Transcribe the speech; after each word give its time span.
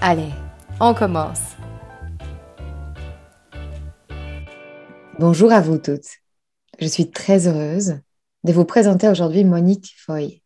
Allez, 0.00 0.30
on 0.78 0.94
commence. 0.94 1.40
Bonjour 5.18 5.50
à 5.50 5.60
vous 5.60 5.78
toutes. 5.78 6.06
Je 6.78 6.86
suis 6.86 7.10
très 7.10 7.48
heureuse 7.48 7.98
de 8.44 8.52
vous 8.52 8.64
présenter 8.64 9.08
aujourd'hui 9.08 9.42
Monique 9.42 9.92
Foy, 9.98 10.40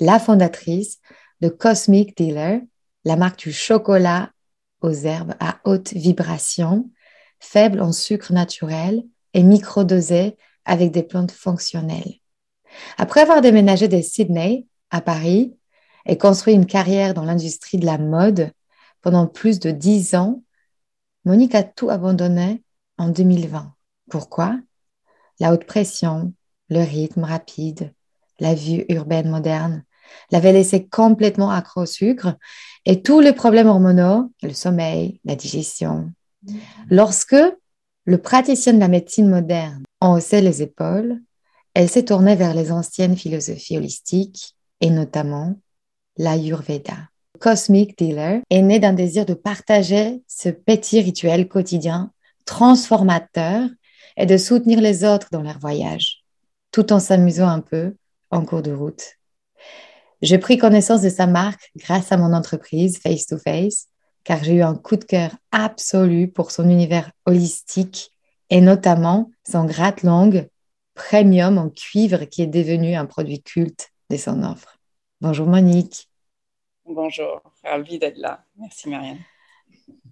la 0.00 0.18
fondatrice 0.18 1.00
de 1.42 1.50
Cosmic 1.50 2.16
Dealer, 2.16 2.60
la 3.04 3.16
marque 3.16 3.40
du 3.40 3.52
chocolat 3.52 4.30
aux 4.80 4.94
herbes 4.94 5.34
à 5.40 5.58
haute 5.64 5.92
vibration, 5.92 6.90
faible 7.38 7.82
en 7.82 7.92
sucre 7.92 8.32
naturel 8.32 9.04
et 9.34 9.42
microdosé 9.42 10.38
avec 10.64 10.90
des 10.90 11.02
plantes 11.02 11.32
fonctionnelles. 11.32 12.14
Après 12.96 13.20
avoir 13.20 13.42
déménagé 13.42 13.88
de 13.88 14.00
Sydney 14.00 14.64
à 14.90 15.02
Paris 15.02 15.54
et 16.06 16.16
construit 16.16 16.54
une 16.54 16.64
carrière 16.64 17.12
dans 17.12 17.24
l'industrie 17.24 17.76
de 17.76 17.84
la 17.84 17.98
mode, 17.98 18.52
pendant 19.06 19.28
plus 19.28 19.60
de 19.60 19.70
dix 19.70 20.16
ans, 20.16 20.42
Monique 21.24 21.54
a 21.54 21.62
tout 21.62 21.90
abandonné 21.90 22.64
en 22.98 23.08
2020. 23.08 23.72
Pourquoi? 24.10 24.58
La 25.38 25.52
haute 25.52 25.64
pression, 25.64 26.32
le 26.70 26.80
rythme 26.80 27.22
rapide, 27.22 27.94
la 28.40 28.52
vie 28.52 28.84
urbaine 28.88 29.30
moderne 29.30 29.84
l'avaient 30.32 30.52
laissé 30.52 30.88
complètement 30.88 31.52
accro 31.52 31.82
au 31.82 31.86
sucre 31.86 32.34
et 32.84 33.00
tous 33.00 33.20
les 33.20 33.32
problèmes 33.32 33.68
hormonaux, 33.68 34.32
le 34.42 34.52
sommeil, 34.52 35.20
la 35.24 35.36
digestion. 35.36 36.10
Lorsque 36.90 37.36
le 38.06 38.18
praticien 38.18 38.72
de 38.72 38.80
la 38.80 38.88
médecine 38.88 39.28
moderne 39.28 39.84
en 40.00 40.16
haussait 40.16 40.42
les 40.42 40.62
épaules, 40.62 41.20
elle 41.74 41.88
s'est 41.88 42.06
tournée 42.06 42.34
vers 42.34 42.54
les 42.54 42.72
anciennes 42.72 43.16
philosophies 43.16 43.78
holistiques 43.78 44.56
et 44.80 44.90
notamment 44.90 45.54
l'Ayurveda. 46.16 47.08
Cosmic 47.38 47.98
Dealer 47.98 48.40
est 48.50 48.62
né 48.62 48.78
d'un 48.78 48.92
désir 48.92 49.26
de 49.26 49.34
partager 49.34 50.22
ce 50.26 50.48
petit 50.48 51.00
rituel 51.00 51.48
quotidien 51.48 52.12
transformateur 52.44 53.68
et 54.16 54.26
de 54.26 54.36
soutenir 54.36 54.80
les 54.80 55.04
autres 55.04 55.28
dans 55.32 55.42
leur 55.42 55.58
voyage, 55.58 56.24
tout 56.70 56.92
en 56.92 57.00
s'amusant 57.00 57.48
un 57.48 57.60
peu 57.60 57.94
en 58.30 58.44
cours 58.44 58.62
de 58.62 58.72
route. 58.72 59.16
J'ai 60.22 60.38
pris 60.38 60.56
connaissance 60.56 61.02
de 61.02 61.10
sa 61.10 61.26
marque 61.26 61.70
grâce 61.76 62.10
à 62.12 62.16
mon 62.16 62.32
entreprise 62.32 62.98
Face 62.98 63.26
to 63.26 63.36
Face, 63.36 63.88
car 64.24 64.42
j'ai 64.42 64.54
eu 64.54 64.62
un 64.62 64.74
coup 64.74 64.96
de 64.96 65.04
cœur 65.04 65.30
absolu 65.52 66.28
pour 66.28 66.50
son 66.50 66.68
univers 66.68 67.10
holistique 67.26 68.10
et 68.48 68.60
notamment 68.60 69.30
son 69.46 69.64
gratte-langue 69.64 70.48
premium 70.94 71.58
en 71.58 71.68
cuivre 71.68 72.24
qui 72.24 72.42
est 72.42 72.46
devenu 72.46 72.94
un 72.94 73.06
produit 73.06 73.42
culte 73.42 73.90
de 74.10 74.16
son 74.16 74.42
offre. 74.42 74.78
Bonjour 75.20 75.46
Monique. 75.46 76.08
Bonjour, 76.88 77.42
ravie 77.64 77.98
d'être 77.98 78.18
là. 78.18 78.44
Merci 78.56 78.88
Marianne. 78.88 79.18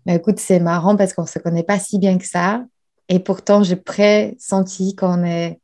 Mais 0.04 0.16
écoute, 0.16 0.40
c'est 0.40 0.58
marrant 0.58 0.96
parce 0.96 1.14
qu'on 1.14 1.22
ne 1.22 1.28
se 1.28 1.38
connaît 1.38 1.62
pas 1.62 1.78
si 1.78 2.00
bien 2.00 2.18
que 2.18 2.26
ça. 2.26 2.64
Et 3.08 3.20
pourtant, 3.20 3.62
j'ai 3.62 3.76
pressenti 3.76 4.96
qu'on 4.96 5.22
est 5.24 5.60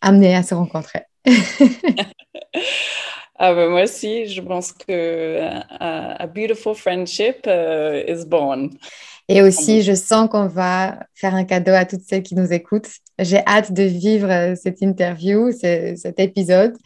amené 0.00 0.34
à 0.34 0.42
se 0.42 0.54
rencontrer. 0.54 1.02
ah 3.38 3.52
ben 3.52 3.68
moi 3.68 3.82
aussi, 3.82 4.26
je 4.28 4.40
pense 4.40 4.72
que 4.72 5.40
a, 5.78 6.26
beautiful 6.26 6.74
friendship 6.74 7.46
uh, 7.46 8.02
is 8.08 8.24
born. 8.24 8.70
Et 9.28 9.42
aussi, 9.42 9.82
je 9.82 9.92
sens 9.92 10.30
qu'on 10.30 10.46
va 10.46 11.00
faire 11.14 11.34
un 11.34 11.44
cadeau 11.44 11.72
à 11.72 11.84
toutes 11.84 12.00
celles 12.00 12.22
qui 12.22 12.34
nous 12.34 12.50
écoutent. 12.50 12.88
J'ai 13.18 13.44
hâte 13.46 13.72
de 13.72 13.82
vivre 13.82 14.54
cette 14.56 14.80
interview, 14.80 15.52
cet 15.52 16.18
épisode 16.18 16.76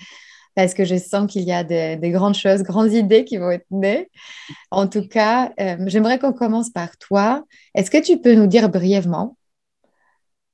parce 0.54 0.74
que 0.74 0.84
je 0.84 0.96
sens 0.96 1.30
qu'il 1.30 1.42
y 1.42 1.52
a 1.52 1.64
des, 1.64 1.98
grandes 2.10 2.34
choses, 2.34 2.62
grandes 2.62 2.92
idées 2.92 3.24
qui 3.24 3.36
vont 3.36 3.50
être 3.50 3.66
nées. 3.70 4.10
En 4.70 4.86
tout 4.86 5.06
cas, 5.06 5.52
euh, 5.60 5.76
j'aimerais 5.86 6.18
qu'on 6.18 6.32
commence 6.32 6.70
par 6.70 6.96
toi. 6.98 7.44
Est-ce 7.74 7.90
que 7.90 8.02
tu 8.02 8.20
peux 8.20 8.34
nous 8.34 8.46
dire 8.46 8.68
brièvement 8.68 9.36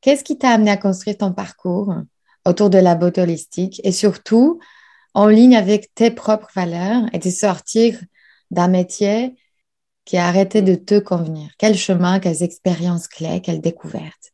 qu'est-ce 0.00 0.24
qui 0.24 0.38
t'a 0.38 0.50
amené 0.50 0.70
à 0.70 0.76
construire 0.76 1.18
ton 1.18 1.32
parcours 1.32 1.94
autour 2.46 2.70
de 2.70 2.78
la 2.78 2.94
beauté 2.94 3.20
holistique 3.20 3.80
et 3.84 3.92
surtout 3.92 4.58
en 5.12 5.26
ligne 5.26 5.56
avec 5.56 5.94
tes 5.94 6.10
propres 6.10 6.50
valeurs 6.54 7.02
et 7.12 7.18
de 7.18 7.30
sortir 7.30 8.00
d'un 8.50 8.68
métier 8.68 9.34
qui 10.06 10.16
a 10.16 10.26
arrêté 10.26 10.62
de 10.62 10.74
te 10.74 10.98
convenir? 10.98 11.50
Quel 11.58 11.76
chemin, 11.76 12.18
quelles 12.18 12.42
expériences 12.42 13.08
clés, 13.08 13.42
quelles 13.42 13.60
découvertes? 13.60 14.32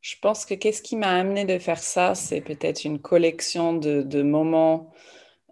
Je 0.00 0.16
pense 0.20 0.44
que 0.46 0.54
qu'est-ce 0.54 0.82
qui 0.82 0.96
m'a 0.96 1.10
amené 1.10 1.44
de 1.44 1.58
faire 1.58 1.82
ça, 1.82 2.14
c'est 2.14 2.40
peut-être 2.40 2.84
une 2.84 3.00
collection 3.00 3.74
de, 3.74 4.22
moments 4.22 4.90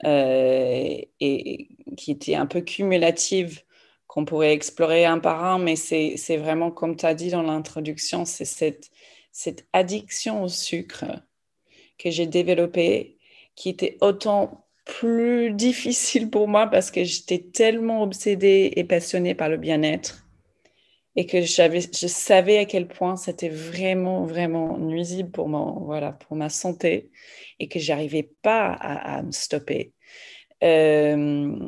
euh, 0.04 0.96
et, 1.20 1.68
qui 1.96 2.10
était 2.10 2.34
un 2.34 2.46
peu 2.46 2.60
cumulative 2.60 3.62
qu'on 4.06 4.24
pourrait 4.24 4.54
explorer 4.54 5.04
un 5.04 5.18
par 5.18 5.44
un, 5.44 5.58
mais 5.58 5.76
c'est 5.76 6.36
vraiment, 6.38 6.70
comme 6.70 6.96
tu 6.96 7.04
as 7.04 7.14
dit 7.14 7.30
dans 7.30 7.42
l'introduction, 7.42 8.24
c'est 8.24 8.46
cette, 8.46 8.90
cette 9.32 9.66
addiction 9.72 10.42
au 10.42 10.48
sucre 10.48 11.04
que 11.98 12.10
j'ai 12.10 12.26
développée 12.26 13.18
qui 13.54 13.68
était 13.68 13.98
autant 14.00 14.66
plus 14.84 15.50
difficile 15.54 16.30
pour 16.30 16.48
moi 16.48 16.68
parce 16.68 16.90
que 16.90 17.04
j'étais 17.04 17.38
tellement 17.38 18.02
obsédée 18.02 18.72
et 18.76 18.84
passionnée 18.84 19.34
par 19.34 19.50
le 19.50 19.58
bien-être 19.58 20.27
et 21.18 21.26
que 21.26 21.40
je 21.40 22.06
savais 22.06 22.58
à 22.58 22.64
quel 22.64 22.86
point 22.86 23.16
c'était 23.16 23.48
vraiment, 23.48 24.24
vraiment 24.24 24.78
nuisible 24.78 25.32
pour, 25.32 25.48
mon, 25.48 25.80
voilà, 25.80 26.12
pour 26.12 26.36
ma 26.36 26.48
santé 26.48 27.10
et 27.58 27.66
que 27.66 27.80
j'arrivais 27.80 28.30
pas 28.40 28.68
à, 28.68 29.20
me 29.24 29.32
stopper. 29.32 29.92
Euh, 30.62 31.58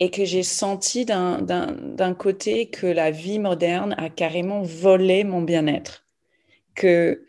et 0.00 0.10
que 0.10 0.24
j'ai 0.24 0.42
senti 0.42 1.04
d'un 1.04 2.14
côté 2.18 2.70
que 2.70 2.86
la 2.86 3.10
vie 3.10 3.38
moderne 3.38 3.94
a 3.98 4.08
carrément 4.08 4.62
volé 4.62 5.22
mon 5.22 5.42
bien-être. 5.42 6.06
Que 6.74 7.26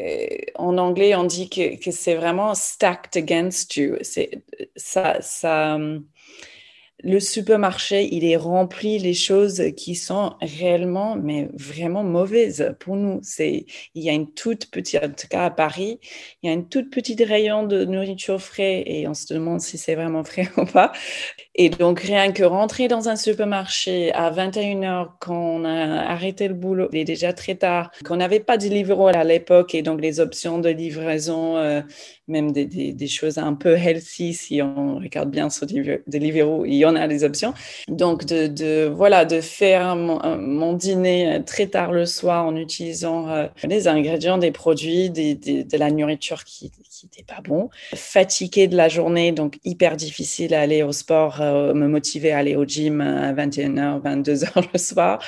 euh, 0.00 0.26
en 0.54 0.78
anglais, 0.78 1.14
on 1.14 1.24
dit 1.24 1.50
que, 1.50 1.78
que 1.84 1.90
c'est 1.90 2.14
vraiment 2.14 2.54
stacked 2.54 3.22
against 3.22 3.76
you. 3.76 3.98
Ça, 4.76 5.20
ça, 5.20 5.78
le 7.02 7.20
supermarché, 7.20 8.08
il 8.14 8.24
est 8.24 8.36
rempli 8.36 8.98
les 8.98 9.14
choses 9.14 9.62
qui 9.76 9.94
sont 9.94 10.34
réellement, 10.40 11.16
mais 11.16 11.48
vraiment 11.54 12.04
mauvaises 12.04 12.74
pour 12.78 12.96
nous. 12.96 13.20
C'est, 13.22 13.66
il 13.94 14.02
y 14.02 14.10
a 14.10 14.12
une 14.12 14.32
toute 14.32 14.70
petite, 14.70 15.02
en 15.02 15.08
tout 15.08 15.28
cas 15.28 15.46
à 15.46 15.50
Paris, 15.50 15.98
il 16.42 16.48
y 16.48 16.50
a 16.50 16.54
une 16.54 16.68
toute 16.68 16.90
petite 16.90 17.20
rayon 17.20 17.64
de 17.66 17.84
nourriture 17.84 18.40
frais 18.40 18.84
et 18.86 19.08
on 19.08 19.14
se 19.14 19.32
demande 19.34 19.60
si 19.60 19.78
c'est 19.78 19.94
vraiment 19.96 20.24
frais 20.24 20.48
ou 20.56 20.64
pas. 20.64 20.92
Et 21.54 21.68
donc, 21.68 22.00
rien 22.00 22.32
que 22.32 22.44
rentrer 22.44 22.88
dans 22.88 23.08
un 23.08 23.16
supermarché 23.16 24.12
à 24.14 24.30
21h 24.30 25.08
quand 25.20 25.36
on 25.36 25.64
a 25.64 26.00
arrêté 26.00 26.48
le 26.48 26.54
boulot, 26.54 26.88
il 26.92 26.98
est 26.98 27.04
déjà 27.04 27.32
très 27.34 27.56
tard, 27.56 27.90
qu'on 28.04 28.16
n'avait 28.16 28.40
pas 28.40 28.56
de 28.56 28.66
livre 28.68 29.08
à 29.08 29.24
l'époque 29.24 29.74
et 29.74 29.82
donc 29.82 30.00
les 30.00 30.20
options 30.20 30.58
de 30.58 30.70
livraison, 30.70 31.56
euh, 31.56 31.82
même 32.28 32.52
des, 32.52 33.06
choses 33.06 33.38
un 33.38 33.54
peu 33.54 33.76
healthy 33.76 34.32
si 34.32 34.62
on 34.62 34.96
regarde 34.96 35.30
bien 35.30 35.50
sur 35.50 35.66
Deliveroo, 35.66 36.64
il 36.64 36.74
y 36.74 36.86
en 36.86 36.96
a 36.96 37.06
des 37.06 37.24
options. 37.24 37.52
Donc 37.88 38.24
de, 38.24 38.88
voilà 38.88 39.24
de 39.24 39.40
faire 39.40 39.96
mon, 39.96 40.72
dîner 40.72 41.42
très 41.44 41.66
tard 41.66 41.92
le 41.92 42.06
soir 42.06 42.46
en 42.46 42.56
utilisant 42.56 43.28
euh, 43.28 43.46
des 43.64 43.88
ingrédients, 43.88 44.38
des 44.38 44.52
produits, 44.52 45.10
de 45.10 45.76
la 45.76 45.90
nourriture 45.90 46.44
qui 46.44 46.72
n'était 47.02 47.24
pas 47.24 47.42
bon. 47.42 47.68
Fatigué 47.94 48.68
de 48.68 48.76
la 48.76 48.88
journée, 48.88 49.32
donc 49.32 49.58
hyper 49.64 49.96
difficile 49.96 50.54
à 50.54 50.60
aller 50.60 50.82
au 50.82 50.92
sport, 50.92 51.41
euh, 51.42 51.74
me 51.74 51.88
motiver 51.88 52.32
à 52.32 52.38
aller 52.38 52.56
au 52.56 52.64
gym 52.64 53.00
à 53.00 53.32
21h, 53.32 54.02
22h 54.02 54.64
le 54.72 54.78
soir 54.78 55.22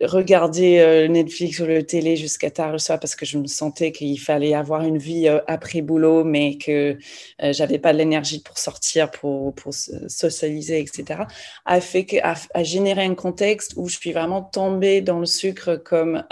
regarder 0.00 0.78
euh, 0.78 1.06
Netflix 1.06 1.60
ou 1.60 1.64
le 1.64 1.84
télé 1.84 2.16
jusqu'à 2.16 2.50
tard 2.50 2.72
le 2.72 2.78
soir 2.78 2.98
parce 2.98 3.14
que 3.14 3.24
je 3.24 3.38
me 3.38 3.46
sentais 3.46 3.92
qu'il 3.92 4.18
fallait 4.18 4.54
avoir 4.54 4.82
une 4.82 4.98
vie 4.98 5.28
euh, 5.28 5.40
après 5.46 5.80
boulot, 5.80 6.24
mais 6.24 6.58
que 6.58 6.98
j'avais 7.40 7.78
pas 7.78 7.92
l'énergie 7.92 8.40
pour 8.40 8.58
sortir, 8.58 9.10
pour, 9.10 9.54
pour 9.54 9.72
socialiser, 9.72 10.80
etc., 10.80 11.22
a 11.64 11.80
fait 11.80 12.04
que, 12.04 12.16
a, 12.22 12.62
généré 12.62 13.04
un 13.04 13.14
contexte 13.14 13.74
où 13.76 13.88
je 13.88 13.96
suis 13.96 14.12
vraiment 14.12 14.42
tombée 14.42 15.00
dans 15.00 15.18
le 15.18 15.26
sucre 15.26 15.76
comme 15.76 16.24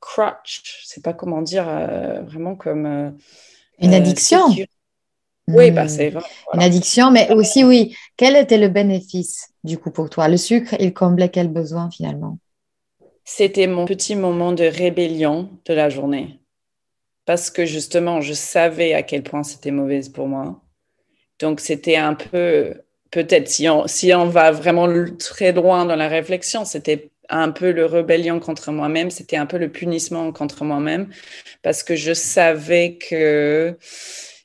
crutch, 0.00 0.62
je 0.82 0.86
sais 0.86 1.00
pas 1.00 1.12
comment 1.12 1.42
dire, 1.42 1.64
vraiment 2.26 2.56
comme 2.56 3.14
une 3.80 3.94
addiction. 3.94 4.48
Oui, 5.48 5.70
bah, 5.70 5.84
hmm. 5.84 5.88
c'est 5.88 6.12
Une 6.52 6.62
addiction, 6.62 7.10
mais 7.10 7.32
aussi, 7.32 7.64
oui, 7.64 7.96
quel 8.16 8.36
était 8.36 8.58
le 8.58 8.68
bénéfice 8.68 9.48
du 9.64 9.78
coup 9.78 9.90
pour 9.90 10.10
toi? 10.10 10.28
Le 10.28 10.36
sucre, 10.36 10.74
il 10.78 10.92
comblait 10.92 11.30
quel 11.30 11.48
besoin 11.48 11.90
finalement? 11.90 12.38
C'était 13.24 13.66
mon 13.66 13.86
petit 13.86 14.14
moment 14.14 14.52
de 14.52 14.64
rébellion 14.64 15.50
de 15.64 15.74
la 15.74 15.88
journée. 15.88 16.38
Parce 17.24 17.50
que 17.50 17.66
justement, 17.66 18.20
je 18.20 18.32
savais 18.32 18.94
à 18.94 19.02
quel 19.02 19.22
point 19.22 19.42
c'était 19.42 19.70
mauvaise 19.70 20.08
pour 20.08 20.28
moi. 20.28 20.62
Donc, 21.38 21.60
c'était 21.60 21.96
un 21.96 22.14
peu, 22.14 22.74
peut-être, 23.10 23.48
si 23.48 23.68
on, 23.68 23.86
si 23.86 24.14
on 24.14 24.26
va 24.26 24.50
vraiment 24.50 24.88
très 25.18 25.52
loin 25.52 25.84
dans 25.84 25.96
la 25.96 26.08
réflexion, 26.08 26.64
c'était 26.64 27.10
un 27.28 27.50
peu 27.50 27.72
le 27.72 27.84
rébellion 27.84 28.40
contre 28.40 28.72
moi-même, 28.72 29.10
c'était 29.10 29.36
un 29.36 29.46
peu 29.46 29.58
le 29.58 29.70
punissement 29.70 30.32
contre 30.32 30.64
moi-même, 30.64 31.08
parce 31.62 31.82
que 31.82 31.94
je 31.94 32.14
savais 32.14 32.96
que 32.96 33.76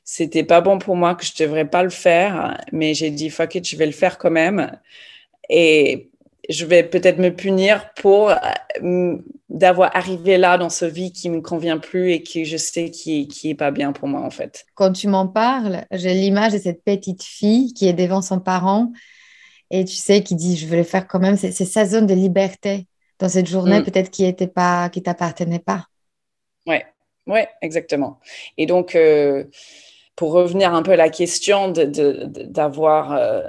c'était 0.04 0.44
pas 0.44 0.60
bon 0.60 0.78
pour 0.78 0.96
moi, 0.96 1.14
que 1.14 1.24
je 1.24 1.32
devrais 1.36 1.64
pas 1.64 1.82
le 1.82 1.90
faire, 1.90 2.60
mais 2.72 2.94
j'ai 2.94 3.10
dit 3.10 3.30
fuck 3.30 3.54
it, 3.54 3.66
je 3.66 3.76
vais 3.76 3.86
le 3.86 3.92
faire 3.92 4.18
quand 4.18 4.30
même. 4.30 4.78
Et 5.48 6.10
je 6.48 6.66
vais 6.66 6.82
peut-être 6.82 7.18
me 7.18 7.30
punir 7.30 7.92
pour 7.94 8.30
euh, 8.30 9.16
d'avoir 9.48 9.96
arrivé 9.96 10.36
là 10.36 10.58
dans 10.58 10.68
ce 10.68 10.84
vie 10.84 11.12
qui 11.12 11.30
me 11.30 11.40
convient 11.40 11.78
plus 11.78 12.12
et 12.12 12.22
qui 12.22 12.44
je 12.44 12.56
sais 12.56 12.90
qui, 12.90 13.28
qui 13.28 13.50
est 13.50 13.54
pas 13.54 13.70
bien 13.70 13.92
pour 13.92 14.08
moi 14.08 14.20
en 14.20 14.30
fait. 14.30 14.66
Quand 14.74 14.92
tu 14.92 15.08
m'en 15.08 15.26
parles, 15.26 15.84
j'ai 15.90 16.14
l'image 16.14 16.52
de 16.52 16.58
cette 16.58 16.84
petite 16.84 17.22
fille 17.22 17.72
qui 17.72 17.88
est 17.88 17.92
devant 17.92 18.20
son 18.20 18.40
parent 18.40 18.92
et 19.70 19.84
tu 19.84 19.96
sais 19.96 20.22
qui 20.22 20.34
dit 20.34 20.56
je 20.56 20.66
vais 20.66 20.76
le 20.76 20.84
faire 20.84 21.06
quand 21.06 21.20
même. 21.20 21.36
C'est 21.36 21.52
sa 21.52 21.86
zone 21.86 22.06
de 22.06 22.14
liberté 22.14 22.86
dans 23.18 23.28
cette 23.28 23.48
journée 23.48 23.80
mm. 23.80 23.84
peut-être 23.84 24.10
qui 24.10 24.24
était 24.24 24.46
pas 24.46 24.88
qui 24.90 25.02
t'appartenait 25.02 25.60
pas. 25.60 25.86
Ouais, 26.66 26.84
ouais, 27.26 27.48
exactement. 27.62 28.20
Et 28.58 28.66
donc 28.66 28.94
euh, 28.94 29.44
pour 30.16 30.32
revenir 30.32 30.74
un 30.74 30.82
peu 30.82 30.92
à 30.92 30.96
la 30.96 31.08
question 31.08 31.72
d'avoir 31.72 33.12
euh, 33.12 33.42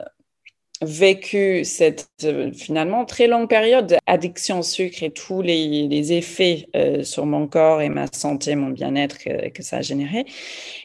vécu 0.82 1.64
cette 1.64 2.10
euh, 2.24 2.52
finalement 2.52 3.06
très 3.06 3.28
longue 3.28 3.48
période 3.48 3.98
d'addiction 4.08 4.60
au 4.60 4.64
sucre 4.64 5.04
et 5.04 5.12
tous 5.12 5.42
les, 5.42 6.14
effets 6.14 6.68
euh, 6.76 7.04
sur 7.04 7.26
mon 7.26 7.48
corps 7.48 7.82
et 7.82 7.90
ma 7.90 8.08
santé, 8.08 8.56
mon 8.56 8.70
bien-être 8.70 9.18
que, 9.18 9.64
ça 9.64 9.78
a 9.78 9.82
généré, 9.82 10.26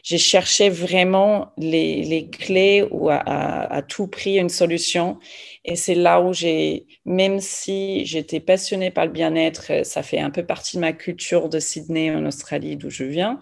j'ai 0.03 0.17
cherché 0.17 0.69
vraiment 0.69 1.51
les, 1.57 2.29
clés 2.31 2.87
ou 2.91 3.09
à, 3.09 3.81
tout 3.87 4.07
prix 4.07 4.37
une 4.37 4.49
solution. 4.49 5.19
Et 5.65 5.75
c'est 5.75 5.95
là 5.95 6.21
où 6.21 6.33
j'ai, 6.33 6.87
même 7.05 7.39
si 7.39 8.05
j'étais 8.05 8.39
passionnée 8.39 8.91
par 8.91 9.05
le 9.05 9.11
bien-être, 9.11 9.85
ça 9.85 10.03
fait 10.03 10.19
un 10.19 10.31
peu 10.31 10.43
partie 10.43 10.77
de 10.77 10.81
ma 10.81 10.93
culture 10.93 11.49
de 11.49 11.59
Sydney 11.59 12.11
en 12.11 12.25
Australie 12.25 12.77
d'où 12.77 12.89
je 12.89 13.03
viens, 13.03 13.39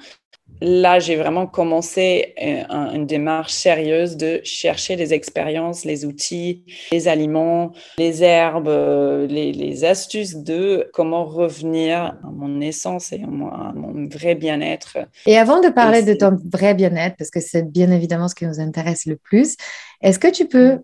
là, 0.62 1.00
j'ai 1.00 1.16
vraiment 1.16 1.48
commencé 1.48 2.34
euh, 2.42 2.64
une 2.94 3.06
démarche 3.06 3.54
sérieuse 3.54 4.18
de 4.18 4.42
chercher 4.44 4.96
les 4.96 5.14
expériences, 5.14 5.86
les 5.86 6.06
outils, 6.06 6.66
les 6.92 7.08
aliments, 7.08 7.72
les 7.98 8.24
herbes, 8.24 8.68
euh, 8.68 9.28
les, 9.28 9.86
astuces 9.86 10.36
de 10.36 10.90
comment 10.94 11.24
revenir 11.24 11.98
à 12.00 12.32
mon 12.32 12.60
essence 12.60 13.14
et 13.14 13.24
à 13.24 13.28
mon, 13.28 14.08
vrai 14.10 14.36
bien-être. 14.36 14.98
Et 15.26 15.38
avant 15.38 15.62
de 15.62 15.70
parler 15.70 16.04
de 16.04 16.14
ton 16.14 16.38
vrai 16.52 16.74
bien-être, 16.74 17.16
parce 17.18 17.30
que 17.30 17.40
c'est 17.40 17.64
bien 17.64 17.92
évidemment 17.92 18.28
ce 18.28 18.36
qui 18.36 18.46
nous 18.46 18.60
intéresse 18.60 19.06
le 19.06 19.16
plus, 19.16 19.56
est-ce 20.02 20.20
que 20.20 20.28
tu 20.28 20.48
peux 20.48 20.80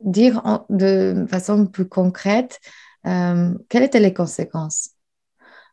dire 0.00 0.64
de 0.70 1.26
façon 1.28 1.66
plus 1.66 1.88
concrète 1.88 2.60
euh, 3.06 3.54
quelles 3.68 3.84
étaient 3.84 4.00
les 4.00 4.14
conséquences 4.14 4.90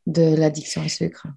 de 0.05 0.35
l'addiction 0.35 0.83
au 0.83 0.87
sucre? 0.87 1.27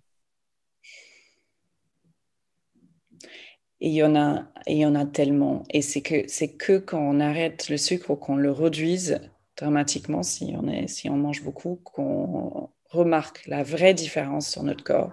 Il 3.81 3.93
y 3.93 4.03
en 4.03 4.17
a, 4.17 4.45
il 4.67 4.79
y 4.79 4.87
en 4.87 4.95
a 4.95 5.05
tellement. 5.05 5.63
Et 5.71 5.83
c'est 5.83 6.01
que, 6.01 6.25
c'est 6.27 6.49
que 6.49 6.79
quand 6.79 7.01
on 7.01 7.21
arrête 7.21 7.69
le 7.69 7.77
sucre 7.77 8.11
ou 8.11 8.17
qu'on 8.17 8.37
le 8.37 8.51
réduise 8.51 9.21
dramatiquement, 9.57 10.23
si 10.23 10.55
on, 10.61 10.69
est, 10.69 10.89
si 10.89 11.09
on 11.11 11.17
mange 11.17 11.43
beaucoup, 11.43 11.81
qu'on 11.85 12.71
remarque 12.91 13.47
la 13.47 13.63
vraie 13.63 13.95
différence 13.95 14.49
sur 14.49 14.63
notre 14.63 14.85
corps. 14.85 15.13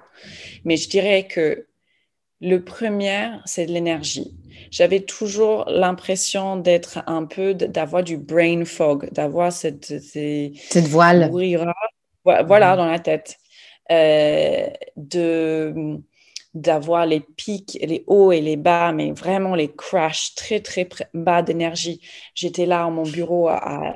Mais 0.64 0.78
je 0.78 0.90
dirais 0.90 1.28
que 1.28 1.68
le 2.42 2.64
premier, 2.64 3.30
c'est 3.46 3.66
de 3.66 3.72
l'énergie. 3.72 4.36
J'avais 4.72 5.02
toujours 5.02 5.66
l'impression 5.68 6.58
d'être 6.58 7.00
un 7.08 7.26
peu, 7.26 7.54
d'avoir 7.54 8.04
du 8.04 8.18
brain 8.18 8.66
fog, 8.66 9.10
d'avoir 9.12 9.52
cette, 9.52 10.00
cette 10.00 10.88
voile. 10.88 11.30
Voilà, 12.24 12.76
dans 12.76 12.86
la 12.86 13.00
tête. 13.00 13.38
Euh, 13.92 14.68
de 14.96 16.02
d'avoir 16.56 17.06
les 17.06 17.20
pics, 17.20 17.78
les 17.82 18.04
hauts 18.08 18.32
et 18.32 18.42
les 18.42 18.56
bas, 18.56 18.92
mais 18.94 19.12
vraiment 19.12 19.56
les 19.56 19.72
crashs 19.72 20.34
très, 20.36 20.62
très 20.62 20.88
bas 21.14 21.42
d'énergie. 21.42 22.02
J'étais 22.34 22.66
là 22.66 22.86
à 22.86 22.90
mon 22.90 23.04
bureau 23.04 23.50
à, 23.50 23.94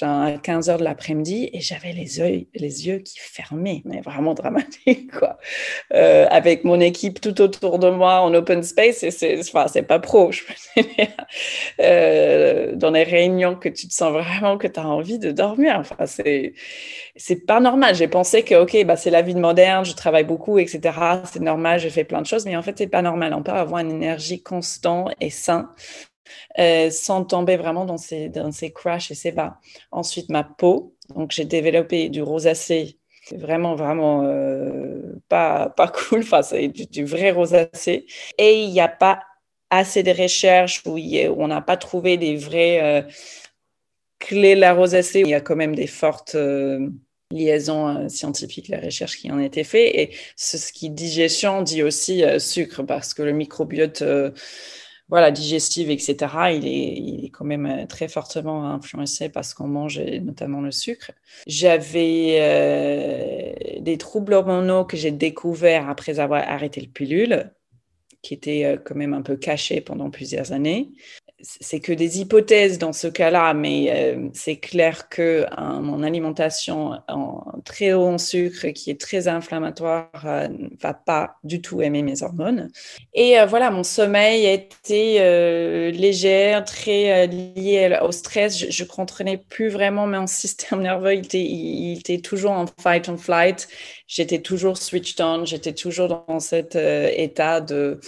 à 0.00 0.32
15 0.38 0.70
heures 0.70 0.78
de 0.78 0.84
l'après-midi 0.84 1.50
et 1.52 1.60
j'avais 1.60 1.92
les 1.92 2.18
yeux, 2.18 2.46
les 2.54 2.86
yeux 2.86 2.98
qui 2.98 3.18
fermaient, 3.18 3.82
mais 3.84 4.00
vraiment 4.00 4.34
dramatique, 4.34 5.10
quoi. 5.18 5.38
Euh, 5.92 6.26
avec 6.30 6.64
mon 6.64 6.80
équipe 6.80 7.20
tout 7.20 7.40
autour 7.40 7.78
de 7.78 7.90
moi 7.90 8.20
en 8.20 8.32
open 8.34 8.62
space, 8.62 9.02
et 9.02 9.10
c'est, 9.10 9.82
pas 9.82 9.98
pro. 9.98 10.30
Je 10.30 10.42
euh, 11.80 12.74
dans 12.76 12.90
les 12.90 13.02
réunions 13.02 13.56
que 13.56 13.68
tu 13.68 13.88
te 13.88 13.92
sens 13.92 14.12
vraiment 14.12 14.58
que 14.58 14.66
tu 14.66 14.78
as 14.78 14.86
envie 14.86 15.18
de 15.18 15.30
dormir. 15.30 15.76
Enfin, 15.78 16.06
c'est, 16.06 16.54
c'est 17.16 17.46
pas 17.46 17.60
normal. 17.60 17.94
J'ai 17.94 18.08
pensé 18.08 18.42
que, 18.42 18.54
OK, 18.54 18.76
bah, 18.84 18.96
c'est 18.96 19.10
la 19.10 19.22
vie 19.22 19.34
moderne, 19.34 19.84
je 19.84 19.94
travaille 19.94 20.24
beaucoup, 20.24 20.58
etc. 20.58 20.80
C'est 21.24 21.42
normal, 21.42 21.71
je 21.78 21.88
fais 21.88 22.04
plein 22.04 22.22
de 22.22 22.26
choses, 22.26 22.44
mais 22.44 22.56
en 22.56 22.62
fait, 22.62 22.76
c'est 22.78 22.86
pas 22.86 23.02
normal. 23.02 23.34
On 23.34 23.42
peut 23.42 23.52
avoir 23.52 23.80
une 23.80 23.90
énergie 23.90 24.42
constante 24.42 25.12
et 25.20 25.30
sain 25.30 25.70
euh, 26.58 26.90
sans 26.90 27.24
tomber 27.24 27.56
vraiment 27.56 27.84
dans 27.84 27.96
ces, 27.96 28.28
dans 28.28 28.52
ces 28.52 28.72
crashs 28.72 29.10
et 29.10 29.14
ces 29.14 29.32
bas. 29.32 29.58
Ensuite, 29.90 30.28
ma 30.30 30.44
peau. 30.44 30.94
Donc, 31.14 31.32
j'ai 31.32 31.44
développé 31.44 32.08
du 32.08 32.22
rosacée. 32.22 32.98
C'est 33.24 33.38
vraiment, 33.38 33.74
vraiment 33.74 34.22
euh, 34.24 35.20
pas, 35.28 35.70
pas 35.70 35.88
cool. 36.08 36.20
Enfin, 36.20 36.42
c'est 36.42 36.68
du, 36.68 37.04
vrai 37.04 37.30
rosacée. 37.30 38.06
Et 38.38 38.62
il 38.62 38.70
n'y 38.70 38.80
a 38.80 38.88
pas 38.88 39.20
assez 39.70 40.02
de 40.02 40.10
recherches 40.10 40.82
où, 40.86 40.98
on 41.36 41.48
n'a 41.48 41.62
pas 41.62 41.76
trouvé 41.76 42.16
des 42.16 42.36
vraies 42.36 42.80
euh, 42.82 43.02
clés 44.18 44.54
de 44.54 44.60
la 44.60 44.74
rosacée. 44.74 45.20
Il 45.20 45.28
y 45.28 45.34
a 45.34 45.40
quand 45.40 45.56
même 45.56 45.74
des 45.74 45.86
fortes 45.86 46.36
liaisons 47.32 48.08
scientifiques, 48.08 48.68
la 48.68 48.80
recherche 48.80 49.16
qui 49.16 49.30
en 49.30 49.38
a 49.38 49.44
été 49.44 49.64
faite. 49.64 49.90
Et 49.94 50.10
ce, 50.36 50.72
qui 50.72 50.90
digestion 50.90 51.62
dit 51.62 51.82
aussi 51.82 52.22
sucre 52.38 52.82
parce 52.82 53.14
que 53.14 53.22
le 53.22 53.32
microbiote 53.32 54.02
voilà, 55.12 55.30
digestive, 55.30 55.90
etc., 55.90 56.16
il 56.54 56.66
est, 56.66 56.94
il 56.96 57.24
est, 57.26 57.28
quand 57.28 57.44
même 57.44 57.66
euh, 57.66 57.86
très 57.86 58.08
fortement 58.08 58.64
influencé 58.70 59.28
par 59.28 59.44
ce 59.44 59.54
qu'on 59.54 59.68
mange, 59.68 60.00
notamment 60.00 60.62
le 60.62 60.70
sucre. 60.70 61.10
J'avais 61.46 62.38
euh, 62.40 63.80
des 63.80 63.98
troubles 63.98 64.32
hormonaux 64.32 64.86
que 64.86 64.96
j'ai 64.96 65.10
découverts 65.10 65.90
après 65.90 66.18
avoir 66.18 66.48
arrêté 66.48 66.80
le 66.80 66.86
pilule, 66.86 67.52
qui 68.22 68.32
étaient 68.32 68.64
euh, 68.64 68.78
quand 68.82 68.94
même 68.94 69.12
un 69.12 69.20
peu 69.20 69.36
cachés 69.36 69.82
pendant 69.82 70.08
plusieurs 70.08 70.52
années. 70.52 70.92
C'est 71.42 71.80
que 71.80 71.92
des 71.92 72.20
hypothèses 72.20 72.78
dans 72.78 72.92
ce 72.92 73.08
cas-là, 73.08 73.52
mais 73.52 73.90
euh, 73.90 74.28
c'est 74.32 74.56
clair 74.56 75.08
que 75.08 75.44
mon 75.80 76.02
alimentation 76.02 77.00
en 77.08 77.60
très 77.64 77.92
haut 77.92 78.06
en 78.06 78.18
sucre, 78.18 78.68
qui 78.68 78.90
est 78.90 79.00
très 79.00 79.26
inflammatoire, 79.28 80.10
euh, 80.24 80.48
ne 80.48 80.68
va 80.80 80.94
pas 80.94 81.36
du 81.42 81.60
tout 81.60 81.82
aimer 81.82 82.02
mes 82.02 82.22
hormones. 82.22 82.70
Et 83.12 83.38
euh, 83.38 83.46
voilà, 83.46 83.70
mon 83.70 83.82
sommeil 83.82 84.46
a 84.46 84.52
été 84.52 85.18
léger, 85.92 86.60
très 86.64 87.26
lié 87.26 87.98
au 88.02 88.12
stress. 88.12 88.70
Je 88.70 88.82
ne 88.82 88.88
comprenais 88.88 89.36
plus 89.36 89.68
vraiment 89.68 90.06
mon 90.06 90.26
système 90.28 90.82
nerveux. 90.82 91.14
Il 91.14 91.98
était, 91.98 92.18
toujours 92.18 92.52
en 92.52 92.66
fight 92.80 93.08
and 93.08 93.18
flight. 93.18 93.68
J'étais 94.06 94.40
toujours 94.40 94.78
switched 94.78 95.20
on. 95.20 95.44
J'étais 95.44 95.72
toujours 95.72 96.08
dans 96.08 96.40
cet 96.40 96.76
état 96.76 97.60
de 97.60 98.00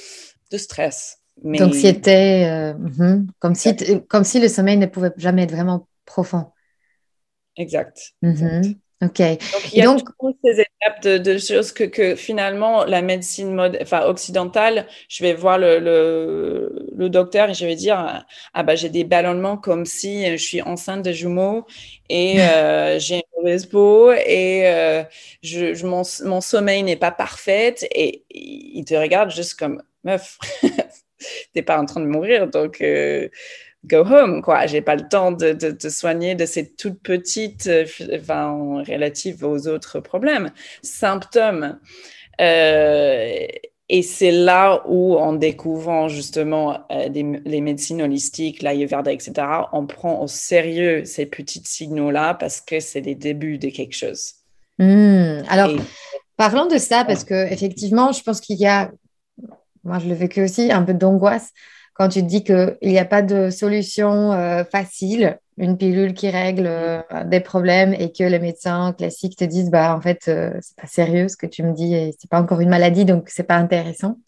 stress. 0.57 1.24
Donc, 1.43 1.75
c'était 1.75 2.47
euh, 2.47 2.75
mhm, 2.75 3.27
comme, 3.39 3.55
si, 3.55 3.75
comme 4.09 4.25
si 4.25 4.41
le 4.41 4.49
sommeil 4.49 4.77
ne 4.77 4.87
pouvait 4.87 5.13
jamais 5.17 5.43
être 5.43 5.53
vraiment 5.53 5.89
profond. 6.07 6.47
Exact. 7.57 8.15
Mhm, 8.23 8.77
ok. 9.03 9.19
Donc, 9.19 9.73
il 9.73 9.79
y 9.79 9.83
a 9.83 9.95
toutes 9.95 10.37
ces 10.43 10.61
étapes 10.61 11.23
de, 11.23 11.39
choses 11.39 11.71
que, 11.73 11.85
que, 11.85 12.17
finalement, 12.17 12.85
la 12.85 13.03
médecine 13.03 13.53
mode, 13.53 13.79
enfin, 13.81 14.07
occidentale, 14.07 14.87
je 15.09 15.23
vais 15.23 15.35
voir 15.35 15.59
le, 15.59 15.79
le, 15.79 17.09
docteur 17.11 17.51
et 17.51 17.55
je 17.55 17.67
vais 17.67 17.77
dire 17.77 18.25
Ah, 18.55 18.63
bah, 18.63 18.75
j'ai 18.75 18.89
des 18.89 19.05
ballonnements 19.05 19.57
comme 19.57 19.85
si 19.85 20.27
je 20.31 20.37
suis 20.37 20.63
enceinte 20.63 21.05
de 21.05 21.13
jumeaux 21.13 21.67
et 22.09 22.41
euh, 22.41 22.99
j'ai 22.99 23.17
une 23.17 23.23
mauvaise 23.43 23.67
peau 23.67 24.13
et 24.13 24.67
euh, 24.67 25.05
je, 25.43 25.85
mon, 25.85 26.03
mon 26.25 26.41
sommeil 26.41 26.83
n'est 26.83 26.97
pas 26.97 27.13
parfait. 27.13 27.75
Et 27.95 28.25
il 28.31 28.85
te 28.85 28.95
regarde 28.95 29.31
juste 29.31 29.55
comme 29.59 29.83
meuf. 30.03 30.39
T'es 31.53 31.63
pas 31.63 31.79
en 31.79 31.87
train 31.87 32.01
de 32.01 32.07
mourir, 32.07 32.49
donc 32.49 32.81
euh, 32.81 33.29
go 33.87 33.99
home, 33.99 34.43
quoi. 34.43 34.67
J'ai 34.67 34.81
pas 34.81 34.97
le 34.97 35.09
temps 35.09 35.33
de, 35.33 35.53
te 35.53 35.89
soigner 35.89 36.35
de 36.35 36.47
ces 36.47 36.71
toutes 36.75 37.01
petites, 37.03 37.67
euh, 37.67 37.85
enfin, 38.15 38.83
relatives 38.87 39.45
aux 39.45 39.67
autres 39.67 40.01
problèmes, 40.01 40.51
symptômes. 40.83 41.79
Euh, 42.41 43.47
et 43.91 44.03
c'est 44.03 44.33
là 44.33 44.83
où, 44.87 45.15
en 45.17 45.35
découvrant 45.35 46.09
justement 46.09 46.87
les 46.91 47.61
médecines 47.61 48.01
holistiques, 48.01 48.63
l'ayurveda, 48.63 49.13
etc., 49.13 49.33
on 49.73 49.87
prend 49.87 50.23
au 50.23 50.27
sérieux 50.27 51.05
ces 51.05 51.27
petits 51.27 51.63
signaux-là 51.63 52.35
parce 52.35 52.63
que 52.63 52.81
c'est 52.81 53.03
les 53.03 53.15
débuts 53.15 53.59
de 53.59 53.69
quelque 53.69 53.95
chose. 53.95 54.37
Hmm. 54.79 55.43
Alors, 55.49 55.71
parlons 56.37 56.67
de 56.67 56.79
ça 56.79 57.05
parce 57.05 57.25
que 57.25 57.53
effectivement, 57.53 58.11
je 58.13 58.23
pense 58.23 58.41
qu'il 58.41 58.59
y 58.59 58.67
a 58.67 58.91
moi 59.85 59.99
je 59.99 60.09
le 60.09 60.15
vécu 60.15 60.43
aussi, 60.43 60.73
un 60.73 60.83
peu 60.83 60.95
d'angoisse 60.95 61.53
quand 61.95 62.09
tu 62.09 62.21
te 62.21 62.27
dis 62.27 62.45
qu'il 62.45 62.77
n'y 62.83 62.99
a 62.99 63.05
pas 63.05 63.23
de 63.23 63.51
solution 63.51 64.33
euh, 64.33 64.65
facile, 64.65 65.39
une 65.57 65.79
pilule 65.79 66.13
qui 66.13 66.29
règle 66.29 66.67
euh, 66.67 67.01
des 67.25 67.41
problèmes 67.41 67.95
et 67.95 68.13
que 68.13 68.25
les 68.25 68.41
médecins 68.41 68.93
classiques 68.93 69.37
te 69.37 69.45
disent 69.45 69.71
bah 69.71 69.97
en 69.97 70.01
fait 70.01 70.27
euh, 70.27 70.51
c'est 70.61 70.77
pas 70.77 70.89
sérieux 70.89 71.29
ce 71.29 71.37
que 71.37 71.47
tu 71.47 71.63
me 71.63 71.73
dis 71.73 71.95
et 71.95 72.15
c'est 72.19 72.29
pas 72.29 72.41
encore 72.41 72.61
une 72.61 72.69
maladie 72.69 73.05
donc 73.05 73.29
c'est 73.29 73.45
pas 73.45 73.57
intéressant. 73.57 74.19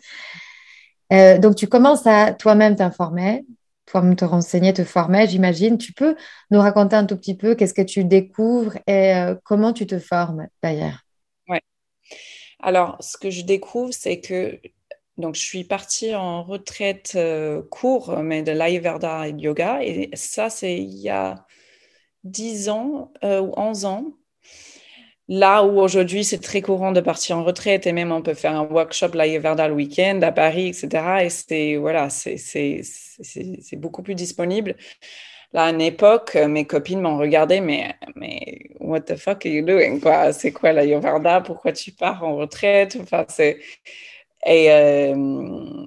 donc 1.11 1.57
tu 1.57 1.67
commences 1.67 2.07
à 2.07 2.33
toi-même 2.33 2.77
t'informer, 2.77 3.45
toi-même 3.87 4.15
te 4.17 4.25
renseigner, 4.25 4.73
te 4.73 4.85
former, 4.85 5.27
j'imagine. 5.27 5.79
Tu 5.79 5.93
peux 5.93 6.17
nous 6.51 6.61
raconter 6.61 6.97
un 6.97 7.05
tout 7.05 7.17
petit 7.17 7.37
peu 7.37 7.55
qu'est-ce 7.57 7.75
que 7.75 7.83
tu 7.83 8.05
découvres 8.05 8.77
et 8.87 9.15
comment 9.45 9.73
tu 9.73 9.87
te 9.87 9.99
formes 9.99 10.47
d'ailleurs? 10.63 11.05
Ouais. 11.49 11.61
Alors, 12.61 12.97
ce 13.01 13.17
que 13.17 13.31
je 13.31 13.43
découvre, 13.43 13.93
c'est 13.93 14.21
que 14.21 14.59
donc, 15.19 15.35
je 15.35 15.41
suis 15.41 15.65
partie 15.65 16.15
en 16.15 16.43
retraite 16.43 17.15
euh, 17.17 17.63
court, 17.71 18.19
mais 18.23 18.43
de 18.43 18.53
l'Ayurveda 18.53 19.29
et 19.29 19.33
de 19.33 19.41
yoga. 19.41 19.83
Et 19.83 20.11
ça, 20.15 20.51
c'est 20.51 20.77
il 20.77 20.95
y 20.99 21.09
a 21.09 21.47
10 22.25 22.69
ans 22.69 23.13
euh, 23.25 23.41
ou 23.41 23.53
11 23.57 23.87
ans. 23.87 24.05
Là 25.29 25.65
où 25.65 25.81
aujourd'hui, 25.81 26.23
c'est 26.23 26.39
très 26.39 26.61
courant 26.63 26.93
de 26.93 27.01
partir 27.01 27.37
en 27.39 27.45
retraite 27.45 27.87
et 27.87 27.93
même 27.93 28.13
on 28.13 28.23
peut 28.23 28.35
faire 28.35 28.53
un 28.53 28.65
workshop 28.65 29.09
l'Ayurveda 29.15 29.67
le 29.69 29.75
week-end 29.75 30.21
à 30.23 30.31
Paris, 30.31 30.69
etc. 30.69 31.25
Et 31.25 31.31
c'est 31.31 31.77
voilà, 31.77 32.11
c'est 32.11 32.83
beaucoup 33.77 34.03
plus 34.03 34.15
disponible. 34.15 34.77
Là, 35.53 35.65
à 35.65 35.71
une 35.71 35.81
époque, 35.81 36.37
mes 36.37 36.67
copines 36.67 37.01
m'ont 37.01 37.19
regardé, 37.19 37.61
mais, 37.61 37.95
mais 38.15 38.71
what 38.81 39.01
the 39.03 39.17
fuck 39.17 39.47
are 39.47 39.53
you 39.53 39.65
doing? 39.65 40.01
C'est 40.33 40.53
quoi 40.53 40.73
l'Ayurveda? 40.73 41.41
Pourquoi 41.41 41.73
tu 41.73 41.93
pars 41.93 42.23
en 42.23 42.37
retraite? 42.37 42.97
Enfin, 43.01 43.25
c'est 43.29 43.59
et, 44.47 44.71
euh, 44.71 45.87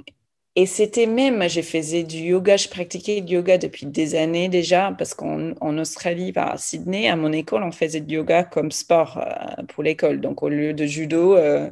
et 0.56 0.66
c'était 0.66 1.06
même, 1.06 1.48
j'ai 1.48 1.62
faisais 1.62 2.04
du 2.04 2.18
yoga, 2.18 2.58
je 2.58 2.68
pratiquais 2.68 3.22
du 3.22 3.36
yoga 3.36 3.58
depuis 3.58 3.86
des 3.86 4.16
années 4.16 4.50
déjà, 4.50 4.94
parce 4.98 5.14
qu'en 5.14 5.78
Australie, 5.78 6.34
à 6.36 6.58
Sydney, 6.58 7.08
à 7.08 7.16
mon 7.16 7.32
école, 7.32 7.64
on 7.64 7.72
faisait 7.72 8.02
du 8.02 8.16
yoga 8.16 8.44
comme 8.44 8.72
sport 8.72 9.18
euh, 9.20 9.64
pour 9.68 9.84
l'école. 9.84 10.20
Donc 10.22 10.44
au 10.44 10.50
lieu 10.50 10.74
de 10.74 10.86
judo, 10.86 11.38
euh, 11.38 11.70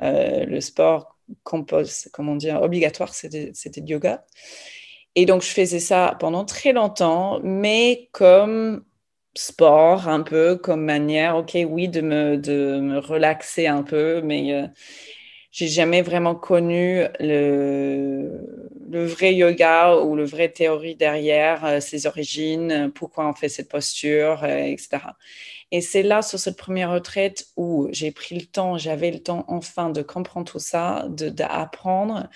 le 0.00 0.60
sport 0.60 1.18
compose, 1.44 2.08
comment 2.12 2.36
dire, 2.36 2.62
obligatoire, 2.62 3.14
c'était 3.14 3.80
du 3.82 3.92
yoga. 3.92 4.24
Et 5.14 5.26
donc 5.26 5.42
je 5.42 5.48
faisais 5.48 5.80
ça 5.80 6.16
pendant 6.20 6.44
très 6.44 6.72
longtemps, 6.72 7.40
mais 7.42 8.08
comme 8.12 8.84
sport, 9.34 10.08
un 10.08 10.22
peu 10.22 10.56
comme 10.56 10.84
manière, 10.84 11.36
ok, 11.36 11.56
oui, 11.68 11.88
de 11.88 12.00
me, 12.00 12.36
de 12.38 12.80
me 12.80 12.98
relaxer 12.98 13.66
un 13.66 13.82
peu, 13.82 14.22
mais 14.22 14.70
j'ai 15.52 15.68
jamais 15.68 16.00
vraiment 16.00 16.34
connu 16.34 17.02
le, 17.20 18.40
vrai 18.90 19.34
yoga 19.34 19.96
ou 19.98 20.16
le 20.16 20.24
vrai 20.24 20.48
théorie 20.48 20.96
derrière 20.96 21.64
euh, 21.64 21.80
ses 21.80 22.06
origines, 22.06 22.90
pourquoi 22.94 23.28
on 23.28 23.34
fait 23.34 23.50
cette 23.50 23.68
posture, 23.68 24.44
euh, 24.44 24.64
etc. 24.64 24.98
Et 25.70 25.80
c'est 25.80 26.02
là, 26.02 26.22
sur 26.22 26.38
cette 26.38 26.56
première 26.56 26.90
retraite, 26.90 27.48
où 27.56 27.88
j'ai 27.92 28.12
pris 28.12 28.38
le 28.38 28.46
temps, 28.46 28.78
j'avais 28.78 29.10
le 29.10 29.20
temps 29.20 29.44
enfin 29.48 29.90
de 29.90 30.02
comprendre 30.02 30.50
tout 30.50 30.58
ça, 30.58 31.06
d'apprendre, 31.08 32.28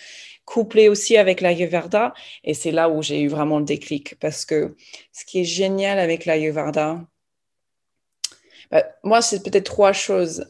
couplé 0.44 0.88
aussi 0.88 1.16
avec 1.16 1.40
l'Ayurveda. 1.40 2.14
Et 2.44 2.54
c'est 2.54 2.70
là 2.70 2.88
où 2.88 3.02
j'ai 3.02 3.20
eu 3.20 3.28
vraiment 3.28 3.58
le 3.58 3.64
déclic. 3.64 4.18
Parce 4.20 4.44
que 4.46 4.76
ce 5.12 5.24
qui 5.24 5.40
est 5.40 5.44
génial 5.44 5.98
avec 5.98 6.24
l'Ayurveda, 6.26 7.00
bah, 8.70 8.84
moi, 9.04 9.22
c'est 9.22 9.42
peut-être 9.42 9.64
trois 9.64 9.92
choses 9.92 10.46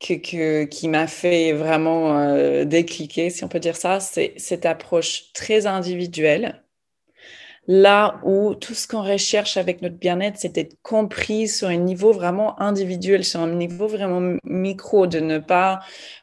que, 0.00 0.64
qui 0.64 0.88
m'a 0.88 1.06
fait 1.06 1.52
vraiment 1.52 2.18
euh, 2.18 2.64
décliquer, 2.64 3.30
si 3.30 3.44
on 3.44 3.48
peut 3.48 3.60
dire 3.60 3.76
ça, 3.76 4.00
c'est 4.00 4.34
cette 4.38 4.66
approche 4.66 5.32
très 5.34 5.66
individuelle 5.66 6.62
là 7.72 8.18
où 8.24 8.56
tout 8.56 8.74
ce 8.74 8.88
qu'on 8.88 9.04
recherche 9.04 9.56
avec 9.56 9.80
notre 9.80 9.94
bien-être, 9.94 10.36
c'est 10.38 10.48
d'être 10.48 10.74
compris 10.82 11.46
sur 11.46 11.68
un 11.68 11.76
niveau 11.76 12.12
vraiment 12.12 12.60
individuel, 12.60 13.24
sur 13.24 13.38
un 13.38 13.54
niveau 13.54 13.86
vraiment 13.86 14.36
micro, 14.42 15.06
de 15.06 15.20
ne 15.20 15.38
pas, 15.38 15.78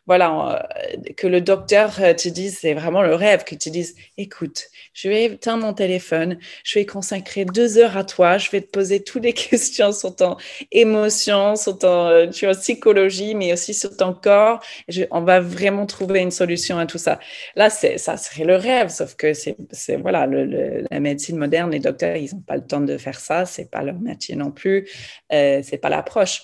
voilà, 0.07 0.67
euh, 0.75 1.13
que 1.15 1.25
le 1.25 1.39
docteur 1.39 1.93
euh, 2.01 2.13
te 2.13 2.27
dise, 2.27 2.57
c'est 2.59 2.73
vraiment 2.73 3.01
le 3.01 3.15
rêve, 3.15 3.45
que 3.45 3.55
tu 3.55 3.69
dises, 3.69 3.95
écoute, 4.17 4.65
je 4.93 5.07
vais 5.07 5.23
éteindre 5.23 5.63
mon 5.63 5.73
téléphone, 5.73 6.37
je 6.65 6.79
vais 6.79 6.85
consacrer 6.85 7.45
deux 7.45 7.77
heures 7.77 7.95
à 7.95 8.03
toi, 8.03 8.37
je 8.37 8.51
vais 8.51 8.59
te 8.59 8.69
poser 8.69 9.01
toutes 9.01 9.23
les 9.23 9.33
questions 9.49 9.93
sur 9.93 10.17
ton 10.17 10.35
émotion, 10.73 11.55
sur 11.55 11.79
ton 11.79 12.07
euh, 12.07 12.27
psychologie, 12.27 13.35
mais 13.35 13.53
aussi 13.53 13.73
sur 13.73 13.95
ton 13.95 14.13
corps. 14.13 14.59
on 15.11 15.21
va 15.21 15.39
vraiment 15.39 15.85
trouver 15.85 16.19
une 16.19 16.31
solution 16.31 16.77
à 16.77 16.85
tout 16.85 16.97
ça. 16.97 17.19
Là, 17.55 17.69
ça 17.69 18.17
serait 18.17 18.43
le 18.43 18.57
rêve, 18.57 18.89
sauf 18.89 19.15
que 19.15 19.31
c'est, 19.33 19.55
voilà, 19.95 20.27
la 20.27 20.99
médecine 20.99 21.36
moderne, 21.37 21.71
les 21.71 21.79
docteurs, 21.79 22.15
ils 22.17 22.33
n'ont 22.33 22.41
pas 22.41 22.57
le 22.57 22.65
temps 22.65 22.81
de 22.81 22.97
faire 22.97 23.19
ça, 23.19 23.45
c'est 23.45 23.71
pas 23.71 23.83
leur 23.83 23.99
métier 23.99 24.35
non 24.35 24.51
plus, 24.51 24.89
euh, 25.31 25.61
c'est 25.63 25.77
pas 25.77 25.89
l'approche. 25.89 26.43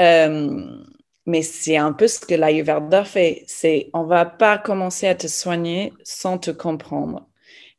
Euh, 0.00 0.64
mais 1.26 1.42
c'est 1.42 1.76
un 1.76 1.92
peu 1.92 2.08
ce 2.08 2.20
que 2.20 2.34
l'Ayurveda 2.34 3.04
fait, 3.04 3.44
c'est 3.46 3.90
on 3.94 4.04
va 4.04 4.24
pas 4.24 4.58
commencer 4.58 5.06
à 5.06 5.14
te 5.14 5.28
soigner 5.28 5.92
sans 6.02 6.38
te 6.38 6.50
comprendre 6.50 7.28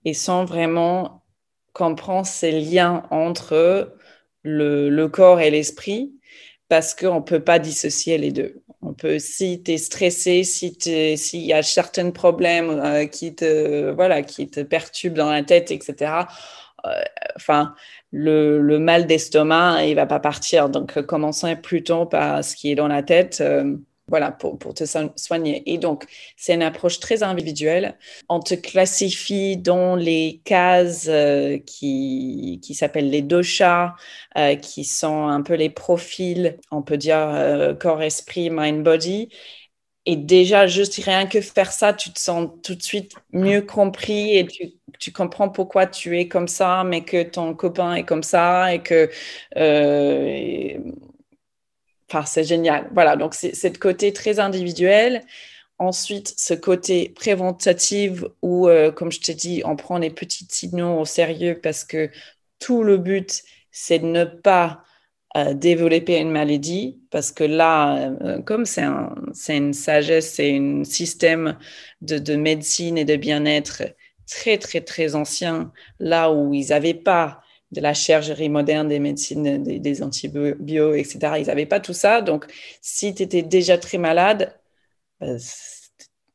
et 0.06 0.14
sans 0.14 0.46
vraiment 0.46 1.24
comprendre 1.74 2.26
ces 2.26 2.52
liens 2.52 3.04
entre 3.12 3.98
le, 4.44 4.90
le 4.90 5.08
corps 5.10 5.42
et 5.42 5.50
l'esprit, 5.50 6.14
parce 6.70 6.96
qu'on 6.96 7.16
ne 7.16 7.20
peut 7.22 7.44
pas 7.44 7.60
dissocier 7.60 8.18
les 8.18 8.32
deux. 8.32 8.63
On 8.86 8.94
peut, 8.94 9.20
si 9.20 9.64
tu 9.64 9.72
es 9.72 9.78
stressé, 9.78 10.44
si 10.44 10.78
s'il 11.18 11.42
y 11.42 11.54
a 11.54 11.64
certains 11.64 12.12
problèmes 12.12 12.70
euh, 12.70 13.06
qui 13.06 13.34
te, 13.34 13.92
voilà, 13.92 14.22
qui 14.24 14.50
te 14.50 14.60
perturbent 14.62 15.16
dans 15.16 15.32
la 15.32 15.44
tête, 15.44 15.72
etc. 15.72 16.28
Euh, 16.86 16.90
enfin, 17.36 17.76
le, 18.12 18.78
mal 18.80 19.08
d'estomac, 19.08 19.86
il 19.86 19.96
va 19.96 20.06
pas 20.06 20.20
partir. 20.20 20.70
Donc, 20.70 21.02
commençons 21.04 21.56
plutôt 21.56 22.06
par 22.06 22.44
ce 22.44 22.56
qui 22.56 22.72
est 22.72 22.76
dans 22.76 22.88
la 22.90 23.04
tête. 23.04 23.42
Voilà, 24.14 24.32
pour, 24.32 24.76
te 24.76 24.84
soigner. 24.86 25.64
Et 25.66 25.80
donc, 25.80 26.06
c'est 26.38 26.54
une 26.54 26.62
approche 26.62 27.00
très 27.00 27.24
individuelle. 27.24 27.98
On 28.30 28.40
te 28.40 28.54
classifie 28.54 29.58
dans 29.58 29.96
les 29.96 30.40
cases 30.46 31.08
euh, 31.10 31.58
qui, 31.58 32.60
qui 32.62 32.76
s'appellent 32.76 33.10
les 33.10 33.24
doshas, 33.24 33.96
euh, 34.38 34.56
qui 34.56 34.84
sont 34.86 35.26
un 35.28 35.42
peu 35.42 35.56
les 35.56 35.72
profils, 35.72 36.60
on 36.70 36.84
peut 36.84 36.98
dire 36.98 37.18
euh, 37.18 37.74
corps, 37.74 38.04
esprit, 38.04 38.52
mind, 38.52 38.84
body. 38.84 39.30
et 40.06 40.16
déjà, 40.18 40.68
juste 40.68 40.96
rien 41.04 41.28
que 41.28 41.42
faire 41.42 41.72
ça, 41.72 41.94
tu 41.94 42.12
te 42.14 42.20
sens 42.20 42.50
tout 42.64 42.76
de 42.76 42.84
suite 42.84 43.14
mieux 43.32 43.62
compris 43.64 44.38
et 44.38 44.48
tu, 44.48 44.74
tu 45.00 45.12
comprends 45.12 45.50
pourquoi 45.50 45.88
tu 45.88 46.20
es 46.20 46.28
comme 46.28 46.48
ça, 46.48 46.84
mais 46.84 47.04
que 47.06 47.24
ton 47.24 47.56
copain 47.56 47.96
est 47.96 48.06
comme 48.06 48.24
ça 48.24 48.74
et 48.76 48.84
que. 48.84 49.10
Euh, 49.58 50.78
c'est 52.28 52.44
génial. 52.44 52.90
Voilà, 52.94 53.16
donc 53.16 53.34
c'est 53.34 53.56
ce 53.56 53.68
côté 53.68 54.14
très 54.14 54.40
individuel. 54.40 55.24
Ensuite, 55.80 56.34
ce 56.38 56.54
côté 56.54 57.10
préventatif 57.10 58.24
où, 58.42 58.68
euh, 58.70 58.92
comme 58.92 59.12
je 59.12 59.20
t'ai 59.20 59.34
dit, 59.34 59.64
on 59.66 59.76
prend 59.76 59.98
les 59.98 60.12
petits 60.12 60.48
signaux 60.50 61.00
au 61.00 61.06
sérieux 61.06 61.60
parce 61.62 61.84
que 61.84 62.10
tout 62.60 62.84
le 62.84 62.98
but, 62.98 63.44
c'est 63.72 64.00
de 64.00 64.06
ne 64.06 64.24
pas 64.24 64.84
développer 65.56 66.20
une 66.20 66.32
maladie, 66.32 67.02
parce 67.10 67.32
que 67.32 67.44
là, 67.44 68.12
euh, 68.22 68.42
comme 68.42 68.66
c'est 68.66 68.84
un, 68.84 69.16
une 69.50 69.74
sagesse, 69.74 70.34
c'est 70.36 70.56
un 70.56 70.84
système 70.84 71.58
de, 72.02 72.36
médecine 72.36 72.98
et 72.98 73.06
de 73.06 73.16
bien-être 73.16 73.84
très, 74.30 74.58
très, 74.58 74.82
très 74.82 75.16
ancien, 75.16 75.72
là 76.00 76.32
où 76.32 76.54
ils 76.54 76.70
n'avaient 76.70 76.94
pas 76.94 77.42
de 77.74 77.82
la 77.82 77.94
chirurgie 77.94 78.50
moderne, 78.50 78.88
des 78.88 79.00
médecines, 79.00 79.64
des, 79.64 79.80
des 79.80 80.04
antibiotiques, 80.04 80.70
etc. 80.70 81.40
Ils 81.40 81.48
n'avaient 81.48 81.66
pas 81.66 81.80
tout 81.80 81.94
ça. 81.94 82.22
Donc, 82.22 82.46
si 82.82 83.14
tu 83.14 83.24
étais 83.24 83.42
déjà 83.42 83.78
très 83.78 83.98
malade, 83.98 84.58
bah, 85.20 85.28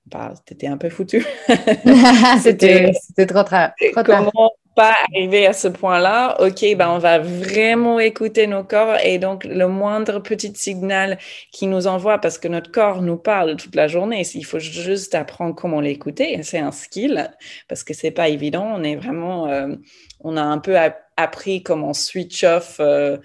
bah, 0.07 0.35
tu 0.47 0.55
étais 0.55 0.67
un 0.67 0.79
peu 0.79 0.91
foutu. 0.91 1.25
c'était 2.43 2.93
trop, 3.27 3.43
trop, 3.45 3.57
trop 3.93 4.03
tard 4.03 4.31
pas 4.79 4.95
arriver 5.13 5.45
à 5.45 5.53
ce 5.53 5.67
point-là, 5.67 6.41
ok, 6.41 6.65
ben 6.77 6.89
on 6.89 6.99
va 6.99 7.19
vraiment 7.19 7.99
écouter 7.99 8.47
nos 8.47 8.63
corps 8.63 8.97
et 9.03 9.19
donc 9.19 9.43
le 9.43 9.67
moindre 9.67 10.21
petit 10.21 10.53
signal 10.55 11.19
qui 11.51 11.67
nous 11.67 11.89
envoie, 11.89 12.19
parce 12.19 12.39
que 12.39 12.47
notre 12.47 12.71
corps 12.71 13.03
nous 13.03 13.17
parle 13.17 13.57
toute 13.57 13.75
la 13.75 13.89
journée, 13.89 14.23
il 14.35 14.45
faut 14.45 14.61
juste 14.61 15.17
apprendre 15.17 15.57
comment 15.57 15.81
l'écouter. 15.81 16.41
C'est 16.45 16.61
un 16.61 16.71
skill 16.71 17.29
parce 17.67 17.83
que 17.83 17.93
c'est 17.93 18.13
pas 18.13 18.29
évident. 18.29 18.71
On 18.73 18.85
est 18.85 18.95
vraiment, 18.95 19.49
euh, 19.49 19.75
on 20.21 20.37
a 20.37 20.43
un 20.43 20.59
peu 20.59 20.77
appris 21.17 21.65
comment 21.65 21.93
switch 21.93 22.45
off 22.45 22.77
euh, 22.79 23.17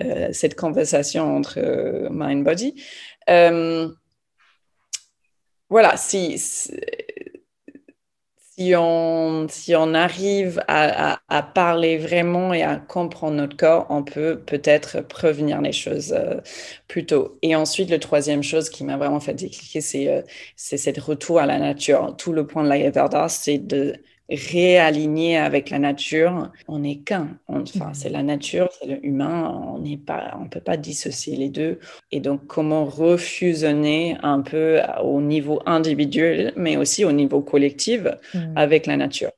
euh, 0.00 0.28
cette 0.32 0.54
conversation 0.54 1.36
entre 1.36 1.60
mind 2.10 2.44
body. 2.44 2.82
voilà, 5.68 5.98
si 5.98 6.38
si 6.38 6.70
on, 8.76 9.46
si 9.48 9.74
on 9.74 9.94
arrive 9.94 10.62
à, 10.68 11.18
à, 11.28 11.42
parler 11.42 11.98
vraiment 11.98 12.52
et 12.54 12.62
à 12.62 12.76
comprendre 12.76 13.36
notre 13.36 13.56
corps, 13.56 13.86
on 13.90 14.04
peut 14.04 14.40
peut-être 14.44 15.00
prévenir 15.00 15.60
les 15.60 15.72
choses 15.72 16.12
euh, 16.12 16.40
plus 16.86 17.04
tôt. 17.06 17.38
Et 17.42 17.56
ensuite, 17.56 17.90
le 17.90 17.98
troisième 17.98 18.42
chose 18.44 18.70
qui 18.70 18.84
m'a 18.84 18.96
vraiment 18.96 19.20
fait 19.20 19.34
décliquer, 19.34 19.80
c'est 19.80 20.08
euh, 20.08 20.22
c'est 20.56 20.76
cette 20.76 20.98
retour 20.98 21.40
à 21.40 21.46
la 21.46 21.58
nature. 21.58 22.14
Tout 22.16 22.32
le 22.32 22.46
point 22.46 22.62
de 22.62 22.68
l'Ayurveda, 22.68 23.28
c'est 23.28 23.58
de 23.58 23.94
réaligner 24.28 25.36
avec 25.36 25.70
la 25.70 25.78
nature. 25.78 26.50
On 26.68 26.80
n'est 26.80 26.98
qu'un. 26.98 27.38
Enfin, 27.48 27.90
mm. 27.90 27.94
c'est 27.94 28.08
la 28.08 28.22
nature, 28.22 28.68
c'est 28.78 28.86
l'humain. 28.86 29.72
On 29.74 29.78
n'est 29.78 29.96
pas, 29.96 30.36
on 30.40 30.48
peut 30.48 30.60
pas 30.60 30.76
dissocier 30.76 31.36
les 31.36 31.48
deux. 31.48 31.78
Et 32.10 32.20
donc, 32.20 32.46
comment 32.46 32.84
refusionner 32.84 34.16
un 34.22 34.40
peu 34.40 34.80
au 35.02 35.20
niveau 35.20 35.60
individuel, 35.66 36.52
mais 36.56 36.76
aussi 36.76 37.04
au 37.04 37.12
niveau 37.12 37.40
collectif 37.42 38.02
mm. 38.32 38.56
avec 38.56 38.86
la 38.86 38.96
nature. 38.96 39.30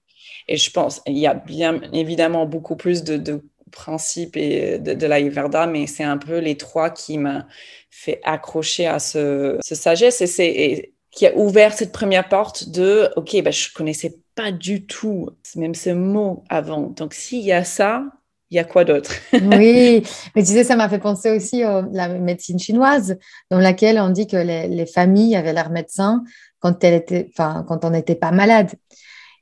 Et 0.49 0.57
je 0.57 0.71
pense, 0.71 1.03
il 1.07 1.19
y 1.19 1.27
a 1.27 1.35
bien 1.35 1.81
évidemment 1.93 2.47
beaucoup 2.47 2.77
plus 2.77 3.03
de, 3.03 3.43
principes 3.73 4.37
et 4.37 4.79
de, 4.79 4.95
de 4.95 5.07
l'Ayurveda, 5.07 5.67
mais 5.67 5.87
c'est 5.89 6.05
un 6.05 6.19
peu 6.19 6.39
les 6.39 6.57
trois 6.57 6.89
qui 6.89 7.19
m'ont 7.19 7.43
fait 7.91 8.21
accrocher 8.23 8.87
à 8.87 9.01
ce, 9.01 9.59
ce 9.61 9.75
sagesse 9.75 10.21
et 10.21 10.27
c'est 10.27 10.93
qui 11.11 11.27
a 11.27 11.35
ouvert 11.35 11.73
cette 11.73 11.93
première 11.93 12.29
porte 12.29 12.69
de 12.69 13.09
ok, 13.17 13.43
bah, 13.43 13.51
je 13.51 13.73
connaissais 13.73 14.17
pas 14.37 14.53
du 14.53 14.87
tout 14.87 15.31
même 15.57 15.75
ce 15.75 15.91
mot 15.91 16.45
avant. 16.49 16.91
Donc 16.91 17.15
s'il 17.15 17.41
y 17.41 17.53
a 17.53 17.65
ça, 17.65 18.05
il 18.51 18.57
y 18.57 18.61
a 18.61 18.65
quoi 18.65 18.85
d'autre? 18.85 19.11
Oui, 19.33 20.05
mais 20.35 20.43
tu 20.43 20.53
sais, 20.53 20.63
ça 20.63 20.77
m'a 20.77 20.89
fait 20.89 21.01
penser 21.01 21.31
aussi 21.31 21.65
à 21.65 21.85
la 21.91 22.09
médecine 22.09 22.59
chinoise, 22.59 23.19
dans 23.51 23.59
laquelle 23.59 23.99
on 23.99 24.11
dit 24.11 24.29
que 24.29 24.37
les, 24.37 24.87
familles 24.87 25.35
avaient 25.35 25.55
leur 25.55 25.71
médecin 25.71 26.23
quand, 26.61 26.85
elle 26.85 26.95
était, 26.95 27.31
quand 27.37 27.85
on 27.85 27.91
n'était 27.91 28.15
pas 28.15 28.31
malade. 28.31 28.71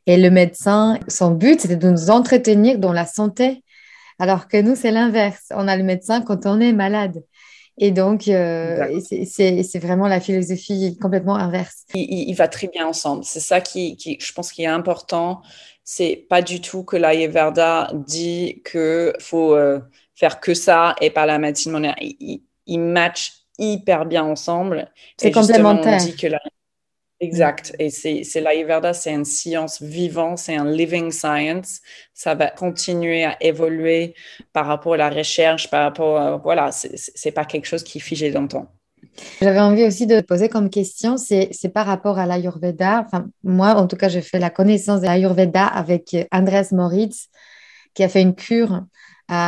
Et 0.06 0.16
le 0.16 0.30
médecin, 0.30 0.98
son 1.08 1.32
but, 1.32 1.60
c'était 1.60 1.76
de 1.76 1.90
nous 1.90 2.10
entretenir 2.10 2.78
dans 2.78 2.92
la 2.92 3.06
santé, 3.06 3.62
alors 4.18 4.48
que 4.48 4.60
nous, 4.60 4.76
c'est 4.76 4.90
l'inverse. 4.90 5.46
On 5.50 5.66
a 5.66 5.76
le 5.76 5.82
médecin 5.82 6.22
quand 6.22 6.46
on 6.46 6.60
est 6.60 6.72
malade. 6.72 7.22
Et 7.78 7.90
donc, 7.90 8.28
euh, 8.28 9.00
c'est 9.00 9.78
vraiment 9.78 10.07
la 10.07 10.21
philosophie 10.21 10.97
complètement 11.00 11.37
inverse. 11.37 11.85
Il, 11.95 12.33
va 12.35 12.49
très 12.49 12.69
bien 12.69 12.87
ensemble. 12.87 13.25
C'est 13.25 13.40
ça 13.40 13.61
qui, 13.61 13.97
je 14.21 14.33
pense, 14.33 14.52
qui 14.52 14.62
est 14.62 14.66
important. 14.66 15.43
C'est 15.83 16.26
pas 16.28 16.40
du 16.40 16.61
tout 16.61 16.85
que 16.85 16.97
l'Ayurveda 16.97 17.90
dit 18.07 18.62
qu'il 18.71 19.12
faut 19.19 19.54
euh, 19.54 19.81
faire 20.14 20.40
que 20.40 20.54
ça 20.54 20.95
et 21.00 21.11
pas 21.11 21.26
la 21.26 21.38
médecine 21.38 21.73
moderne. 21.73 21.97
Ils 22.00 22.43
il 22.66 22.81
matchent 22.81 23.45
hyper 23.59 24.07
bien 24.07 24.25
ensemble. 24.25 24.90
C'est 25.16 25.31
complémentaire. 25.31 26.00
On 26.00 26.04
dit 26.04 26.16
que 26.16 26.28
Exact. 27.21 27.75
Et 27.78 27.90
c'est 27.90 28.40
l'Ayurveda, 28.40 28.92
c'est 28.92 29.12
une 29.12 29.25
science 29.25 29.80
vivante, 29.80 30.38
c'est 30.38 30.56
un 30.56 30.71
living 30.71 31.11
science. 31.11 31.80
Ça 32.12 32.35
va 32.35 32.49
continuer 32.49 33.25
à 33.25 33.37
évoluer 33.42 34.14
par 34.52 34.66
rapport 34.66 34.94
à 34.94 34.97
la 34.97 35.11
recherche, 35.11 35.71
par 35.71 35.85
rapport 35.85 36.18
à, 36.21 36.37
voilà, 36.37 36.71
c'est 36.73 37.33
pas 37.33 37.44
quelque 37.44 37.66
chose 37.66 37.83
qui 37.83 37.98
est 37.98 38.00
figé 38.00 38.31
dans 38.31 38.42
le 38.42 38.48
temps. 38.48 38.66
J'avais 39.40 39.61
envie 39.61 39.85
aussi 39.85 40.07
de 40.07 40.20
poser 40.20 40.48
comme 40.48 40.68
question, 40.70 41.16
c'est 41.16 41.72
par 41.72 41.87
rapport 41.87 42.18
à 42.18 42.27
l'Ayurveda. 42.27 43.05
Enfin, 43.07 43.27
moi, 43.42 43.74
en 43.74 43.87
tout 43.87 43.96
cas, 43.96 44.09
j'ai 44.09 44.22
fait 44.22 44.40
la 44.40 44.50
connaissance 44.50 45.00
de 45.00 45.07
l'Ayurveda 45.07 45.66
avec 45.66 46.16
Andrés 46.33 46.66
Moritz, 46.72 47.29
qui 47.94 48.03
a 48.03 48.09
fait 48.09 48.22
une 48.22 48.35
cure 48.35 48.83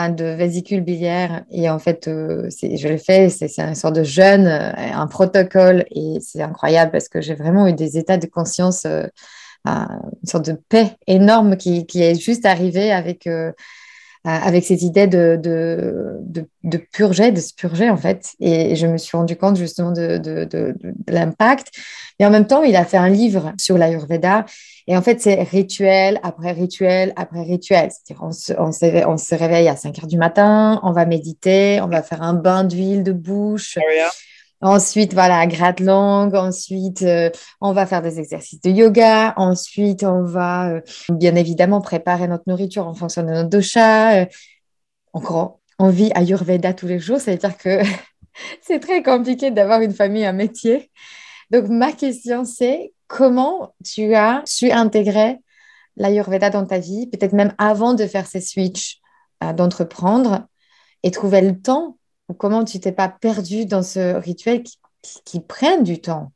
de 0.09 0.25
vésicule 0.25 0.81
biliaire. 0.81 1.45
Et 1.51 1.69
en 1.69 1.79
fait, 1.79 2.09
euh, 2.09 2.49
je 2.51 2.89
l'ai 2.89 2.99
fait, 2.99 3.29
c'est 3.29 3.59
une 3.59 3.75
sorte 3.75 3.97
de 3.97 4.05
jeûne, 4.05 4.47
euh, 4.47 4.73
un 4.75 5.07
protocole. 5.07 5.85
Et 5.91 6.19
c'est 6.21 6.43
incroyable 6.43 6.93
parce 6.93 7.09
que 7.09 7.21
j'ai 7.21 7.35
vraiment 7.35 7.67
eu 7.67 7.73
des 7.73 7.99
états 7.99 8.19
de 8.19 8.27
conscience, 8.27 8.85
euh, 8.87 9.07
une 9.67 10.29
sorte 10.29 10.47
de 10.47 10.53
paix 10.69 10.97
énorme 11.07 11.57
qui, 11.57 11.87
qui 11.87 12.03
est 12.03 12.15
juste 12.15 12.47
arrivé 12.47 12.93
avec 12.93 13.29
avec 14.29 14.65
cette 14.65 14.83
idée 14.83 15.07
de, 15.07 15.39
de, 15.41 16.19
de, 16.65 16.77
purger, 16.79 17.31
de 17.31 17.41
se 17.41 17.55
purger 17.55 17.89
en 17.89 17.97
fait. 17.97 18.33
Et 18.41 18.75
je 18.75 18.87
me 18.87 18.99
suis 18.99 19.17
rendu 19.17 19.37
compte 19.37 19.57
justement 19.57 19.93
de, 19.93 20.19
de 20.19 20.75
l'impact. 21.07 21.69
Mais 22.19 22.27
en 22.27 22.31
même 22.31 22.47
temps, 22.47 22.63
il 22.63 22.75
a 22.75 22.85
fait 22.85 22.97
un 22.97 23.09
livre 23.09 23.53
sur 23.59 23.79
l'Ayurveda. 23.79 24.45
Et 24.89 24.97
en 24.97 25.03
fait, 25.03 25.21
c'est 25.21 25.43
rituel 25.43 26.19
après 26.23 26.53
rituel 26.53 27.13
après 27.17 27.43
rituel. 27.43 27.91
C'est-à-dire, 27.91 28.25
on 28.25 28.33
se, 28.33 28.53
on, 28.59 28.73
se, 28.73 29.07
on 29.07 29.17
se, 29.17 29.35
réveille 29.35 29.69
à 29.69 29.77
5 29.77 29.99
heures 29.99 30.07
du 30.07 30.19
matin, 30.19 30.81
on 30.83 30.93
va 30.93 31.07
méditer, 31.07 31.81
on 31.83 31.89
va 31.89 32.03
faire 32.03 32.23
un 32.23 32.35
bain 32.35 32.65
d'huile 32.65 33.03
de 33.03 33.13
bouche. 33.13 33.79
Ensuite, 34.63 35.13
voilà, 35.13 35.47
gratte-langue. 35.47 36.35
Ensuite, 36.35 37.03
euh, 37.03 37.31
on 37.61 37.73
va 37.73 37.87
faire 37.87 38.01
des 38.01 38.19
exercices 38.19 38.61
de 38.63 38.71
yoga. 38.71 39.35
Ensuite, 39.37 40.03
on 40.03 40.23
va 40.23 40.71
euh, 40.71 40.81
bien 41.11 41.35
évidemment 41.35 41.81
préparer 41.81 42.27
notre 42.27 42.45
nourriture 42.47 42.87
en 42.87 42.95
fonction 42.95 43.23
de 43.23 43.29
notre 43.29 43.51
dosha. 43.51 44.23
Euh, 44.23 44.27
encore, 45.13 45.61
on 45.79 45.91
vit 45.91 46.11
Ayurveda 46.15 46.73
tous 46.73 46.87
les 46.87 46.99
jours. 46.99 47.21
C'est-à-dire 47.21 47.59
que 47.59 47.83
c'est 48.63 48.81
très 48.81 49.03
compliqué 49.03 49.51
d'avoir 49.51 49.83
une 49.83 49.93
famille, 49.93 50.25
un 50.25 50.33
métier. 50.33 50.91
Donc, 51.51 51.69
ma 51.69 51.93
question, 51.93 52.45
c'est 52.45 52.95
comment 53.09 53.75
tu 53.85 54.15
as 54.15 54.43
su 54.47 54.71
intégrer 54.71 55.39
l'Ayurveda 55.97 56.51
dans 56.51 56.67
ta 56.67 56.79
vie, 56.79 57.09
peut-être 57.09 57.33
même 57.33 57.55
avant 57.59 57.95
de 57.95 58.07
faire 58.07 58.27
ces 58.27 58.41
switches, 58.41 58.99
d'entreprendre 59.55 60.47
et 61.03 61.11
trouver 61.11 61.41
le 61.41 61.59
temps 61.61 61.97
comment 62.35 62.65
tu 62.65 62.81
t'es 62.81 62.93
pas 62.93 63.09
perdu 63.09 63.67
dans 63.67 63.83
ce 63.83 64.17
rituel 64.17 64.63
qui, 64.63 64.79
qui, 65.25 65.41
prenne 65.41 65.85
du 65.85 66.01
temps? 66.01 66.33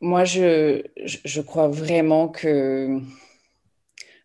Moi, 0.00 0.24
je, 0.24 0.82
je, 1.04 1.40
crois 1.40 1.68
vraiment 1.68 2.28
que 2.28 3.00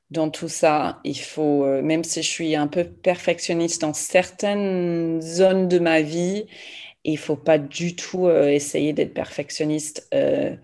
dans 0.09 0.29
tout 0.29 0.47
ça, 0.47 0.99
il 1.03 1.19
faut, 1.19 1.65
euh, 1.65 1.81
même 1.81 2.03
si 2.03 2.23
je 2.23 2.29
suis 2.29 2.55
un 2.55 2.67
peu 2.67 2.85
perfectionniste 2.85 3.81
dans 3.81 3.93
certaines 3.93 5.21
zones 5.21 5.67
de 5.67 5.79
ma 5.79 6.01
vie, 6.01 6.45
il 7.03 7.17
faut 7.17 7.35
pas 7.35 7.57
du 7.57 7.95
tout 7.95 8.27
euh, 8.27 8.49
essayer 8.49 8.93
d'être 8.93 9.13
perfectionniste. 9.13 10.07
Euh, 10.13 10.55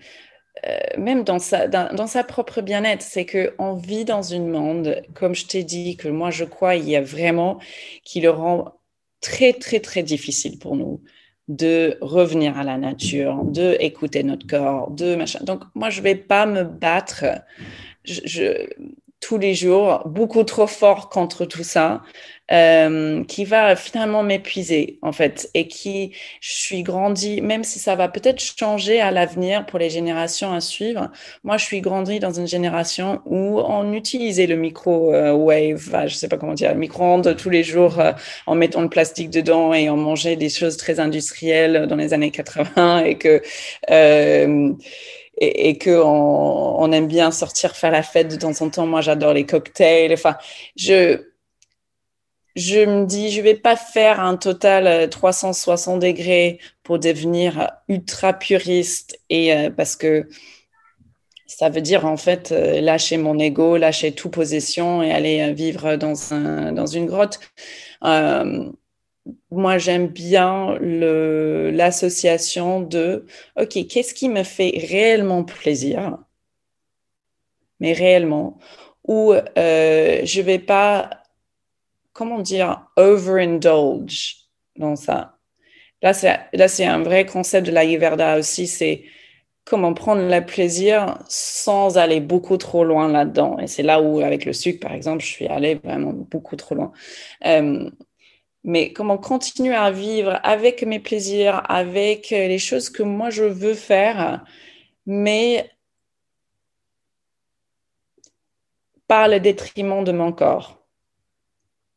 euh, 0.68 0.78
même 0.98 1.24
dans 1.24 1.40
sa, 1.40 1.68
dans, 1.68 2.08
sa 2.08 2.24
propre 2.24 2.62
bien-être, 2.62 3.02
c'est 3.02 3.26
qu'on 3.26 3.74
vit 3.76 4.06
dans 4.06 4.34
un 4.34 4.40
monde, 4.40 5.02
comme 5.14 5.36
je 5.36 5.46
t'ai 5.46 5.64
dit, 5.64 5.98
que 5.98 6.08
moi 6.08 6.32
je 6.32 6.46
crois, 6.46 6.76
il 6.76 6.90
y 6.90 6.96
a 6.96 7.02
vraiment 7.02 7.60
qui 8.04 8.22
le 8.22 8.30
rend 8.30 8.74
très, 9.22 9.54
très, 9.54 9.80
très 9.80 10.04
difficile 10.04 10.60
pour 10.60 10.76
nous 10.76 11.02
de 11.50 11.98
revenir 12.02 12.58
à 12.58 12.64
la 12.64 12.78
nature, 12.78 13.44
de 13.44 13.76
écouter 13.80 14.24
notre 14.24 14.48
corps, 14.48 14.92
de 14.92 15.16
machin. 15.16 15.40
Donc, 15.44 15.64
moi, 15.76 15.90
je 15.90 16.02
vais 16.02 16.16
pas 16.16 16.46
me 16.46 16.64
battre. 16.64 17.26
Tous 19.20 19.38
les 19.38 19.54
jours, 19.56 20.04
beaucoup 20.06 20.44
trop 20.44 20.68
fort 20.68 21.10
contre 21.10 21.46
tout 21.46 21.64
ça, 21.64 22.02
euh, 22.54 23.24
qui 23.24 23.46
va 23.46 23.76
finalement 23.76 24.22
m'épuiser 24.22 25.00
en 25.02 25.12
fait 25.12 25.50
et 25.56 25.68
qui 25.68 26.12
je 26.40 26.52
suis 26.52 26.84
grandi, 26.84 27.42
même 27.42 27.64
si 27.64 27.80
ça 27.80 27.96
va 27.96 28.10
peut-être 28.10 28.40
changer 28.42 29.02
à 29.02 29.10
l'avenir 29.10 29.66
pour 29.66 29.80
les 29.80 29.90
générations 29.90 30.54
à 30.54 30.62
suivre. 30.62 31.10
Moi, 31.44 31.58
je 31.58 31.66
suis 31.66 31.82
grandi 31.82 32.20
dans 32.20 32.32
une 32.32 32.48
génération 32.48 33.22
où 33.26 33.60
on 33.60 33.92
utilisait 33.94 34.46
le 34.46 34.56
micro-wave, 34.56 36.06
je 36.06 36.14
sais 36.14 36.28
pas 36.28 36.38
comment 36.38 36.54
dire, 36.54 36.76
micro-ondes 36.76 37.36
tous 37.36 37.50
les 37.50 37.64
jours 37.64 38.00
euh, 38.00 38.12
en 38.46 38.54
mettant 38.54 38.82
le 38.82 38.90
plastique 38.90 39.32
dedans 39.32 39.74
et 39.74 39.90
on 39.90 39.98
mangeait 39.98 40.36
des 40.36 40.50
choses 40.50 40.78
très 40.78 41.00
industrielles 41.00 41.88
dans 41.88 41.96
les 41.96 42.14
années 42.14 42.32
80 42.32 43.06
et 43.06 43.18
que 43.18 43.42
euh, 43.90 44.74
et, 45.38 45.70
et 45.70 45.78
que 45.80 46.02
on, 46.04 46.92
aime 46.92 47.08
bien 47.08 47.32
sortir 47.32 47.76
faire 47.76 47.90
la 47.92 48.04
fête 48.04 48.28
de 48.28 48.36
temps 48.36 48.62
en 48.62 48.70
temps. 48.70 48.86
Moi, 48.86 49.02
j'adore 49.02 49.34
les 49.34 49.46
cocktails. 49.46 50.14
Enfin, 50.14 50.38
je 50.76 51.33
je 52.56 52.86
me 52.86 53.06
dis, 53.06 53.32
je 53.32 53.42
vais 53.42 53.56
pas 53.56 53.76
faire 53.76 54.20
un 54.20 54.38
total 54.38 55.10
360 55.10 56.04
euh, 56.04 56.08
degrés 56.08 56.60
pour 56.84 57.00
devenir 57.00 57.72
ultra 57.88 58.34
puriste 58.34 59.20
et 59.30 59.54
euh, 59.54 59.70
parce 59.72 59.96
que 59.96 60.28
ça 61.48 61.70
veut 61.70 61.82
dire 61.82 62.06
en 62.06 62.18
fait 62.18 62.52
euh, 62.52 62.82
lâcher 62.82 63.18
mon 63.18 63.40
ego, 63.40 63.78
lâcher 63.78 64.14
toute 64.14 64.34
possession 64.34 65.04
et 65.04 65.12
aller 65.12 65.54
vivre 65.54 65.96
dans, 65.96 66.34
un, 66.34 66.72
dans 66.74 66.88
une 66.88 67.06
grotte. 67.06 67.40
Euh, 68.04 68.72
moi, 69.52 69.78
j'aime 69.78 70.08
bien 70.08 70.78
l'association 70.82 72.82
de, 72.82 73.26
OK, 73.60 73.88
qu'est-ce 73.88 74.14
qui 74.14 74.30
me 74.30 74.44
fait 74.44 74.74
réellement 74.90 75.44
plaisir, 75.44 76.18
mais 77.80 77.94
réellement, 77.94 78.58
euh, 79.10 80.22
je 80.26 80.42
vais 80.42 80.60
pas 80.60 81.10
comment 82.14 82.40
dire, 82.40 82.88
overindulge 82.96 84.38
dans 84.78 84.96
ça. 84.96 85.38
Là, 86.02 86.14
c'est 86.14 86.86
un 86.86 87.02
vrai 87.02 87.26
concept 87.26 87.68
de 87.68 87.72
l'Ayurveda 87.72 88.38
aussi, 88.38 88.68
c'est 88.68 89.06
comment 89.66 89.94
prendre 89.94 90.22
le 90.30 90.46
plaisir 90.46 91.18
sans 91.30 91.98
aller 91.98 92.20
beaucoup 92.20 92.58
trop 92.58 92.84
loin 92.84 93.08
là-dedans. 93.08 93.58
Et 93.60 93.68
c'est 93.68 93.84
là 93.84 94.02
où, 94.02 94.20
avec 94.22 94.46
le 94.46 94.54
sucre, 94.54 94.80
par 94.82 94.94
exemple, 94.94 95.24
je 95.24 95.28
suis 95.28 95.48
allée 95.48 95.76
vraiment 95.76 96.12
beaucoup 96.12 96.58
trop 96.58 96.76
loin. 96.76 96.92
Euh, 97.46 97.90
mais 98.66 98.94
comment 98.94 99.18
continuer 99.18 99.76
à 99.76 99.92
vivre 99.92 100.40
avec 100.44 100.84
mes 100.84 101.00
plaisirs, 101.00 101.64
avec 101.70 102.30
les 102.30 102.60
choses 102.60 102.90
que 102.90 103.04
moi 103.04 103.30
je 103.30 103.44
veux 103.44 103.74
faire, 103.74 104.44
mais 105.06 105.70
par 109.08 109.28
le 109.28 109.40
détriment 109.40 110.04
de 110.04 110.12
mon 110.12 110.32
corps 110.32 110.83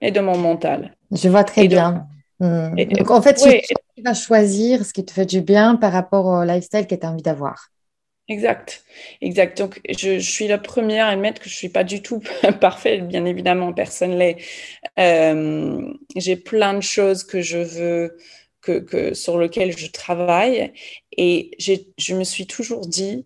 et 0.01 0.11
de 0.11 0.21
mon 0.21 0.37
mental. 0.37 0.97
Je 1.11 1.29
vois 1.29 1.45
très 1.45 1.69
bien. 1.69 2.07
Hmm. 2.41 2.75
Donc, 2.75 3.11
en 3.11 3.23
fait, 3.23 3.35
tu, 3.35 4.03
vas 4.03 4.15
choisir 4.15 4.85
ce 4.85 4.93
qui 4.93 5.05
te 5.05 5.13
fait 5.13 5.27
du 5.27 5.41
bien 5.41 5.77
par 5.77 5.93
rapport 5.93 6.27
au 6.27 6.45
lifestyle 6.45 6.87
que 6.87 6.95
tu 6.95 7.07
as 7.07 7.11
envie 7.11 7.23
d'avoir. 7.23 7.71
Exact, 8.29 8.85
exact. 9.21 9.57
Donc, 9.59 9.81
je, 9.89 10.19
suis 10.19 10.49
la 10.49 10.59
première 10.59 11.07
à 11.07 11.11
admettre 11.11 11.41
que 11.41 11.49
je 11.49 11.55
suis 11.55 11.69
pas 11.69 11.85
du 11.85 12.03
tout 12.03 12.21
parfaite, 12.61 13.07
bien 13.07 13.25
évidemment, 13.25 13.73
personne 13.73 14.19
l'est. 14.19 14.37
Euh, 14.99 15.81
j'ai 16.17 16.37
plein 16.37 16.75
de 16.75 16.83
choses 16.83 17.23
que 17.25 17.41
je 17.41 17.59
veux, 17.59 18.17
que, 18.61 18.81
que 18.81 19.15
sur 19.15 19.39
lesquelles 19.39 19.77
je 19.79 19.87
travaille, 19.87 20.73
et 21.17 21.53
je 21.59 22.15
me 22.15 22.25
suis 22.25 22.47
toujours 22.47 22.87
dit, 22.87 23.25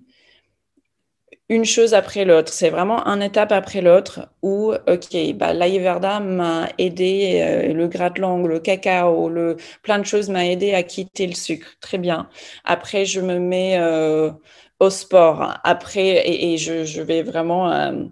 une 1.51 1.65
chose 1.65 1.95
après 1.95 2.25
l'autre. 2.25 2.53
C'est 2.53 2.71
vraiment 2.71 3.07
un 3.09 3.21
étape 3.21 3.53
après 3.53 3.81
l'autre 3.81 4.29
où, 4.41 4.73
OK, 4.73 5.35
bah, 5.35 5.53
l'Ayurveda 5.53 6.21
m'a 6.21 6.69
aidé, 6.79 7.41
euh, 7.43 7.73
le 7.75 7.89
gratte-langue, 7.89 8.47
le 8.47 8.61
cacao, 8.61 9.29
le, 9.29 9.57
plein 9.83 9.99
de 9.99 10.05
choses 10.05 10.31
m'a 10.31 10.47
aidé 10.47 10.75
à 10.75 10.85
quitter 10.85 11.27
le 11.27 11.35
sucre. 11.35 11.67
Très 11.81 11.99
bien. 11.99 12.29
Après, 12.65 13.05
je 13.05 13.21
me 13.21 13.39
mets 13.41 13.79
euh, 13.79 14.31
au 14.79 14.91
sport. 14.91 15.59
Après, 15.65 16.23
et, 16.29 16.57
je, 16.57 16.85
je, 16.85 17.03
vais 17.03 17.23
vraiment 17.23 17.73
euh, 17.73 18.05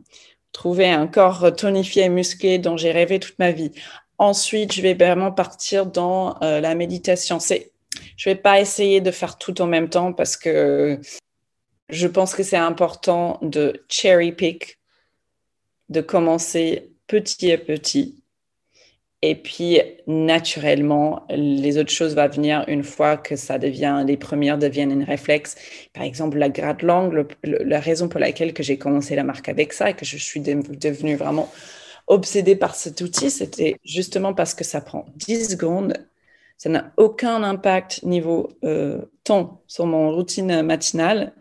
trouver 0.53 0.89
un 0.91 1.07
corps 1.07 1.55
tonifié 1.55 2.05
et 2.05 2.09
musclé 2.09 2.59
dont 2.59 2.77
j'ai 2.77 2.91
rêvé 2.91 3.21
toute 3.21 3.39
ma 3.39 3.53
vie. 3.53 3.71
Ensuite, 4.19 4.73
je 4.73 4.83
vais 4.83 4.95
vraiment 4.95 5.31
partir 5.31 5.87
dans 5.87 6.37
la 6.41 6.75
méditation. 6.75 7.39
C'est, 7.39 7.71
je 8.17 8.29
vais 8.31 8.35
pas 8.35 8.61
essayer 8.61 9.01
de 9.01 9.13
faire 9.13 9.39
tout 9.39 9.63
en 9.63 9.67
même 9.69 9.89
temps 9.89 10.13
parce 10.13 10.37
que 10.37 11.01
je 11.89 12.07
pense 12.07 12.35
que 12.35 12.43
c'est 12.43 12.57
important 12.57 13.39
de 13.43 13.85
cherry 13.89 14.33
pick, 14.33 14.79
de 15.89 16.01
commencer 16.01 16.93
petit 17.07 17.51
à 17.53 17.59
petit. 17.59 18.23
Et 19.21 19.35
puis, 19.35 19.81
naturellement, 20.07 21.27
les 21.29 21.77
autres 21.77 21.91
choses 21.91 22.15
vont 22.15 22.29
venir 22.29 22.65
une 22.69 22.85
fois 22.85 23.17
que 23.17 23.35
ça 23.35 23.59
devient, 23.59 24.05
les 24.07 24.17
premières 24.17 24.59
deviennent 24.59 25.03
un 25.03 25.05
réflexe. 25.05 25.57
Par 25.93 26.05
exemple, 26.05 26.39
la 26.39 26.49
grade 26.49 26.83
langue, 26.83 27.27
la 27.43 27.81
raison 27.81 28.09
pour 28.09 28.21
laquelle 28.21 28.55
que 28.55 28.63
j'ai 28.63 28.79
commencé 28.79 29.17
la 29.17 29.25
marque 29.25 29.49
avec 29.49 29.73
ça 29.73 29.91
et 29.91 29.95
que 29.95 30.05
je 30.05 30.17
suis 30.17 30.41
devenue 30.41 31.17
vraiment 31.17 31.51
obsédée 32.07 32.55
par 32.55 32.77
cet 32.77 33.01
outil, 33.01 33.31
c'était 33.31 33.77
justement 33.85 34.35
parce 34.35 34.55
que 34.55 34.63
ça 34.65 34.81
prend 34.81 35.07
10 35.17 35.51
secondes 35.51 35.95
ça 36.59 36.69
n'a 36.69 36.93
aucun 36.97 37.43
impact 37.45 38.03
niveau 38.03 38.51
euh, 38.65 39.01
temps 39.25 39.63
sur 39.69 39.87
mon 39.87 40.11
routine 40.11 40.63
matinale. 40.63 41.33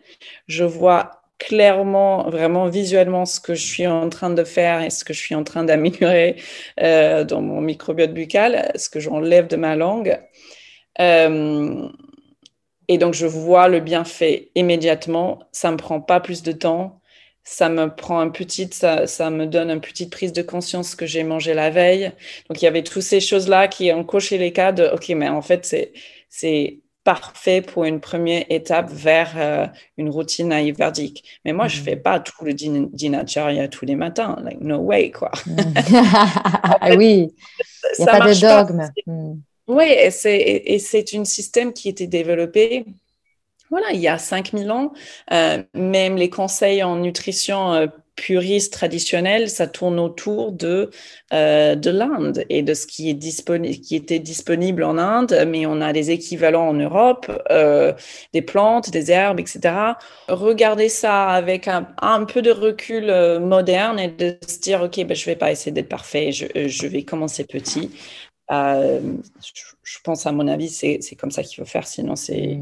Je 0.46 0.64
vois 0.64 1.18
clairement, 1.38 2.28
vraiment 2.30 2.68
visuellement 2.68 3.24
ce 3.24 3.40
que 3.40 3.54
je 3.54 3.64
suis 3.64 3.86
en 3.86 4.08
train 4.08 4.30
de 4.30 4.44
faire 4.44 4.82
et 4.82 4.90
ce 4.90 5.04
que 5.04 5.12
je 5.12 5.20
suis 5.20 5.34
en 5.34 5.44
train 5.44 5.64
d'améliorer 5.64 6.36
euh, 6.80 7.24
dans 7.24 7.42
mon 7.42 7.60
microbiote 7.60 8.12
buccal, 8.12 8.72
ce 8.76 8.88
que 8.88 9.00
j'enlève 9.00 9.48
de 9.48 9.56
ma 9.56 9.76
langue. 9.76 10.20
Euh, 11.00 11.88
et 12.88 12.98
donc, 12.98 13.14
je 13.14 13.26
vois 13.26 13.68
le 13.68 13.80
bienfait 13.80 14.50
immédiatement. 14.54 15.40
Ça 15.52 15.70
me 15.70 15.76
prend 15.76 16.00
pas 16.00 16.20
plus 16.20 16.42
de 16.42 16.52
temps 16.52 17.00
ça 17.50 17.70
me 17.70 17.88
prend 17.88 18.20
un 18.20 18.28
petit, 18.28 18.68
ça, 18.70 19.06
ça 19.06 19.30
me 19.30 19.46
donne 19.46 19.70
une 19.70 19.80
petite 19.80 20.12
prise 20.12 20.34
de 20.34 20.42
conscience 20.42 20.94
que 20.94 21.06
j'ai 21.06 21.24
mangé 21.24 21.54
la 21.54 21.70
veille. 21.70 22.12
Donc 22.48 22.60
il 22.60 22.66
y 22.66 22.68
avait 22.68 22.82
toutes 22.82 23.02
ces 23.02 23.20
choses-là 23.20 23.68
qui 23.68 23.90
ont 23.90 24.04
coché 24.04 24.36
les 24.36 24.52
cas 24.52 24.70
de 24.70 24.84
OK, 24.92 25.08
mais 25.16 25.30
en 25.30 25.40
fait 25.40 25.64
c'est 25.64 25.92
c'est 26.28 26.80
parfait 27.04 27.62
pour 27.62 27.84
une 27.84 28.00
première 28.00 28.44
étape 28.50 28.90
vers 28.90 29.32
euh, 29.38 29.66
une 29.96 30.10
routine 30.10 30.52
ayurvédique. 30.52 31.24
Mais 31.46 31.54
moi, 31.54 31.68
je 31.68 31.80
mm-hmm. 31.80 31.84
fais 31.84 31.96
pas 31.96 32.20
tout 32.20 32.44
le 32.44 32.52
din 32.52 32.86
dinacharya 32.92 33.68
tous 33.68 33.86
les 33.86 33.96
matins. 33.96 34.36
Like, 34.44 34.60
no 34.60 34.76
way, 34.80 35.10
quoi. 35.10 35.30
Ah 36.80 36.90
oui, 36.98 37.32
il 37.98 38.04
n'y 38.04 38.08
a 38.08 38.18
pas 38.18 38.28
de 38.28 38.38
dogme. 38.38 38.90
Mm. 39.06 39.40
Oui, 39.68 39.86
et 39.88 40.10
c'est 40.10 41.04
un 41.14 41.24
système 41.24 41.72
qui 41.72 41.88
a 41.88 41.90
été 41.92 42.06
développé 42.06 42.84
voilà, 43.70 43.92
il 43.92 44.00
y 44.00 44.08
a 44.08 44.18
5000 44.18 44.70
ans, 44.70 44.92
euh, 45.32 45.62
même 45.74 46.16
les 46.16 46.30
conseils 46.30 46.82
en 46.82 46.96
nutrition 46.96 47.72
euh, 47.74 47.86
puristes 48.16 48.72
traditionnels, 48.72 49.48
ça 49.48 49.68
tourne 49.68 50.00
autour 50.00 50.50
de, 50.52 50.90
euh, 51.32 51.76
de 51.76 51.90
l'Inde 51.90 52.44
et 52.48 52.62
de 52.62 52.74
ce 52.74 52.86
qui, 52.86 53.10
était 53.10 54.18
disponible 54.18 54.82
en 54.82 54.98
Inde, 54.98 55.44
mais 55.46 55.66
on 55.66 55.80
a 55.80 55.92
des 55.92 56.10
équivalents 56.10 56.68
en 56.68 56.74
Europe, 56.74 57.30
euh, 57.50 57.92
des 58.32 58.42
plantes, 58.42 58.90
des 58.90 59.12
herbes, 59.12 59.38
etc. 59.38 59.60
Regardez 60.28 60.88
ça 60.88 61.28
avec 61.28 61.68
un, 61.68 61.88
un 62.00 62.24
peu 62.24 62.42
de 62.42 62.50
recul 62.50 63.06
moderne 63.40 64.00
et 64.00 64.08
de 64.08 64.36
se 64.46 64.58
dire, 64.58 64.82
OK, 64.82 64.96
ben, 65.04 65.14
je 65.14 65.24
vais 65.24 65.36
pas 65.36 65.52
essayer 65.52 65.70
d'être 65.70 65.88
parfait, 65.88 66.32
je, 66.32 66.86
vais 66.86 67.04
commencer 67.04 67.44
petit. 67.44 67.90
Je, 68.50 69.98
pense, 70.02 70.26
à 70.26 70.32
mon 70.32 70.48
avis, 70.48 70.70
c'est 70.70 71.16
comme 71.16 71.30
ça 71.30 71.44
qu'il 71.44 71.56
faut 71.56 71.70
faire, 71.70 71.86
sinon 71.86 72.16
c'est... 72.16 72.58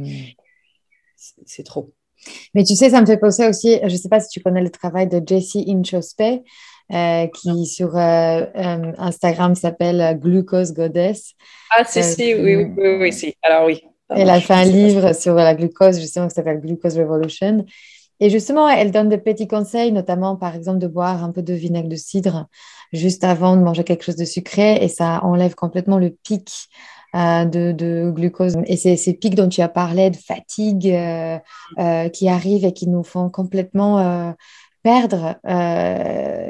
C'est 1.44 1.64
trop. 1.64 1.92
Mais 2.54 2.64
tu 2.64 2.74
sais, 2.74 2.90
ça 2.90 3.00
me 3.00 3.06
fait 3.06 3.18
penser 3.18 3.46
aussi, 3.46 3.78
je 3.82 3.92
ne 3.92 3.96
sais 3.96 4.08
pas 4.08 4.20
si 4.20 4.28
tu 4.28 4.40
connais 4.40 4.62
le 4.62 4.70
travail 4.70 5.06
de 5.06 5.22
Jessie 5.24 5.64
Inchospé, 5.68 6.42
euh, 6.92 7.26
qui 7.26 7.66
sur 7.66 7.96
euh, 7.96 8.46
euh, 8.56 8.92
Instagram 8.98 9.54
s'appelle 9.54 10.18
Glucose 10.20 10.72
Goddess. 10.72 11.34
Ah, 11.76 11.84
si, 11.84 12.02
si, 12.02 12.34
oui, 12.34 12.56
oui, 12.76 12.96
oui, 13.00 13.12
si. 13.12 13.34
Alors 13.42 13.66
oui. 13.66 13.82
Elle 14.08 14.30
a 14.30 14.40
fait 14.40 14.54
un 14.54 14.64
livre 14.64 15.12
sur 15.14 15.34
la 15.34 15.54
glucose, 15.54 16.00
justement, 16.00 16.28
qui 16.28 16.34
s'appelle 16.34 16.60
Glucose 16.60 16.96
Revolution. 16.96 17.64
Et 18.20 18.30
justement, 18.30 18.68
elle 18.68 18.92
donne 18.92 19.08
de 19.08 19.16
petits 19.16 19.48
conseils, 19.48 19.90
notamment, 19.92 20.36
par 20.36 20.54
exemple, 20.54 20.78
de 20.78 20.86
boire 20.86 21.24
un 21.24 21.32
peu 21.32 21.42
de 21.42 21.52
vinaigre 21.52 21.88
de 21.88 21.96
cidre 21.96 22.46
juste 22.92 23.24
avant 23.24 23.56
de 23.56 23.62
manger 23.62 23.82
quelque 23.82 24.04
chose 24.04 24.16
de 24.16 24.24
sucré, 24.24 24.76
et 24.82 24.88
ça 24.88 25.24
enlève 25.24 25.54
complètement 25.54 25.98
le 25.98 26.10
pic 26.10 26.68
euh, 27.16 27.44
de, 27.44 28.10
glucose. 28.10 28.56
Et 28.66 28.76
c'est 28.76 28.96
ces 28.96 29.14
pics 29.14 29.34
dont 29.34 29.48
tu 29.48 29.60
as 29.60 29.68
parlé, 29.68 30.10
de 30.10 30.16
fatigue 30.16 30.88
euh, 30.88 31.38
euh, 31.78 32.08
qui 32.08 32.28
arrivent 32.28 32.64
et 32.64 32.72
qui 32.72 32.88
nous 32.88 33.02
font 33.02 33.30
complètement 33.30 34.34
perdre 34.82 35.36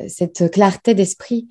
cette 0.09 0.51
clarté 0.51 0.95
d'esprit. 0.95 1.49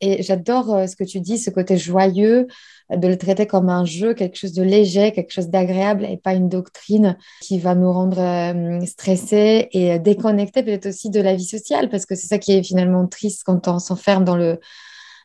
Et 0.00 0.22
j'adore 0.22 0.88
ce 0.88 0.96
que 0.96 1.04
tu 1.04 1.20
dis, 1.20 1.38
ce 1.38 1.50
côté 1.50 1.78
joyeux, 1.78 2.46
de 2.90 3.08
le 3.08 3.18
traiter 3.18 3.46
comme 3.46 3.68
un 3.68 3.84
jeu, 3.84 4.14
quelque 4.14 4.36
chose 4.36 4.52
de 4.52 4.62
léger, 4.62 5.12
quelque 5.12 5.32
chose 5.32 5.48
d'agréable 5.48 6.04
et 6.04 6.16
pas 6.16 6.34
une 6.34 6.48
doctrine 6.48 7.16
qui 7.40 7.58
va 7.58 7.74
nous 7.74 7.92
rendre 7.92 8.20
euh, 8.20 8.84
stressés 8.86 9.68
et 9.72 9.98
déconnectés 9.98 10.62
peut-être 10.62 10.86
aussi 10.86 11.10
de 11.10 11.20
la 11.20 11.34
vie 11.34 11.44
sociale 11.44 11.88
parce 11.88 12.06
que 12.06 12.14
c'est 12.14 12.28
ça 12.28 12.38
qui 12.38 12.52
est 12.52 12.62
finalement 12.62 13.06
triste 13.08 13.42
quand 13.44 13.66
on 13.66 13.78
s'enferme 13.78 14.24
dans 14.24 14.36
le 14.36 14.60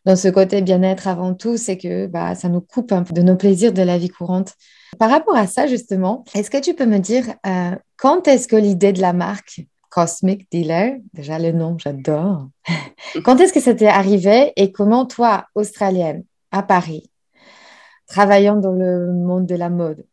dans 0.05 0.15
ce 0.15 0.27
côté 0.27 0.61
bien-être 0.61 1.07
avant 1.07 1.33
tout, 1.33 1.57
c'est 1.57 1.77
que 1.77 2.07
bah, 2.07 2.35
ça 2.35 2.49
nous 2.49 2.61
coupe 2.61 2.91
un 2.91 3.03
peu 3.03 3.13
de 3.13 3.21
nos 3.21 3.35
plaisirs 3.35 3.73
de 3.73 3.81
la 3.81 3.97
vie 3.97 4.09
courante. 4.09 4.53
Par 4.97 5.09
rapport 5.09 5.35
à 5.35 5.47
ça, 5.47 5.67
justement, 5.67 6.23
est-ce 6.33 6.49
que 6.49 6.59
tu 6.59 6.73
peux 6.73 6.85
me 6.85 6.97
dire 6.97 7.25
euh, 7.45 7.75
quand 7.97 8.27
est-ce 8.27 8.47
que 8.47 8.55
l'idée 8.55 8.93
de 8.93 9.01
la 9.01 9.13
marque 9.13 9.61
Cosmic 9.89 10.49
Dealer, 10.51 10.97
déjà 11.13 11.37
le 11.37 11.51
nom, 11.51 11.77
j'adore, 11.77 12.47
quand 13.23 13.39
est-ce 13.39 13.53
que 13.53 13.59
ça 13.59 13.75
t'est 13.75 13.87
arrivé 13.87 14.53
et 14.55 14.71
comment 14.71 15.05
toi, 15.05 15.45
Australienne, 15.53 16.23
à 16.51 16.63
Paris, 16.63 17.11
travaillant 18.07 18.55
dans 18.55 18.71
le 18.71 19.11
monde 19.11 19.45
de 19.45 19.55
la 19.55 19.69
mode, 19.69 20.05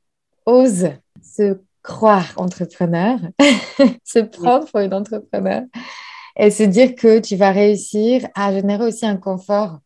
ose 0.46 0.90
se 1.22 1.61
croire 1.83 2.33
entrepreneur, 2.37 3.18
se 4.05 4.18
prendre 4.18 4.66
pour 4.66 4.81
une 4.81 4.94
entrepreneur? 4.94 5.62
Et 6.38 6.51
se 6.51 6.62
dire 6.62 6.94
que 6.94 7.18
tu 7.18 7.37
vas 7.37 7.51
réussir 7.51 8.29
à 8.35 8.53
générer 8.53 8.85
aussi 8.85 9.05
un 9.05 9.16
confort 9.16 9.81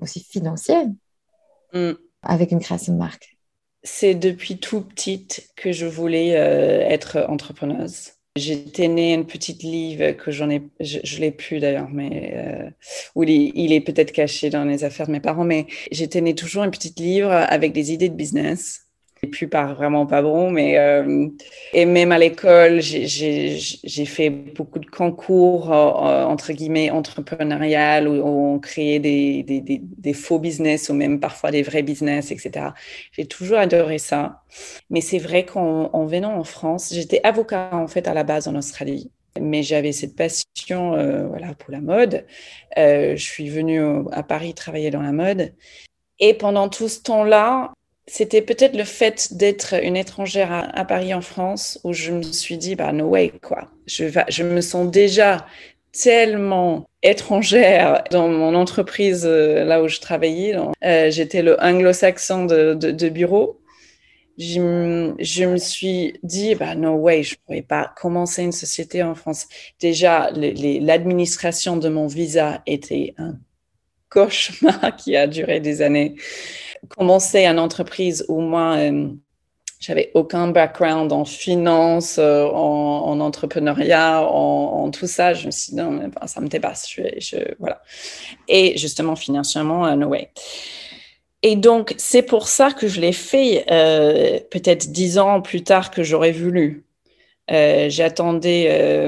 aussi 0.00 0.20
financier 0.20 0.76
mm. 1.72 1.92
avec 2.22 2.50
une 2.50 2.60
création 2.60 2.94
de 2.94 2.98
marque 2.98 3.36
C'est 3.82 4.14
depuis 4.14 4.58
tout 4.58 4.82
petite 4.82 5.50
que 5.56 5.72
je 5.72 5.86
voulais 5.86 6.36
euh, 6.36 6.80
être 6.88 7.26
entrepreneuse. 7.28 8.12
J'étais 8.36 8.86
née 8.86 9.14
une 9.14 9.26
petite 9.26 9.64
livre 9.64 10.12
que 10.12 10.30
j'en 10.30 10.48
ai, 10.48 10.62
je, 10.78 11.18
l'ai 11.18 11.32
plus 11.32 11.58
d'ailleurs, 11.58 11.88
mais 11.90 12.32
euh, 12.36 12.70
où 13.16 13.24
il 13.24 13.72
est, 13.72 13.80
peut-être 13.80 14.12
caché 14.12 14.48
dans 14.48 14.64
les 14.64 14.84
affaires 14.84 15.08
de 15.08 15.12
mes 15.12 15.20
parents, 15.20 15.44
mais 15.44 15.66
j'étais 15.90 16.20
née 16.20 16.36
toujours 16.36 16.62
une 16.62 16.70
petite 16.70 17.00
livre 17.00 17.32
avec 17.32 17.72
des 17.72 17.92
idées 17.92 18.08
de 18.08 18.14
business. 18.14 18.87
Et 19.22 19.26
puis 19.26 19.48
pas 19.48 19.72
vraiment 19.72 20.06
pas 20.06 20.22
bon, 20.22 20.50
mais 20.50 20.78
euh, 20.78 21.26
et 21.72 21.86
même 21.86 22.12
à 22.12 22.18
l'école, 22.18 22.80
j'ai 22.80 24.04
fait 24.06 24.30
beaucoup 24.30 24.78
de 24.78 24.86
concours 24.86 25.72
euh, 25.72 26.24
entre 26.24 26.52
guillemets 26.52 26.90
entrepreneurial 26.90 28.06
où, 28.08 28.12
on 28.24 28.58
créait 28.60 29.00
des, 29.00 29.42
des, 29.42 29.60
des, 29.60 30.12
faux 30.12 30.38
business 30.38 30.88
ou 30.88 30.94
même 30.94 31.18
parfois 31.18 31.50
des 31.50 31.62
vrais 31.62 31.82
business, 31.82 32.30
etc. 32.30 32.66
J'ai 33.12 33.26
toujours 33.26 33.58
adoré 33.58 33.98
ça. 33.98 34.42
Mais 34.90 35.00
c'est 35.00 35.18
vrai 35.18 35.44
qu'en 35.44 36.06
venant 36.06 36.36
en 36.38 36.44
France, 36.44 36.92
j'étais 36.92 37.20
avocat 37.24 37.70
en 37.72 37.88
fait 37.88 38.06
à 38.06 38.14
la 38.14 38.24
base 38.24 38.48
en 38.48 38.54
Australie 38.54 39.10
mais 39.40 39.62
j'avais 39.62 39.92
cette 39.92 40.16
passion 40.16 40.94
euh, 40.94 41.28
voilà, 41.28 41.54
pour 41.54 41.70
la 41.70 41.80
mode. 41.80 42.26
je 42.76 43.14
suis 43.16 43.48
venue 43.48 43.80
à 44.10 44.22
Paris 44.24 44.52
travailler 44.54 44.90
dans 44.90 45.02
la 45.02 45.12
mode. 45.12 45.52
Et 46.20 46.34
pendant 46.34 46.68
tout 46.68 46.88
ce 46.88 47.00
temps-là, 47.02 47.72
c'était 48.08 48.42
peut-être 48.42 48.76
le 48.76 48.84
fait 48.84 49.34
d'être 49.34 49.74
une 49.82 49.96
étrangère 49.96 50.70
à, 50.74 50.84
Paris 50.84 51.12
en 51.12 51.20
France 51.20 51.78
où 51.84 51.92
je 51.92 52.12
me 52.12 52.22
suis 52.22 52.56
dit, 52.56 52.74
bah, 52.74 52.92
no 52.92 53.06
way, 53.06 53.32
quoi. 53.42 53.68
Je, 53.86 54.42
me 54.42 54.60
sens 54.62 54.90
déjà 54.90 55.46
tellement 55.92 56.88
étrangère 57.02 58.02
dans 58.10 58.28
mon 58.28 58.54
entreprise 58.54 59.26
euh, 59.26 59.64
là 59.64 59.82
où 59.82 59.88
je 59.88 60.00
travaillais. 60.00 60.56
Euh, 60.84 61.10
j'étais 61.10 61.42
le 61.42 61.60
anglo-saxon 61.62 62.46
de, 62.46 63.08
bureau. 63.10 63.60
Je, 64.38 65.12
je, 65.18 65.44
me 65.44 65.58
suis 65.58 66.14
dit, 66.22 66.54
bah, 66.54 66.74
no 66.74 66.94
way, 66.94 67.22
je 67.22 67.34
ne 67.34 67.38
pourrais 67.44 67.62
pas 67.62 67.92
commencer 67.94 68.42
une 68.42 68.52
société 68.52 69.02
en 69.02 69.14
France. 69.14 69.46
Déjà, 69.80 70.30
l'administration 70.32 71.76
de 71.76 71.90
mon 71.90 72.06
visa 72.06 72.62
était 72.66 73.14
un 73.18 73.36
cauchemar 74.08 74.96
qui 74.98 75.14
a 75.14 75.26
duré 75.26 75.60
des 75.60 75.82
années 75.82 76.14
commencer 76.88 77.44
une 77.44 77.58
entreprise 77.58 78.24
où 78.28 78.40
moi, 78.40 78.76
euh, 78.76 79.08
j'avais 79.80 80.10
aucun 80.14 80.48
background 80.48 81.12
en 81.12 81.24
finance, 81.24 82.18
euh, 82.18 82.44
en, 82.46 83.20
entrepreneuriat, 83.20 84.22
en, 84.22 84.90
tout 84.90 85.06
ça. 85.06 85.34
Je 85.34 85.46
me 85.46 85.50
suis 85.50 85.72
dit, 85.72 85.78
non, 85.78 86.10
ça 86.26 86.40
me 86.40 86.48
dépasse. 86.48 86.88
Je, 86.90 87.54
voilà. 87.58 87.82
Et 88.48 88.76
justement, 88.76 89.16
financièrement, 89.16 89.86
euh, 89.86 89.94
no 89.94 90.08
way. 90.08 90.30
Et 91.42 91.54
donc, 91.56 91.94
c'est 91.98 92.22
pour 92.22 92.48
ça 92.48 92.72
que 92.72 92.88
je 92.88 93.00
l'ai 93.00 93.12
fait 93.12 93.64
peut-être 94.50 94.90
dix 94.90 95.18
ans 95.18 95.40
plus 95.40 95.62
tard 95.62 95.92
que 95.92 96.02
j'aurais 96.02 96.32
voulu. 96.32 96.84
J'attendais 97.48 98.98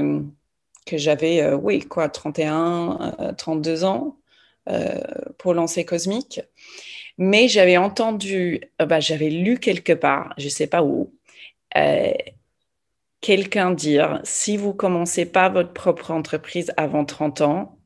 que 0.87 0.97
j'avais, 0.97 1.53
oui, 1.55 1.81
quoi, 1.81 2.09
31, 2.09 3.35
32 3.37 3.83
ans 3.83 4.17
pour 5.39 5.55
lancer 5.55 5.85
Cosmique. 5.85 6.41
Mais 7.19 7.49
j'avais 7.49 7.77
entendu, 7.77 8.61
euh, 8.81 8.87
bah, 8.87 9.01
j'avais 9.01 9.31
lu 9.31 9.59
quelque 9.59 9.93
part, 9.93 10.35
je 10.39 10.45
ne 10.45 10.51
sais 10.51 10.67
pas 10.67 10.83
où, 10.83 11.13
euh, 11.77 12.13
quelqu'un 13.21 13.73
dire, 13.73 14.21
si 14.25 14.57
vous 14.57 14.73
commencez 14.73 15.27
pas 15.27 15.49
votre 15.49 15.73
propre 15.73 16.11
entreprise 16.11 16.73
avant 16.77 17.05
30 17.05 17.41
ans, 17.43 17.79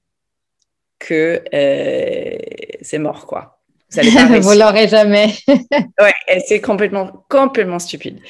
que 0.98 1.42
euh, 1.52 2.38
c'est 2.80 2.98
mort, 2.98 3.26
quoi. 3.26 3.60
Vous 3.90 4.00
ne 4.00 4.58
l'aurez 4.58 4.88
jamais. 4.88 5.34
ouais, 5.48 6.40
c'est 6.46 6.60
complètement, 6.60 7.24
complètement 7.28 7.78
stupide. 7.78 8.20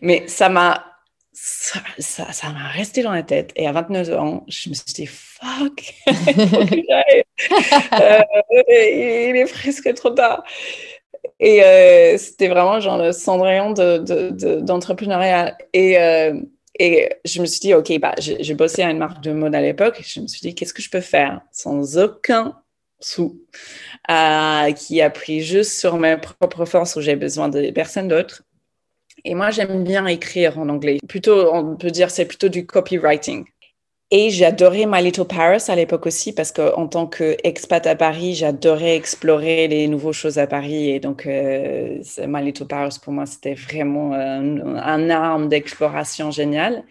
Mais 0.00 0.26
ça 0.26 0.48
m'a 0.48 0.93
ça, 1.34 1.80
ça, 1.98 2.50
m'a 2.50 2.68
resté 2.68 3.02
dans 3.02 3.10
la 3.10 3.24
tête. 3.24 3.52
Et 3.56 3.66
à 3.66 3.72
29 3.72 4.18
ans, 4.18 4.44
je 4.48 4.68
me 4.68 4.74
suis 4.74 4.94
dit, 4.94 5.06
fuck, 5.06 5.94
euh, 6.08 6.12
il 8.68 9.36
est 9.36 9.52
presque 9.52 9.92
trop 9.94 10.10
tard. 10.10 10.44
Et 11.40 11.64
euh, 11.64 12.16
c'était 12.18 12.48
vraiment 12.48 12.78
genre 12.78 12.98
le 12.98 13.10
cendrillon 13.10 13.72
d'entrepreneuriat. 13.72 15.50
De, 15.50 15.56
et, 15.72 15.98
euh, 15.98 16.40
et 16.78 17.08
je 17.24 17.40
me 17.40 17.46
suis 17.46 17.60
dit, 17.60 17.74
OK, 17.74 17.98
bah, 17.98 18.14
j'ai 18.18 18.54
bossé 18.54 18.82
à 18.82 18.90
une 18.90 18.98
marque 18.98 19.20
de 19.22 19.32
mode 19.32 19.56
à 19.56 19.60
l'époque. 19.60 20.02
Je 20.06 20.20
me 20.20 20.28
suis 20.28 20.40
dit, 20.40 20.54
qu'est-ce 20.54 20.74
que 20.74 20.82
je 20.82 20.90
peux 20.90 21.00
faire 21.00 21.40
sans 21.50 21.98
aucun 21.98 22.56
sou, 23.00 23.40
qui 24.76 25.02
a 25.02 25.10
pris 25.10 25.40
juste 25.40 25.72
sur 25.72 25.98
mes 25.98 26.16
propres 26.16 26.64
forces 26.64 26.94
où 26.96 27.00
j'ai 27.00 27.16
besoin 27.16 27.48
de 27.48 27.70
personne 27.70 28.06
d'autre 28.06 28.44
et 29.24 29.34
moi, 29.34 29.50
j'aime 29.50 29.84
bien 29.84 30.06
écrire 30.06 30.58
en 30.58 30.68
anglais. 30.68 30.98
Plutôt, 31.08 31.52
on 31.54 31.76
peut 31.76 31.90
dire, 31.90 32.10
c'est 32.10 32.26
plutôt 32.26 32.48
du 32.48 32.66
copywriting. 32.66 33.44
Et 34.10 34.30
j'adorais 34.30 34.84
My 34.86 35.02
Little 35.02 35.24
Paris 35.24 35.64
à 35.68 35.74
l'époque 35.74 36.06
aussi 36.06 36.32
parce 36.34 36.52
qu'en 36.52 36.86
tant 36.86 37.06
qu'expat 37.06 37.86
à 37.86 37.96
Paris, 37.96 38.34
j'adorais 38.34 38.96
explorer 38.96 39.66
les 39.66 39.88
nouvelles 39.88 40.12
choses 40.12 40.38
à 40.38 40.46
Paris. 40.46 40.90
Et 40.90 41.00
donc, 41.00 41.26
euh, 41.26 41.98
My 42.28 42.44
Little 42.44 42.66
Paris, 42.66 42.96
pour 43.02 43.12
moi, 43.12 43.26
c'était 43.26 43.54
vraiment 43.54 44.12
un, 44.12 44.76
un 44.76 45.10
arme 45.10 45.48
d'exploration 45.48 46.30
géniale. 46.30 46.84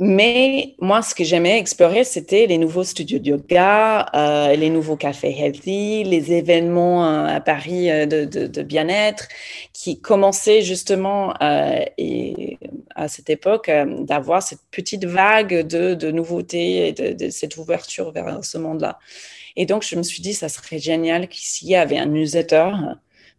Mais 0.00 0.76
moi, 0.80 1.02
ce 1.02 1.12
que 1.12 1.24
j'aimais 1.24 1.58
explorer, 1.58 2.04
c'était 2.04 2.46
les 2.46 2.56
nouveaux 2.56 2.84
studios 2.84 3.18
de 3.18 3.30
yoga, 3.30 4.06
euh, 4.14 4.54
les 4.54 4.70
nouveaux 4.70 4.94
cafés 4.96 5.36
healthy, 5.36 6.04
les 6.04 6.32
événements 6.32 7.04
euh, 7.04 7.26
à 7.26 7.40
Paris 7.40 7.90
euh, 7.90 8.06
de, 8.06 8.24
de, 8.24 8.46
de 8.46 8.62
bien-être 8.62 9.26
qui 9.72 10.00
commençaient 10.00 10.62
justement 10.62 11.34
et 11.40 12.58
à 12.94 13.08
cette 13.08 13.28
époque 13.28 13.70
d'avoir 13.70 14.40
cette 14.42 14.60
petite 14.70 15.04
vague 15.04 15.66
de, 15.66 15.94
de 15.94 16.10
nouveautés 16.12 16.88
et 16.88 16.92
de, 16.92 17.30
cette 17.30 17.56
ouverture 17.56 18.12
vers 18.12 18.44
ce 18.44 18.58
monde-là. 18.58 19.00
Et 19.56 19.66
donc, 19.66 19.82
je 19.82 19.96
me 19.96 20.04
suis 20.04 20.22
dit, 20.22 20.32
ça 20.34 20.48
serait 20.48 20.78
génial 20.78 21.28
s'il 21.32 21.68
y 21.70 21.76
avait 21.76 21.98
un 21.98 22.06
newsletter 22.06 22.70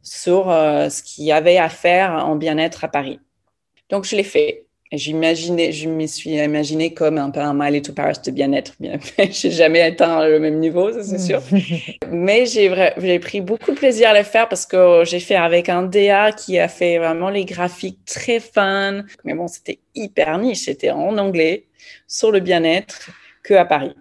sur 0.04 0.46
ce 0.46 1.04
qu'il 1.04 1.26
y 1.26 1.32
avait 1.32 1.58
à 1.58 1.70
faire 1.70 2.12
en 2.26 2.36
bien-être 2.36 2.84
à 2.84 2.90
Paris. 2.90 3.20
Donc, 3.90 4.06
je 4.06 4.16
l'ai 4.16 4.24
fait. 4.24 4.69
J'imaginais, 4.92 5.72
je 5.72 5.88
me 5.88 6.08
suis 6.08 6.32
imaginé 6.32 6.96
comme 6.96 7.20
un 7.20 7.30
peu 7.30 7.40
un 7.40 7.54
My 7.54 7.72
Little 7.72 7.94
Paris 7.94 8.18
de 8.26 8.32
bien-être. 8.32 8.74
Bien, 8.80 8.98
j'ai 9.30 9.52
jamais 9.52 9.82
atteint 9.82 10.28
le 10.28 10.40
même 10.40 10.58
niveau, 10.60 10.92
ça 10.92 11.04
c'est 11.04 11.20
sûr. 11.20 11.44
Mais 12.12 12.48
j'ai 12.48 13.20
pris 13.20 13.42
beaucoup 13.42 13.72
de 13.72 13.78
plaisir 13.78 14.10
à 14.10 14.18
le 14.18 14.24
faire 14.24 14.50
parce 14.50 14.66
que 14.66 15.04
j'ai 15.06 15.20
fait 15.20 15.36
avec 15.36 15.70
un 15.70 15.84
DA 15.84 16.32
qui 16.32 16.58
a 16.58 16.68
fait 16.68 16.98
vraiment 16.98 17.30
les 17.30 17.46
graphiques 17.46 18.04
très 18.06 18.40
fun. 18.40 19.04
Mais 19.24 19.36
bon, 19.36 19.48
c'était 19.48 19.78
hyper 19.94 20.40
niche. 20.40 20.66
C'était 20.66 20.90
en 20.90 21.20
anglais 21.20 21.68
sur 22.08 22.32
le 22.32 22.40
bien-être 22.40 23.12
que 23.44 23.54
à 23.54 23.66
Paris. 23.66 23.94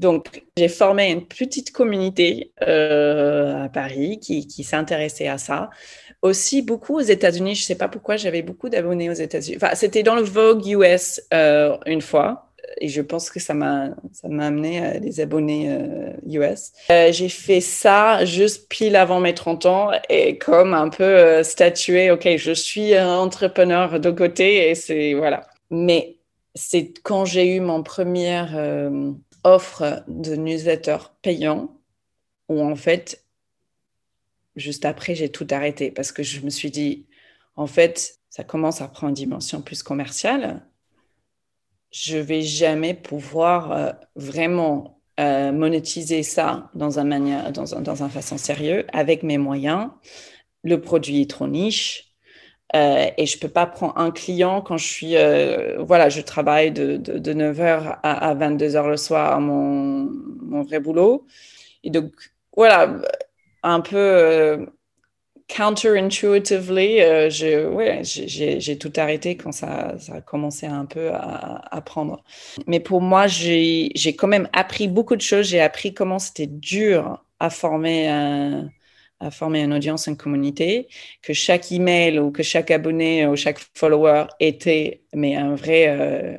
Donc, 0.00 0.42
j'ai 0.56 0.68
formé 0.68 1.12
une 1.12 1.24
petite 1.24 1.70
communauté 1.70 2.50
euh, 2.62 3.64
à 3.64 3.68
Paris 3.68 4.18
qui, 4.20 4.48
qui 4.48 4.64
s'intéressait 4.64 5.28
à 5.28 5.38
ça 5.38 5.70
aussi 6.24 6.62
beaucoup 6.62 6.96
aux 6.96 7.02
États-Unis. 7.02 7.54
Je 7.54 7.62
ne 7.62 7.66
sais 7.66 7.74
pas 7.74 7.88
pourquoi 7.88 8.16
j'avais 8.16 8.42
beaucoup 8.42 8.70
d'abonnés 8.70 9.10
aux 9.10 9.14
États-Unis. 9.14 9.58
Enfin, 9.62 9.74
c'était 9.74 10.02
dans 10.02 10.16
le 10.16 10.22
Vogue 10.22 10.66
US 10.66 11.20
euh, 11.32 11.76
une 11.86 12.00
fois. 12.00 12.50
Et 12.80 12.88
je 12.88 13.02
pense 13.02 13.30
que 13.30 13.38
ça 13.38 13.52
m'a, 13.52 13.90
ça 14.10 14.28
m'a 14.28 14.46
amené 14.46 14.84
à 14.84 14.98
des 14.98 15.20
abonnés 15.20 15.70
US. 16.26 16.72
Euh, 16.90 17.12
j'ai 17.12 17.28
fait 17.28 17.60
ça 17.60 18.24
juste 18.24 18.68
pile 18.68 18.96
avant 18.96 19.20
mes 19.20 19.34
30 19.34 19.66
ans 19.66 19.90
et 20.08 20.38
comme 20.38 20.72
un 20.72 20.88
peu 20.88 21.04
euh, 21.04 21.42
statué, 21.44 22.10
OK, 22.10 22.26
je 22.36 22.52
suis 22.52 22.94
un 22.96 23.18
entrepreneur 23.18 24.00
de 24.00 24.10
côté 24.10 24.70
et 24.70 24.74
c'est, 24.74 25.12
voilà. 25.12 25.46
Mais 25.70 26.16
c'est 26.54 26.94
quand 27.02 27.26
j'ai 27.26 27.54
eu 27.54 27.60
mon 27.60 27.82
première 27.82 28.56
offre 29.44 30.02
de 30.08 30.34
newsletter 30.34 30.96
payant 31.20 31.70
où 32.48 32.62
en 32.62 32.76
fait, 32.76 33.23
juste 34.56 34.84
après, 34.84 35.14
j'ai 35.14 35.30
tout 35.30 35.46
arrêté 35.50 35.90
parce 35.90 36.12
que 36.12 36.22
je 36.22 36.40
me 36.40 36.50
suis 36.50 36.70
dit, 36.70 37.06
en 37.56 37.66
fait, 37.66 38.18
ça 38.30 38.44
commence 38.44 38.80
à 38.80 38.88
prendre 38.88 39.10
une 39.10 39.14
dimension 39.14 39.62
plus 39.62 39.82
commerciale. 39.82 40.66
Je 41.90 42.18
vais 42.18 42.42
jamais 42.42 42.94
pouvoir 42.94 43.72
euh, 43.72 43.92
vraiment 44.16 45.00
euh, 45.20 45.52
monétiser 45.52 46.24
ça 46.24 46.70
dans 46.74 46.98
un 46.98 47.04
manière, 47.04 47.52
dans 47.52 47.76
un, 47.76 47.80
dans 47.80 48.02
un 48.02 48.08
façon 48.08 48.36
sérieux 48.36 48.86
avec 48.92 49.22
mes 49.22 49.38
moyens. 49.38 49.90
Le 50.64 50.80
produit 50.80 51.22
est 51.22 51.30
trop 51.30 51.46
niche. 51.46 52.10
Euh, 52.74 53.06
et 53.16 53.26
je 53.26 53.38
peux 53.38 53.48
pas 53.48 53.66
prendre 53.66 53.96
un 53.96 54.10
client 54.10 54.60
quand 54.60 54.78
je 54.78 54.86
suis, 54.86 55.14
voilà, 55.84 56.08
je 56.08 56.20
travaille 56.20 56.72
de, 56.72 56.96
de, 56.96 57.32
9h 57.32 58.00
à, 58.02 58.30
à 58.30 58.34
22h 58.34 58.88
le 58.88 58.96
soir 58.96 59.32
à 59.32 59.38
mon, 59.38 60.10
mon 60.42 60.62
vrai 60.62 60.80
boulot. 60.80 61.24
Et 61.84 61.90
donc, 61.90 62.10
voilà, 62.56 62.96
un 63.64 63.80
peu 63.80 63.96
euh, 63.96 64.66
counterintuitively, 65.48 67.00
euh, 67.00 67.28
j'ai 67.30 68.78
tout 68.78 68.92
arrêté 68.96 69.36
quand 69.36 69.52
ça, 69.52 69.98
ça, 69.98 70.14
a 70.14 70.20
commencé 70.20 70.66
un 70.66 70.86
peu 70.86 71.10
à, 71.12 71.62
à 71.74 71.80
prendre. 71.80 72.22
Mais 72.66 72.80
pour 72.80 73.00
moi, 73.00 73.26
j'ai 73.26 73.92
quand 74.16 74.28
même 74.28 74.48
appris 74.52 74.88
beaucoup 74.88 75.16
de 75.16 75.20
choses. 75.20 75.48
J'ai 75.48 75.60
appris 75.60 75.92
comment 75.92 76.18
c'était 76.18 76.46
dur 76.46 77.24
à 77.40 77.50
former 77.50 78.08
un, 78.08 78.70
à 79.20 79.30
former 79.30 79.62
une 79.62 79.72
audience, 79.72 80.06
une 80.06 80.16
communauté, 80.16 80.88
que 81.22 81.32
chaque 81.32 81.72
email 81.72 82.18
ou 82.18 82.30
que 82.30 82.42
chaque 82.42 82.70
abonné 82.70 83.26
ou 83.26 83.36
chaque 83.36 83.58
follower 83.74 84.26
était 84.40 85.02
mais 85.14 85.34
un 85.36 85.54
vrai, 85.54 85.88
euh, 85.88 86.36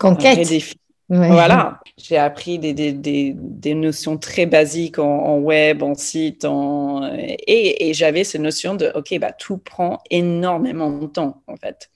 Un 0.00 0.14
vrai 0.14 0.44
défi. 0.44 0.76
Voilà, 1.10 1.80
j'ai 1.96 2.18
appris 2.18 2.58
des, 2.58 2.74
des, 2.74 2.92
des, 2.92 3.74
notions 3.74 4.18
très 4.18 4.44
basiques 4.44 4.98
en, 4.98 5.38
web, 5.38 5.82
en 5.82 5.94
site, 5.94 6.44
en... 6.44 7.10
et, 7.16 7.88
et 7.88 7.94
j'avais 7.94 8.24
cette 8.24 8.42
notion 8.42 8.74
de, 8.74 8.92
OK, 8.94 9.18
bah, 9.18 9.32
tout 9.32 9.56
prend 9.56 10.02
énormément 10.10 10.90
de 10.90 11.06
temps, 11.06 11.42
en 11.46 11.56
fait. 11.56 11.90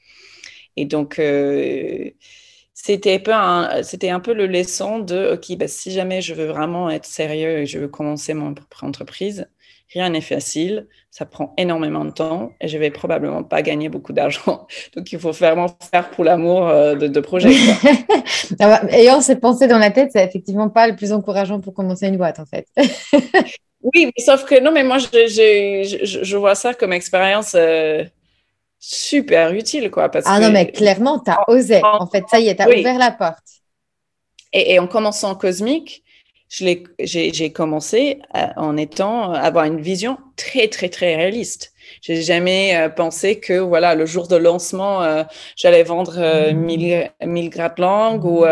Et 0.77 0.87
donc, 0.87 1.19
euh, 1.19 2.11
c'était 2.73 3.23
un, 3.31 3.83
un 4.03 4.21
peu 4.21 4.33
le 4.33 4.47
leçon 4.47 4.99
de, 4.99 5.35
OK, 5.35 5.59
bah, 5.59 5.69
si 5.69 5.91
jamais 5.91 6.23
je 6.23 6.33
veux 6.33 6.47
vraiment 6.47 6.89
être 6.89 7.05
sérieux 7.05 7.59
et 7.59 7.67
je 7.67 7.79
veux 7.79 7.89
commencer 7.89 8.33
mon 8.33 8.55
propre 8.55 8.85
entreprise, 8.85 9.47
rien 9.93 10.11
n'est 10.11 10.21
facile, 10.21 10.87
ça 11.11 11.27
prend 11.27 11.53
énormément 11.57 12.05
de 12.05 12.11
temps 12.11 12.53
et 12.61 12.69
je 12.69 12.79
vais 12.79 12.91
probablement 12.91 13.43
pas 13.43 13.63
gagner 13.63 13.89
beaucoup 13.89 14.13
d'argent. 14.13 14.67
Donc 14.97 15.13
il 15.13 15.19
faut 15.19 15.33
vraiment 15.33 15.67
faire 15.91 16.11
pour 16.11 16.25
l'amour 16.25 16.69
euh, 16.69 16.95
de, 16.95 17.07
de 17.07 17.21
projet. 17.21 17.51
Ayant 18.91 19.21
ces 19.21 19.37
pensées 19.37 19.69
dans 19.69 19.79
la 19.79 19.91
tête, 19.91 20.11
c'est 20.13 20.25
effectivement 20.25 20.69
pas 20.69 20.89
le 20.89 20.97
plus 20.97 21.13
encourageant 21.13 21.61
pour 21.61 21.75
commencer 21.75 22.07
une 22.07 22.17
boîte 22.17 22.41
en 22.41 22.47
fait. 22.47 22.67
oui, 23.83 24.07
mais 24.07 24.25
sauf 24.25 24.45
que 24.45 24.61
non, 24.61 24.73
mais 24.73 24.85
moi 24.85 24.99
je, 24.99 25.07
je, 25.07 26.23
je 26.23 26.37
vois 26.37 26.55
ça 26.55 26.75
comme 26.75 26.93
expérience. 26.93 27.55
Euh, 27.55 28.05
super 28.85 29.53
utile 29.53 29.93
quoi 29.93 30.09
parce 30.09 30.25
ah 30.27 30.41
non 30.41 30.51
mais 30.51 30.67
clairement 30.73 31.21
tu 31.21 31.31
as 31.31 31.49
osé 31.49 31.81
en, 31.85 32.09
fait 32.09 32.25
ça 32.29 32.41
y 32.41 32.49
est 32.49 32.57
tu 32.57 32.63
as 32.63 32.69
ouvert 32.69 32.99
la 32.99 33.13
porte 33.13 33.63
et, 34.53 34.75
et 34.75 34.81
en 34.81 34.89
commençant 34.89 35.37
cosmique 35.37 36.02
j'ai 36.53 37.53
commencé 37.53 38.21
en 38.57 38.77
étant 38.77 39.33
avoir 39.33 39.65
une 39.65 39.81
vision 39.81 40.19
très 40.37 40.69
très 40.69 40.91
très 40.91 41.17
réaliste. 41.17 41.73
J'ai 42.03 42.21
jamais 42.23 42.77
euh, 42.77 42.89
pensé 42.89 43.41
que 43.41 43.59
voilà 43.59 43.95
le 43.95 44.05
jour 44.05 44.29
de 44.29 44.37
lancement 44.37 45.03
euh, 45.03 45.25
j'allais 45.57 45.83
vendre 45.83 46.53
1000 46.53 47.11
euh, 47.23 47.27
1000 47.27 47.49
grattes 47.51 47.79
langues 47.79 48.25
ou 48.25 48.45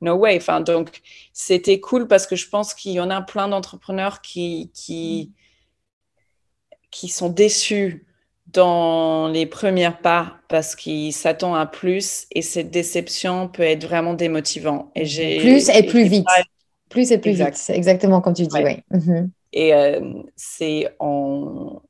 no 0.00 0.14
way. 0.14 0.36
Enfin 0.36 0.60
donc 0.60 1.00
c'était 1.32 1.78
cool 1.78 2.08
parce 2.08 2.26
que 2.26 2.34
je 2.34 2.48
pense 2.48 2.74
qu'il 2.74 2.92
y 2.92 3.00
en 3.00 3.10
a 3.10 3.22
plein 3.22 3.46
d'entrepreneurs 3.48 4.22
qui 4.22 4.72
qui 4.74 5.32
qui 6.90 7.08
sont 7.08 7.28
déçus 7.28 8.06
dans 8.48 9.28
les 9.28 9.46
premiers 9.46 9.90
pas 10.02 10.38
parce 10.48 10.74
qu'ils 10.74 11.12
s'attendent 11.12 11.58
à 11.58 11.66
plus 11.66 12.26
et 12.32 12.42
cette 12.42 12.70
déception 12.70 13.48
peut 13.48 13.62
être 13.62 13.84
vraiment 13.84 14.14
démotivant. 14.14 14.90
Et 14.96 15.38
plus 15.38 15.68
et 15.68 15.82
plus 15.84 16.04
vite. 16.04 16.26
Plus 16.88 17.10
et 17.10 17.18
plus 17.18 17.32
vite, 17.32 17.54
c'est 17.56 17.76
exactement 17.76 18.20
comme 18.20 18.34
tu 18.34 18.46
dis, 18.46 18.62
oui. 18.62 18.82
Mhm. 18.90 19.30
Et 19.52 19.74
euh, 19.74 20.22
c'est 20.36 20.88
en 20.98 21.82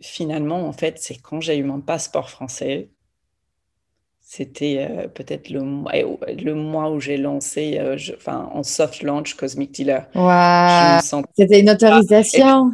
finalement, 0.00 0.66
en 0.66 0.72
fait, 0.72 0.98
c'est 0.98 1.16
quand 1.16 1.40
j'ai 1.40 1.56
eu 1.56 1.62
mon 1.62 1.80
passeport 1.80 2.30
français. 2.30 2.90
C'était 4.20 4.86
euh, 4.90 5.06
peut-être 5.06 5.50
le, 5.50 5.60
mois, 5.60 5.92
le 5.94 6.54
mois 6.54 6.90
où 6.90 6.98
j'ai 6.98 7.16
lancé, 7.16 7.78
euh, 7.78 7.96
enfin, 8.16 8.50
en 8.52 8.62
soft 8.62 9.02
launch 9.02 9.34
Cosmic 9.34 9.72
Dealer. 9.72 10.06
Wow. 10.14 11.22
C'était 11.36 11.60
une 11.60 11.70
autorisation. 11.70 12.72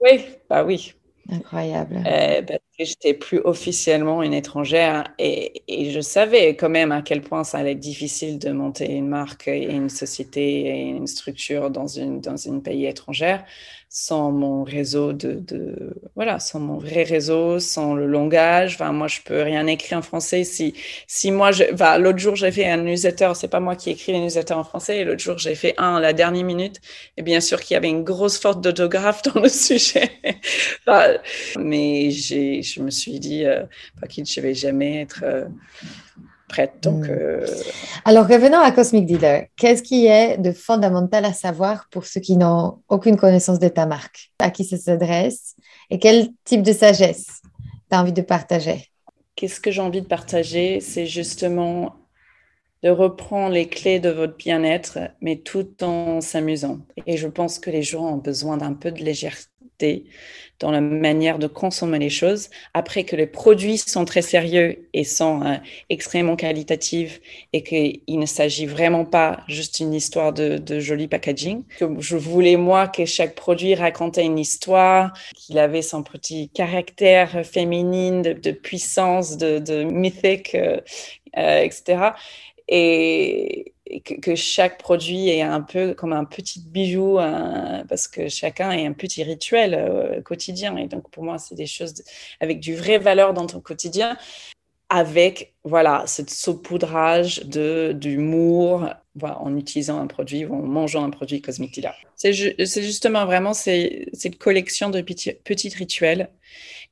Oui, 0.00 0.24
bah 0.48 0.64
oui. 0.64 0.94
Incroyable. 1.30 1.96
Euh, 2.06 2.42
parce 2.42 2.60
que 2.71 2.71
j'étais 2.84 3.14
plus 3.14 3.38
officiellement 3.38 4.22
une 4.22 4.34
étrangère 4.34 5.04
et, 5.18 5.62
je 5.90 6.00
savais 6.00 6.56
quand 6.56 6.68
même 6.68 6.92
à 6.92 7.02
quel 7.02 7.22
point 7.22 7.44
ça 7.44 7.58
allait 7.58 7.72
être 7.72 7.78
difficile 7.78 8.38
de 8.38 8.50
monter 8.50 8.92
une 8.92 9.08
marque 9.08 9.48
et 9.48 9.64
une 9.64 9.88
société 9.88 10.66
et 10.66 10.80
une 10.82 11.06
structure 11.06 11.70
dans 11.70 11.86
une 11.86 12.20
dans 12.20 12.36
pays 12.62 12.86
étrangère 12.86 13.44
sans 13.94 14.32
mon 14.32 14.64
réseau 14.64 15.12
de, 15.12 15.34
de, 15.34 15.92
voilà 16.14 16.38
sans 16.40 16.58
mon 16.60 16.78
vrai 16.78 17.02
réseau 17.02 17.58
sans 17.58 17.94
le 17.94 18.06
langage. 18.06 18.74
Enfin 18.74 18.90
moi 18.92 19.06
je 19.06 19.20
peux 19.20 19.42
rien 19.42 19.66
écrire 19.66 19.98
en 19.98 20.02
français. 20.02 20.44
Si 20.44 20.72
si 21.06 21.30
moi 21.30 21.52
je 21.52 21.64
enfin, 21.74 21.98
l'autre 21.98 22.18
jour 22.18 22.34
j'ai 22.34 22.50
fait 22.50 22.66
un 22.66 22.78
newsletter. 22.78 23.32
C'est 23.34 23.48
pas 23.48 23.60
moi 23.60 23.76
qui 23.76 23.90
écris 23.90 24.12
les 24.12 24.20
newsletters 24.20 24.54
en 24.54 24.64
français. 24.64 25.00
Et 25.00 25.04
l'autre 25.04 25.20
jour 25.20 25.36
j'ai 25.36 25.54
fait 25.54 25.74
un 25.76 25.96
à 25.96 26.00
la 26.00 26.14
dernière 26.14 26.44
minute. 26.44 26.80
Et 27.18 27.22
bien 27.22 27.40
sûr 27.40 27.60
qu'il 27.60 27.74
y 27.74 27.76
avait 27.76 27.90
une 27.90 28.02
grosse 28.02 28.38
faute 28.40 28.62
d'autographe 28.62 29.22
dans 29.34 29.42
le 29.42 29.50
sujet. 29.50 30.10
Mais 31.58 32.10
j'ai 32.10 32.62
je 32.62 32.80
me 32.80 32.90
suis 32.90 33.20
dit 33.20 33.44
euh, 33.44 33.64
je 34.08 34.40
vais 34.40 34.54
jamais 34.54 35.02
être 35.02 35.20
euh, 35.22 35.44
donc, 36.82 37.06
hmm. 37.06 37.10
euh, 37.10 37.46
Alors, 38.04 38.26
revenons 38.26 38.58
à 38.58 38.70
Cosmic 38.72 39.06
Dealer. 39.06 39.46
Qu'est-ce 39.56 39.82
qui 39.82 40.06
est 40.06 40.38
de 40.38 40.52
fondamental 40.52 41.24
à 41.24 41.32
savoir 41.32 41.88
pour 41.90 42.06
ceux 42.06 42.20
qui 42.20 42.36
n'ont 42.36 42.78
aucune 42.88 43.16
connaissance 43.16 43.58
de 43.58 43.68
ta 43.68 43.86
marque? 43.86 44.30
À 44.38 44.50
qui 44.50 44.64
ça 44.64 44.76
s'adresse? 44.76 45.54
Et 45.90 45.98
quel 45.98 46.28
type 46.44 46.62
de 46.62 46.72
sagesse 46.72 47.26
tu 47.90 47.96
as 47.96 48.00
envie 48.00 48.12
de 48.12 48.22
partager? 48.22 48.88
Qu'est-ce 49.36 49.60
que 49.60 49.70
j'ai 49.70 49.80
envie 49.80 50.02
de 50.02 50.06
partager? 50.06 50.80
C'est 50.80 51.06
justement 51.06 51.94
de 52.82 52.90
reprendre 52.90 53.54
les 53.54 53.68
clés 53.68 54.00
de 54.00 54.10
votre 54.10 54.36
bien-être, 54.36 54.98
mais 55.20 55.36
tout 55.36 55.84
en 55.84 56.20
s'amusant. 56.20 56.80
Et 57.06 57.16
je 57.16 57.28
pense 57.28 57.58
que 57.58 57.70
les 57.70 57.82
gens 57.82 58.14
ont 58.14 58.16
besoin 58.16 58.56
d'un 58.56 58.74
peu 58.74 58.90
de 58.90 59.02
légèreté 59.02 59.51
dans 60.60 60.70
la 60.70 60.80
manière 60.80 61.38
de 61.38 61.46
consommer 61.48 61.98
les 61.98 62.10
choses. 62.10 62.48
Après 62.72 63.04
que 63.04 63.16
les 63.16 63.26
produits 63.26 63.78
sont 63.78 64.04
très 64.04 64.22
sérieux 64.22 64.88
et 64.92 65.04
sont 65.04 65.42
euh, 65.42 65.56
extrêmement 65.90 66.36
qualitatifs 66.36 67.20
et 67.52 67.62
qu'il 67.62 68.18
ne 68.18 68.26
s'agit 68.26 68.66
vraiment 68.66 69.04
pas 69.04 69.40
juste 69.48 69.80
une 69.80 69.92
histoire 69.92 70.32
de, 70.32 70.60
joli 70.78 71.08
packaging. 71.08 71.64
Je 71.98 72.16
voulais, 72.16 72.56
moi, 72.56 72.86
que 72.86 73.04
chaque 73.04 73.34
produit 73.34 73.74
racontait 73.74 74.24
une 74.24 74.38
histoire, 74.38 75.12
qu'il 75.34 75.58
avait 75.58 75.82
son 75.82 76.02
petit 76.02 76.48
caractère 76.48 77.44
féminine, 77.44 78.22
de, 78.22 78.50
puissance, 78.52 79.36
de, 79.36 79.82
mythique, 79.82 80.54
euh, 80.54 80.80
euh, 81.36 81.62
etc 81.62 82.12
et, 82.68 83.71
que, 84.00 84.34
chaque 84.34 84.78
produit 84.78 85.28
est 85.28 85.42
un 85.42 85.60
peu 85.60 85.94
comme 85.94 86.12
un 86.12 86.24
petit 86.24 86.60
bijou 86.60 87.18
parce 87.88 88.08
que 88.08 88.28
chacun 88.28 88.70
est 88.72 88.86
un 88.86 88.92
petit 88.92 89.22
rituel 89.22 89.74
euh, 89.74 90.20
quotidien 90.22 90.76
et 90.76 90.86
donc 90.86 91.10
pour 91.10 91.24
moi 91.24 91.38
c'est 91.38 91.54
des 91.54 91.66
choses 91.66 92.02
avec 92.40 92.60
du 92.60 92.74
vrai 92.74 92.98
valeur 92.98 93.34
dans 93.34 93.46
ton 93.46 93.60
quotidien 93.60 94.16
avec 94.88 95.54
voilà 95.64 96.04
ce 96.06 96.22
saupoudrage 96.26 97.42
d'humour 97.44 98.88
en 99.22 99.56
utilisant 99.56 99.98
un 99.98 100.06
produit 100.06 100.44
ou 100.44 100.54
en 100.54 100.62
mangeant 100.62 101.04
un 101.04 101.10
produit 101.10 101.40
Dealer. 101.40 101.94
C'est 102.16 102.32
justement 102.82 103.24
vraiment 103.26 103.54
cette 103.54 104.38
collection 104.38 104.90
de 104.90 105.00
petits, 105.00 105.32
petits 105.32 105.70
rituels 105.70 106.30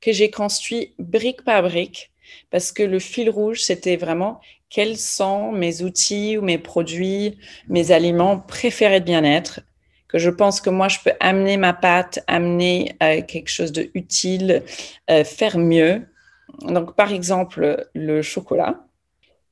que 0.00 0.12
j'ai 0.12 0.30
construit 0.30 0.94
brique 0.98 1.44
par 1.44 1.62
brique 1.62 2.10
parce 2.50 2.72
que 2.72 2.82
le 2.82 2.98
fil 2.98 3.30
rouge 3.30 3.60
c'était 3.60 3.96
vraiment 3.96 4.40
quels 4.70 4.96
sont 4.96 5.52
mes 5.52 5.82
outils 5.82 6.38
ou 6.38 6.42
mes 6.42 6.58
produits, 6.58 7.36
mes 7.68 7.90
aliments 7.90 8.38
préférés 8.38 9.00
de 9.00 9.04
bien-être, 9.04 9.60
que 10.08 10.18
je 10.18 10.30
pense 10.30 10.60
que 10.60 10.70
moi, 10.70 10.88
je 10.88 10.98
peux 11.04 11.12
amener 11.20 11.56
ma 11.56 11.72
pâte, 11.72 12.20
amener 12.26 12.96
euh, 13.02 13.20
quelque 13.22 13.48
chose 13.48 13.72
de 13.72 13.90
utile, 13.94 14.62
euh, 15.10 15.24
faire 15.24 15.58
mieux. 15.58 16.06
Donc, 16.62 16.96
par 16.96 17.12
exemple, 17.12 17.86
le 17.94 18.22
chocolat 18.22 18.84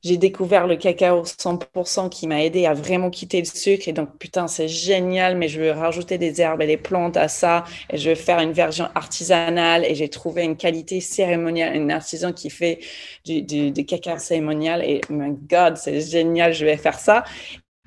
j'ai 0.03 0.17
découvert 0.17 0.67
le 0.67 0.75
cacao 0.77 1.23
100% 1.23 2.09
qui 2.09 2.27
m'a 2.27 2.43
aidé 2.43 2.65
à 2.65 2.73
vraiment 2.73 3.09
quitter 3.09 3.39
le 3.39 3.45
sucre. 3.45 3.87
Et 3.87 3.93
donc, 3.93 4.17
putain, 4.17 4.47
c'est 4.47 4.67
génial, 4.67 5.37
mais 5.37 5.47
je 5.47 5.59
veux 5.59 5.71
rajouter 5.71 6.17
des 6.17 6.41
herbes 6.41 6.61
et 6.61 6.67
des 6.67 6.77
plantes 6.77 7.17
à 7.17 7.27
ça. 7.27 7.65
Et 7.89 7.97
je 7.97 8.09
vais 8.09 8.15
faire 8.15 8.39
une 8.39 8.53
version 8.53 8.87
artisanale. 8.95 9.85
Et 9.85 9.95
j'ai 9.95 10.09
trouvé 10.09 10.43
une 10.43 10.55
qualité 10.57 11.01
cérémoniale, 11.01 11.75
un 11.75 11.89
artisan 11.89 12.31
qui 12.33 12.49
fait 12.49 12.79
du, 13.25 13.41
du, 13.41 13.85
cacao 13.85 14.17
cérémonial. 14.17 14.83
Et 14.83 15.01
my 15.09 15.31
God, 15.49 15.77
c'est 15.77 15.99
génial, 16.01 16.53
je 16.53 16.65
vais 16.65 16.77
faire 16.77 16.99
ça. 16.99 17.23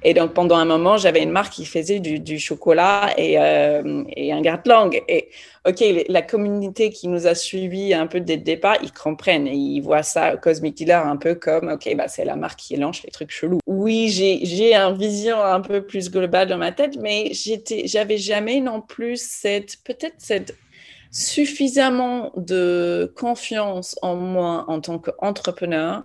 Et 0.05 0.15
donc, 0.15 0.35
pendant 0.35 0.57
un 0.57 0.65
moment, 0.65 0.97
j'avais 0.97 1.23
une 1.23 1.31
marque 1.31 1.53
qui 1.53 1.65
faisait 1.65 2.01
du, 2.01 2.39
chocolat 2.39 3.11
et, 3.17 3.39
euh, 3.39 4.05
et 4.17 4.33
un 4.33 4.41
gratte-langue. 4.41 5.03
Et 5.09 5.29
OK, 5.65 5.85
la 6.09 6.23
communauté 6.23 6.91
qui 6.91 7.07
nous 7.07 7.27
a 7.27 7.35
suivis 7.35 7.95
un 7.95 8.09
peu 8.09 8.21
dès 8.21 8.37
le 8.37 8.43
départ, 8.43 8.79
ils 8.83 8.93
comprennent 8.93 9.47
ils 9.47 9.81
voient 9.81 10.03
ça, 10.03 10.37
Cosmic 10.37 10.77
Dealer, 10.77 11.07
un 11.07 11.17
peu 11.17 11.35
comme 11.37 11.69
OK, 11.69 11.95
bah, 11.97 12.09
c'est 12.09 12.25
la 12.25 12.35
marque 12.35 12.59
qui 12.59 12.77
lance 12.77 13.03
les 13.05 13.11
trucs 13.11 13.31
chelous. 13.31 13.61
Oui, 13.67 14.09
j'ai 14.09 14.75
une 14.75 14.97
vision 14.97 15.41
un 15.41 15.61
peu 15.61 15.83
plus 15.83 16.11
globale 16.11 16.49
dans 16.49 16.59
ma 16.59 16.73
tête, 16.73 16.97
mais 17.01 17.31
j'avais 17.85 18.19
jamais 18.19 18.61
non 18.61 18.81
plus 18.81 19.23
cette, 19.23 19.77
peut-être 19.85 20.17
cette 20.19 20.57
suffisamment 21.13 22.33
de 22.37 23.13
confiance 23.17 23.97
en 24.03 24.17
moi 24.17 24.65
en 24.69 24.81
tant 24.81 24.99
qu'entrepreneur 24.99 26.05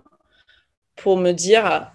pour 0.96 1.16
me 1.16 1.32
dire 1.32 1.90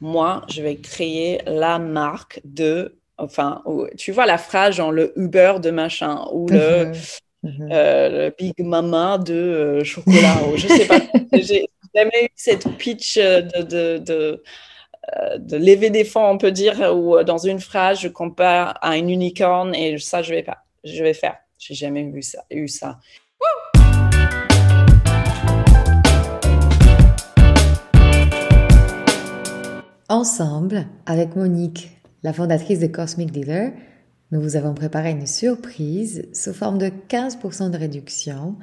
moi, 0.00 0.44
je 0.48 0.62
vais 0.62 0.76
créer 0.76 1.40
la 1.46 1.78
marque 1.78 2.40
de, 2.44 2.98
enfin, 3.16 3.62
tu 3.96 4.12
vois 4.12 4.26
la 4.26 4.38
phrase 4.38 4.76
genre 4.76 4.92
le 4.92 5.12
Uber 5.18 5.54
de 5.62 5.70
machin 5.70 6.26
ou 6.32 6.48
le. 6.48 6.92
Euh, 7.70 8.32
Big 8.36 8.54
Mama 8.58 9.16
de 9.16 9.32
euh, 9.32 9.84
chocolat. 9.84 10.38
je 10.56 10.66
sais 10.66 10.86
pas. 10.86 11.00
J'ai 11.32 11.68
jamais 11.94 12.24
eu 12.24 12.28
cette 12.34 12.68
pitch 12.76 13.16
de, 13.16 13.62
de, 13.62 13.98
de, 13.98 14.42
euh, 15.16 15.38
de, 15.38 15.56
lever 15.56 15.90
des 15.90 16.04
fonds, 16.04 16.26
on 16.26 16.36
peut 16.36 16.50
dire, 16.50 16.92
où 16.94 17.22
dans 17.22 17.38
une 17.38 17.60
phrase, 17.60 18.00
je 18.00 18.08
compare 18.08 18.76
à 18.82 18.96
une 18.96 19.08
unicorne 19.08 19.74
et 19.74 19.98
ça, 19.98 20.20
je 20.22 20.34
vais 20.34 20.42
pas, 20.42 20.58
je 20.82 21.02
vais 21.02 21.14
faire. 21.14 21.36
J'ai 21.58 21.74
jamais 21.74 22.02
vu 22.04 22.22
ça, 22.22 22.44
eu 22.50 22.66
ça. 22.66 22.98
Ensemble, 30.10 30.86
avec 31.04 31.36
Monique, 31.36 32.00
la 32.22 32.32
fondatrice 32.32 32.80
de 32.80 32.86
Cosmic 32.86 33.30
Dealer, 33.30 33.74
nous 34.30 34.40
vous 34.40 34.56
avons 34.56 34.72
préparé 34.72 35.10
une 35.10 35.26
surprise 35.26 36.26
sous 36.32 36.54
forme 36.54 36.78
de 36.78 36.90
15% 37.10 37.70
de 37.70 37.76
réduction 37.76 38.56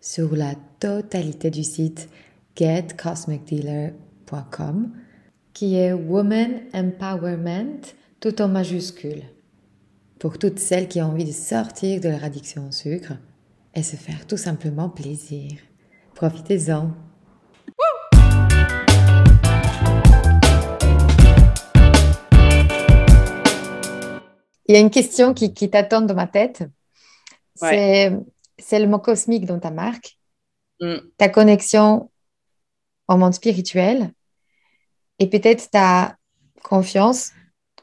sur 0.00 0.34
la 0.34 0.54
totalité 0.80 1.50
du 1.50 1.64
site 1.64 2.08
getcosmicdealer.com 2.56 4.90
qui 5.52 5.76
est 5.76 5.92
Woman 5.92 6.62
Empowerment 6.72 7.82
tout 8.20 8.40
en 8.40 8.48
majuscule 8.48 9.24
pour 10.18 10.38
toutes 10.38 10.58
celles 10.58 10.88
qui 10.88 11.02
ont 11.02 11.10
envie 11.10 11.26
de 11.26 11.32
sortir 11.32 12.00
de 12.00 12.08
leur 12.08 12.24
addiction 12.24 12.68
au 12.68 12.72
sucre 12.72 13.12
et 13.74 13.82
se 13.82 13.96
faire 13.96 14.26
tout 14.26 14.38
simplement 14.38 14.88
plaisir. 14.88 15.58
Profitez-en. 16.14 17.05
Il 24.68 24.74
y 24.74 24.78
a 24.78 24.80
une 24.80 24.90
question 24.90 25.34
qui, 25.34 25.52
t'attend 25.70 26.02
dans 26.02 26.14
ma 26.14 26.26
tête. 26.26 26.64
C'est 27.54 28.78
le 28.78 28.86
mot 28.86 28.98
cosmique 28.98 29.46
dans 29.46 29.58
ta 29.58 29.70
marque, 29.70 30.18
mm. 30.80 30.96
ta 31.18 31.28
connexion 31.28 32.10
au 33.08 33.16
monde 33.16 33.34
spirituel 33.34 34.12
et 35.18 35.28
peut-être 35.28 35.70
ta 35.70 36.16
confiance 36.62 37.32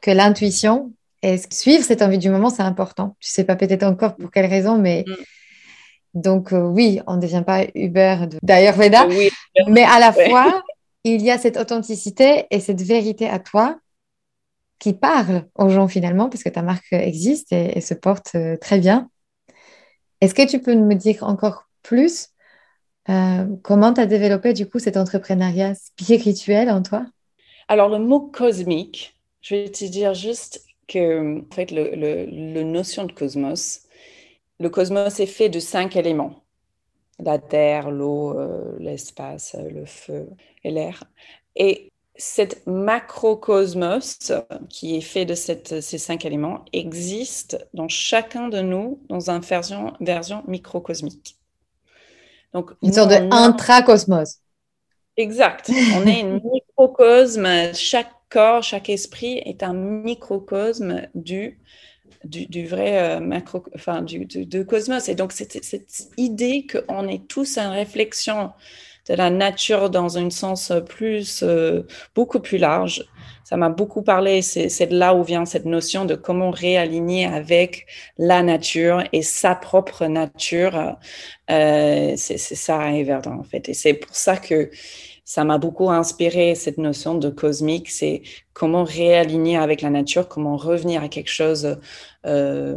que 0.01 0.11
l'intuition 0.11 0.91
et 1.21 1.37
suivre 1.51 1.83
cette 1.83 2.01
envie 2.01 2.17
du 2.17 2.29
moment, 2.29 2.49
c'est 2.49 2.63
important. 2.63 3.15
Je 3.19 3.29
ne 3.29 3.31
sais 3.31 3.43
pas 3.45 3.55
peut-être 3.55 3.83
encore 3.83 4.15
pour 4.15 4.29
quelle 4.31 4.47
raison, 4.47 4.77
mais 4.77 5.05
mm. 5.07 5.13
donc 6.15 6.53
euh, 6.53 6.61
oui, 6.61 6.99
on 7.07 7.15
ne 7.15 7.21
devient 7.21 7.43
pas 7.45 7.63
Uber 7.75 8.25
d'Ayurveda, 8.41 9.07
mais 9.67 9.83
à 9.83 9.99
la 9.99 10.11
fois, 10.11 10.63
il 11.03 11.21
y 11.21 11.31
a 11.31 11.37
cette 11.37 11.57
authenticité 11.57 12.47
et 12.49 12.59
cette 12.59 12.81
vérité 12.81 13.29
à 13.29 13.39
toi 13.39 13.77
qui 14.83 14.93
parle 14.93 15.45
aux 15.55 15.69
gens 15.69 15.87
finalement, 15.87 16.27
parce 16.27 16.43
que 16.43 16.49
ta 16.49 16.61
marque 16.61 16.91
existe 16.91 17.53
et, 17.53 17.79
se 17.79 17.93
porte 17.93 18.35
euh, 18.35 18.57
très 18.57 18.79
bien. 18.79 19.09
Est-ce 20.19 20.35
que 20.35 20.45
tu 20.45 20.59
peux 20.59 20.75
me 20.75 20.93
dire 20.95 21.23
encore 21.23 21.69
plus 21.83 22.27
euh, 23.09 23.45
comment 23.61 23.93
tu 23.93 24.01
as 24.01 24.07
développé 24.07 24.51
du 24.51 24.69
coup 24.69 24.79
cet 24.79 24.97
entrepreneuriat 24.97 25.73
spirituel 25.75 26.69
en 26.69 26.81
toi? 26.81 27.05
Alors 27.69 27.87
le 27.87 27.97
mot 27.97 28.19
cosmique, 28.19 29.15
je 29.39 29.55
vais 29.55 29.69
te 29.69 29.85
dire 29.85 30.13
juste 30.13 30.65
que 30.89 31.39
en 31.39 31.55
fait 31.55 31.71
le, 31.71 32.63
notion 32.63 33.05
de 33.05 33.13
cosmos, 33.13 33.83
le 34.59 34.69
cosmos 34.69 35.17
est 35.21 35.25
fait 35.25 35.47
de 35.47 35.61
cinq 35.61 35.95
éléments 35.95 36.43
la 37.19 37.39
terre, 37.39 37.89
l'eau, 37.89 38.37
euh, 38.37 38.75
l'espace, 38.79 39.55
le 39.57 39.85
feu 39.85 40.27
et 40.65 40.71
l'air. 40.71 41.05
Cette 42.15 42.65
macrocosmos 42.67 44.31
qui 44.69 44.95
est 44.95 45.01
fait 45.01 45.25
de 45.25 45.33
cette, 45.33 45.81
ces 45.81 45.97
cinq 45.97 46.25
éléments 46.25 46.63
existe 46.71 47.65
dans 47.73 47.87
chacun 47.87 48.49
de 48.49 48.61
nous 48.61 49.01
dans 49.09 49.29
une 49.29 49.39
version, 49.39 49.93
version 49.99 50.43
microcosmique. 50.47 51.37
Donc, 52.53 52.71
une 52.83 52.93
sorte 52.93 53.09
de 53.09 53.33
intracosmos. 53.33 54.39
Exact. 55.17 55.71
On 55.95 56.05
est 56.05 56.21
une 56.21 56.39
microcosme. 56.43 57.73
Chaque 57.73 58.11
corps, 58.29 58.61
chaque 58.61 58.89
esprit 58.89 59.41
est 59.45 59.63
un 59.63 59.73
microcosme 59.73 61.07
du, 61.15 61.59
du, 62.23 62.67
vrai 62.67 63.17
euh, 63.17 63.19
macro, 63.19 63.63
enfin, 63.75 64.03
du, 64.03 64.25
de 64.25 64.63
cosmos. 64.63 65.09
Et 65.09 65.15
donc, 65.15 65.31
cette, 65.31 65.63
cette 65.63 66.09
idée 66.17 66.67
qu'on 66.67 67.07
est 67.07 67.27
tous 67.27 67.57
en 67.57 67.71
réflexion 67.71 68.51
de 69.09 69.13
la 69.15 69.29
nature 69.29 69.89
dans 69.89 70.17
un 70.17 70.29
sens 70.29 70.71
plus, 70.87 71.43
euh, 71.43 71.83
beaucoup 72.15 72.39
plus 72.39 72.57
large. 72.57 73.05
Ça 73.43 73.57
m'a 73.57 73.69
beaucoup 73.69 74.01
parlé. 74.01 74.41
C'est 74.41 74.87
de 74.87 74.97
là 74.97 75.13
où 75.13 75.23
vient 75.23 75.45
cette 75.45 75.65
notion 75.65 76.05
de 76.05 76.15
comment 76.15 76.51
réaligner 76.51 77.25
avec 77.25 77.85
la 78.17 78.41
nature 78.41 79.03
et 79.11 79.21
sa 79.21 79.55
propre 79.55 80.05
nature. 80.05 80.97
Euh, 81.51 82.13
c'est 82.15 82.37
ça, 82.37 82.91
Everdon, 82.93 83.39
en 83.39 83.43
fait. 83.43 83.69
Et 83.69 83.73
c'est 83.73 83.93
pour 83.93 84.15
ça 84.15 84.37
que 84.37 84.71
ça 85.25 85.43
m'a 85.43 85.57
beaucoup 85.57 85.89
inspiré 85.89 86.55
cette 86.55 86.77
notion 86.77 87.15
de 87.15 87.29
cosmique, 87.29 87.89
c'est 87.89 88.23
comment 88.53 88.83
réaligner 88.83 89.57
avec 89.57 89.81
la 89.81 89.89
nature, 89.89 90.27
comment 90.27 90.57
revenir 90.57 91.01
à 91.01 91.07
quelque 91.07 91.31
chose 91.31 91.79
euh, 92.25 92.75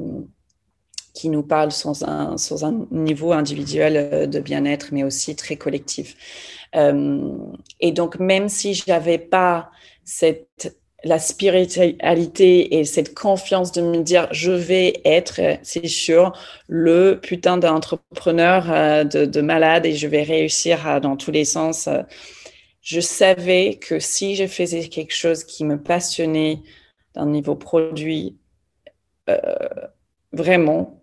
qui 1.17 1.31
nous 1.31 1.43
parle 1.43 1.73
sans 1.73 2.05
un, 2.05 2.37
niveau 2.91 3.33
individuel 3.33 3.97
euh, 3.97 4.27
de 4.27 4.39
bien-être, 4.39 4.89
mais 4.93 5.03
aussi 5.03 5.35
très 5.35 5.57
collectif. 5.57 6.15
Euh, 6.77 7.33
et 7.81 7.91
donc, 7.91 8.21
même 8.21 8.49
si 8.49 8.75
j'avais 8.75 9.19
pas 9.19 9.71
cette 10.05 10.77
la 11.05 11.19
spiritualité 11.21 12.79
et 12.79 12.85
cette 12.85 13.15
confiance 13.15 13.71
de 13.71 13.81
me 13.81 14.03
dire 14.03 14.27
je 14.33 14.51
vais 14.51 15.01
être, 15.05 15.41
c'est 15.63 15.87
sûr, 15.87 16.33
le 16.67 17.21
putain 17.23 17.59
d'entrepreneur 17.59 18.73
euh, 18.73 19.05
de, 19.05 19.25
de, 19.25 19.41
malade 19.41 19.87
et 19.87 19.95
je 19.95 20.09
vais 20.09 20.23
réussir 20.23 21.01
dans 21.01 21.17
tous 21.17 21.31
les 21.31 21.45
sens. 21.45 21.89
Je 22.81 23.01
savais 23.01 23.79
que 23.81 24.01
si 24.01 24.35
je 24.35 24.47
faisais 24.47 24.89
quelque 24.89 25.15
chose 25.15 25.45
qui 25.45 25.65
me 25.65 25.81
passionnait 25.81 26.61
d'un 27.15 27.27
niveau 27.27 27.55
produit, 27.55 28.37
vraiment, 30.33 30.96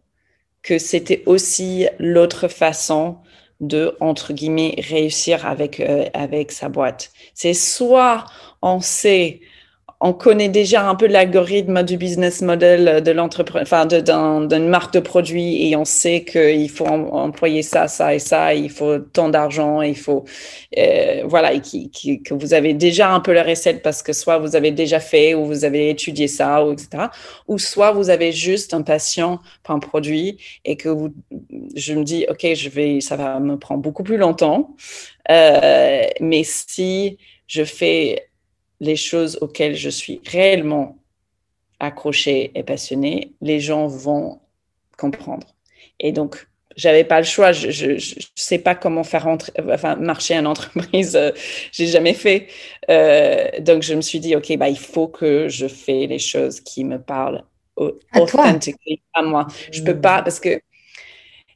que 0.64 0.78
c'était 0.80 1.24
aussi 1.26 1.88
l'autre 2.00 2.48
façon 2.48 3.18
de, 3.60 3.96
entre 4.00 4.34
guillemets, 4.34 4.76
réussir 4.78 5.46
avec, 5.46 5.80
euh, 5.80 6.06
avec 6.14 6.52
sa 6.52 6.70
boîte. 6.70 7.12
C'est 7.34 7.54
soit 7.54 8.26
on 8.62 8.80
sait 8.82 9.42
on 10.06 10.12
connaît 10.12 10.50
déjà 10.50 10.90
un 10.90 10.96
peu 10.96 11.08
l'algorithme 11.08 11.82
du 11.82 11.96
business 11.96 12.42
model 12.42 13.02
de 13.02 13.12
l'entreprise, 13.12 13.62
enfin 13.64 13.86
d'une 13.86 14.68
marque 14.68 14.94
de 14.94 15.00
produit 15.00 15.70
et 15.70 15.78
on 15.78 15.86
sait 15.86 16.26
qu'il 16.26 16.70
faut 16.70 16.86
employer 16.86 17.64
ça, 17.64 17.88
ça 17.88 18.14
et 18.14 18.20
ça, 18.20 18.54
il 18.54 18.70
faut 18.70 19.00
tant 19.00 19.30
d'argent, 19.30 19.82
il 19.82 19.96
faut 19.96 20.26
euh, 20.78 21.24
voilà, 21.26 21.54
et 21.54 21.62
que 21.62 22.34
vous 22.34 22.54
avez 22.54 22.74
déjà 22.74 23.14
un 23.14 23.22
peu 23.22 23.32
la 23.32 23.44
recette 23.44 23.82
parce 23.82 24.04
que 24.04 24.12
soit 24.12 24.40
vous 24.40 24.58
avez 24.58 24.72
déjà 24.72 25.00
fait 25.00 25.36
ou 25.36 25.46
vous 25.46 25.64
avez 25.64 25.90
étudié 25.90 26.28
ça 26.28 26.66
ou 26.66 26.74
etc. 26.74 27.06
Ou 27.48 27.58
soit 27.58 27.94
vous 27.94 28.10
avez 28.10 28.34
juste 28.34 28.74
un 28.74 28.82
patient 28.82 29.40
pour 29.64 29.74
un 29.74 29.80
produit 29.80 30.38
et 30.66 30.76
que 30.76 30.90
vous, 30.90 31.14
je 31.78 31.94
me 31.94 32.04
dis 32.04 32.26
ok, 32.30 32.46
je 32.54 32.68
vais, 32.68 33.00
ça 33.00 33.16
va 33.16 33.40
me 33.40 33.58
prendre 33.58 33.82
beaucoup 33.82 34.04
plus 34.04 34.18
longtemps, 34.18 34.76
euh, 35.32 36.04
mais 36.20 36.44
si 36.44 37.18
je 37.48 37.64
fais 37.64 38.28
les 38.84 38.96
choses 38.96 39.38
auxquelles 39.42 39.76
je 39.76 39.90
suis 39.90 40.22
réellement 40.26 40.98
accrochée 41.80 42.52
et 42.56 42.64
passionnée, 42.64 43.34
les 43.42 43.60
gens 43.60 43.88
vont 43.88 44.40
comprendre. 44.98 45.48
Et 46.00 46.12
donc, 46.12 46.48
j'avais 46.76 47.04
pas 47.04 47.20
le 47.20 47.26
choix. 47.26 47.52
Je 47.52 47.94
ne 47.94 48.00
sais 48.36 48.60
pas 48.60 48.76
comment 48.76 49.04
faire 49.04 49.28
enfin, 49.28 49.96
marcher 49.96 50.36
une 50.36 50.48
entreprise. 50.48 51.16
Euh, 51.16 51.32
j'ai 51.72 51.88
jamais 51.88 52.14
fait. 52.14 52.48
Euh, 52.90 53.48
donc, 53.60 53.84
je 53.84 53.94
me 53.94 54.02
suis 54.02 54.20
dit, 54.20 54.36
OK, 54.36 54.56
bah, 54.58 54.70
il 54.70 54.78
faut 54.78 55.08
que 55.08 55.48
je 55.48 55.68
fais 55.68 56.08
les 56.08 56.20
choses 56.20 56.60
qui 56.62 56.84
me 56.84 57.00
parlent 57.00 57.44
authentiquement 57.76 58.96
à 59.14 59.24
moi. 59.24 59.48
Je 59.72 59.82
peux 59.82 60.00
pas, 60.00 60.22
parce 60.22 60.40
que 60.40 60.62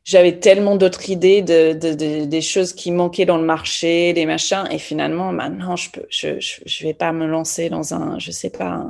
j'avais 0.08 0.40
tellement 0.40 0.78
d'autres 0.78 1.10
idées 1.10 1.42
de, 1.42 1.74
des 2.24 2.42
choses 2.42 2.72
qui 2.72 2.92
manquaient 2.92 3.26
dans 3.26 3.38
le 3.38 3.44
marché, 3.44 4.14
des 4.14 4.26
machins. 4.26 4.64
Et 4.72 4.80
finalement, 4.80 5.34
maintenant, 5.34 5.76
je 5.76 5.92
peux, 5.92 6.06
je, 6.10 6.40
je, 6.40 6.84
vais 6.84 6.94
pas 6.94 7.12
me 7.12 7.28
lancer 7.28 7.70
dans 7.70 7.94
un, 7.94 8.18
je 8.18 8.32
sais 8.32 8.50
pas, 8.50 8.86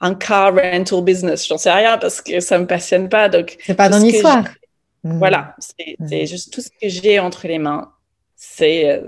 un, 0.00 0.14
car 0.14 0.54
rental 0.54 1.04
business. 1.04 1.46
J'en 1.46 1.58
sais 1.58 1.70
rien 1.70 1.98
parce 1.98 2.22
que 2.22 2.40
ça 2.40 2.58
me 2.58 2.66
passionne 2.66 3.10
pas. 3.10 3.28
Donc, 3.28 3.58
c'est 3.66 3.74
pas 3.74 3.90
dans 3.90 3.98
l'histoire. 3.98 4.44
Mmh. 5.04 5.18
Voilà, 5.18 5.54
c'est 5.58 5.96
mmh. 5.98 6.26
juste 6.26 6.54
tout 6.54 6.62
ce 6.62 6.70
que 6.70 6.88
j'ai 6.88 7.18
entre 7.18 7.46
les 7.46 7.58
mains. 7.58 7.92
C'est 8.34 8.88
euh, 8.88 9.02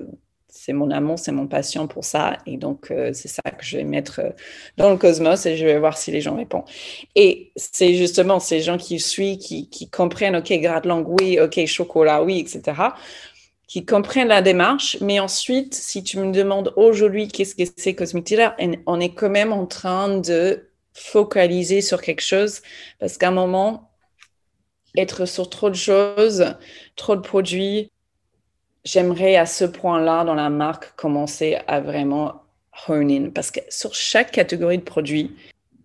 c'est 0.68 0.74
mon 0.74 0.90
amour, 0.90 1.18
c'est 1.18 1.32
mon 1.32 1.46
passion 1.46 1.88
pour 1.88 2.04
ça. 2.04 2.36
Et 2.44 2.58
donc, 2.58 2.90
euh, 2.90 3.12
c'est 3.14 3.28
ça 3.28 3.40
que 3.40 3.64
je 3.64 3.78
vais 3.78 3.84
mettre 3.84 4.20
euh, 4.20 4.30
dans 4.76 4.90
le 4.90 4.98
cosmos 4.98 5.46
et 5.46 5.56
je 5.56 5.64
vais 5.64 5.78
voir 5.78 5.96
si 5.96 6.10
les 6.10 6.20
gens 6.20 6.36
répondent. 6.36 6.66
Et 7.14 7.52
c'est 7.56 7.94
justement 7.94 8.38
ces 8.38 8.60
gens 8.60 8.76
qui 8.76 9.00
suivent, 9.00 9.38
qui, 9.38 9.88
comprennent, 9.90 10.36
OK, 10.36 10.52
grade 10.60 10.84
langue, 10.84 11.08
oui, 11.08 11.40
OK, 11.40 11.64
chocolat, 11.64 12.22
oui, 12.22 12.40
etc., 12.40 12.82
qui 13.66 13.86
comprennent 13.86 14.28
la 14.28 14.42
démarche. 14.42 14.98
Mais 15.00 15.20
ensuite, 15.20 15.72
si 15.72 16.02
tu 16.02 16.18
me 16.18 16.32
demandes 16.32 16.74
aujourd'hui 16.76 17.28
qu'est-ce 17.28 17.54
que 17.54 17.62
c'est 17.78 17.94
Cosmic 17.94 18.26
Dealer, 18.26 18.54
on 18.86 19.00
est 19.00 19.14
quand 19.14 19.30
même 19.30 19.54
en 19.54 19.64
train 19.64 20.18
de 20.18 20.68
focaliser 20.92 21.80
sur 21.80 22.02
quelque 22.02 22.22
chose 22.22 22.60
parce 22.98 23.16
qu'à 23.16 23.28
un 23.28 23.30
moment, 23.30 23.90
être 24.98 25.24
sur 25.24 25.48
trop 25.48 25.70
de 25.70 25.76
choses, 25.76 26.44
trop 26.94 27.16
de 27.16 27.22
produits, 27.22 27.90
j'aimerais 28.84 29.36
à 29.36 29.46
ce 29.46 29.64
point-là 29.64 30.24
dans 30.24 30.34
la 30.34 30.50
marque 30.50 30.94
commencer 30.96 31.58
à 31.66 31.80
vraiment 31.80 32.42
hone 32.88 33.10
in 33.10 33.30
parce 33.30 33.50
que 33.50 33.60
sur 33.68 33.94
chaque 33.94 34.30
catégorie 34.30 34.78
de 34.78 34.82
produits, 34.82 35.34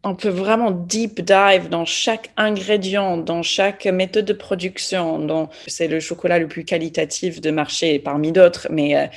on 0.03 0.15
peut 0.15 0.29
vraiment 0.29 0.71
deep 0.71 1.21
dive 1.21 1.69
dans 1.69 1.85
chaque 1.85 2.31
ingrédient, 2.35 3.17
dans 3.17 3.41
chaque 3.41 3.85
méthode 3.85 4.25
de 4.25 4.33
production. 4.33 5.17
Donc, 5.19 5.51
c'est 5.67 5.87
le 5.87 5.99
chocolat 6.01 6.39
le 6.39 6.47
plus 6.47 6.65
qualitatif 6.65 7.39
de 7.39 7.51
marché 7.51 7.99
parmi 7.99 8.33
d'autres, 8.33 8.67
mais 8.69 8.97
euh, 8.97 9.07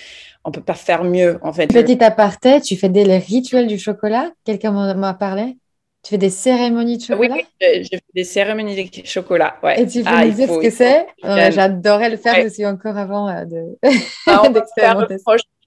on 0.45 0.53
peut 0.53 0.63
pas 0.63 0.75
faire 0.75 1.03
mieux 1.03 1.39
en 1.43 1.53
fait. 1.53 1.67
Petit 1.67 2.03
aparté, 2.05 2.61
tu 2.61 2.77
fais 2.77 2.89
des 2.89 3.05
rituels 3.19 3.67
du 3.67 3.79
chocolat? 3.79 4.31
Quelqu'un 4.45 4.71
m'a 4.95 5.15
parlé? 5.15 5.57
Tu 6.07 6.11
fais 6.11 6.19
des 6.19 6.31
cérémonies 6.31 6.99
de 6.99 7.03
chocolat? 7.03 7.35
Oui, 7.35 7.45
j'ai 7.61 7.97
fait 7.97 8.05
des 8.15 8.23
cérémonies 8.23 8.89
de 8.89 9.05
chocolat. 9.05 9.57
Ouais. 9.65 9.83
Et 9.83 9.89
tu 9.89 10.05
peux 10.05 10.09
ah, 10.09 10.25
nous 10.25 10.35
dire 10.35 10.49
ce 10.49 10.59
que 10.61 10.71
c'est 10.71 11.05
J'adorais 11.25 12.11
le 12.11 12.17
faire 12.17 12.47
aussi 12.47 12.65
encore 12.65 12.97
avant 12.97 13.29
euh, 13.29 13.45
de 13.45 13.77
ah, 14.29 14.43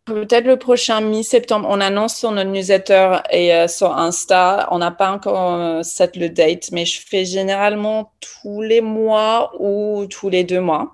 Peut-être 0.05 0.45
le 0.45 0.55
prochain 0.55 1.01
mi-septembre, 1.01 1.67
on 1.69 1.81
annonce 1.81 2.15
sur 2.15 2.31
notre 2.31 2.51
newsletter 2.51 3.17
et 3.31 3.53
euh, 3.53 3.67
sur 3.67 3.97
Insta. 3.97 4.69
On 4.71 4.77
n'a 4.77 4.91
pas 4.91 5.11
encore 5.11 5.55
euh, 5.55 5.83
set 5.83 6.15
le 6.15 6.29
date, 6.29 6.71
mais 6.71 6.85
je 6.85 7.01
fais 7.05 7.25
généralement 7.25 8.13
tous 8.21 8.61
les 8.61 8.79
mois 8.79 9.51
ou 9.59 10.05
tous 10.09 10.29
les 10.29 10.45
deux 10.45 10.61
mois. 10.61 10.93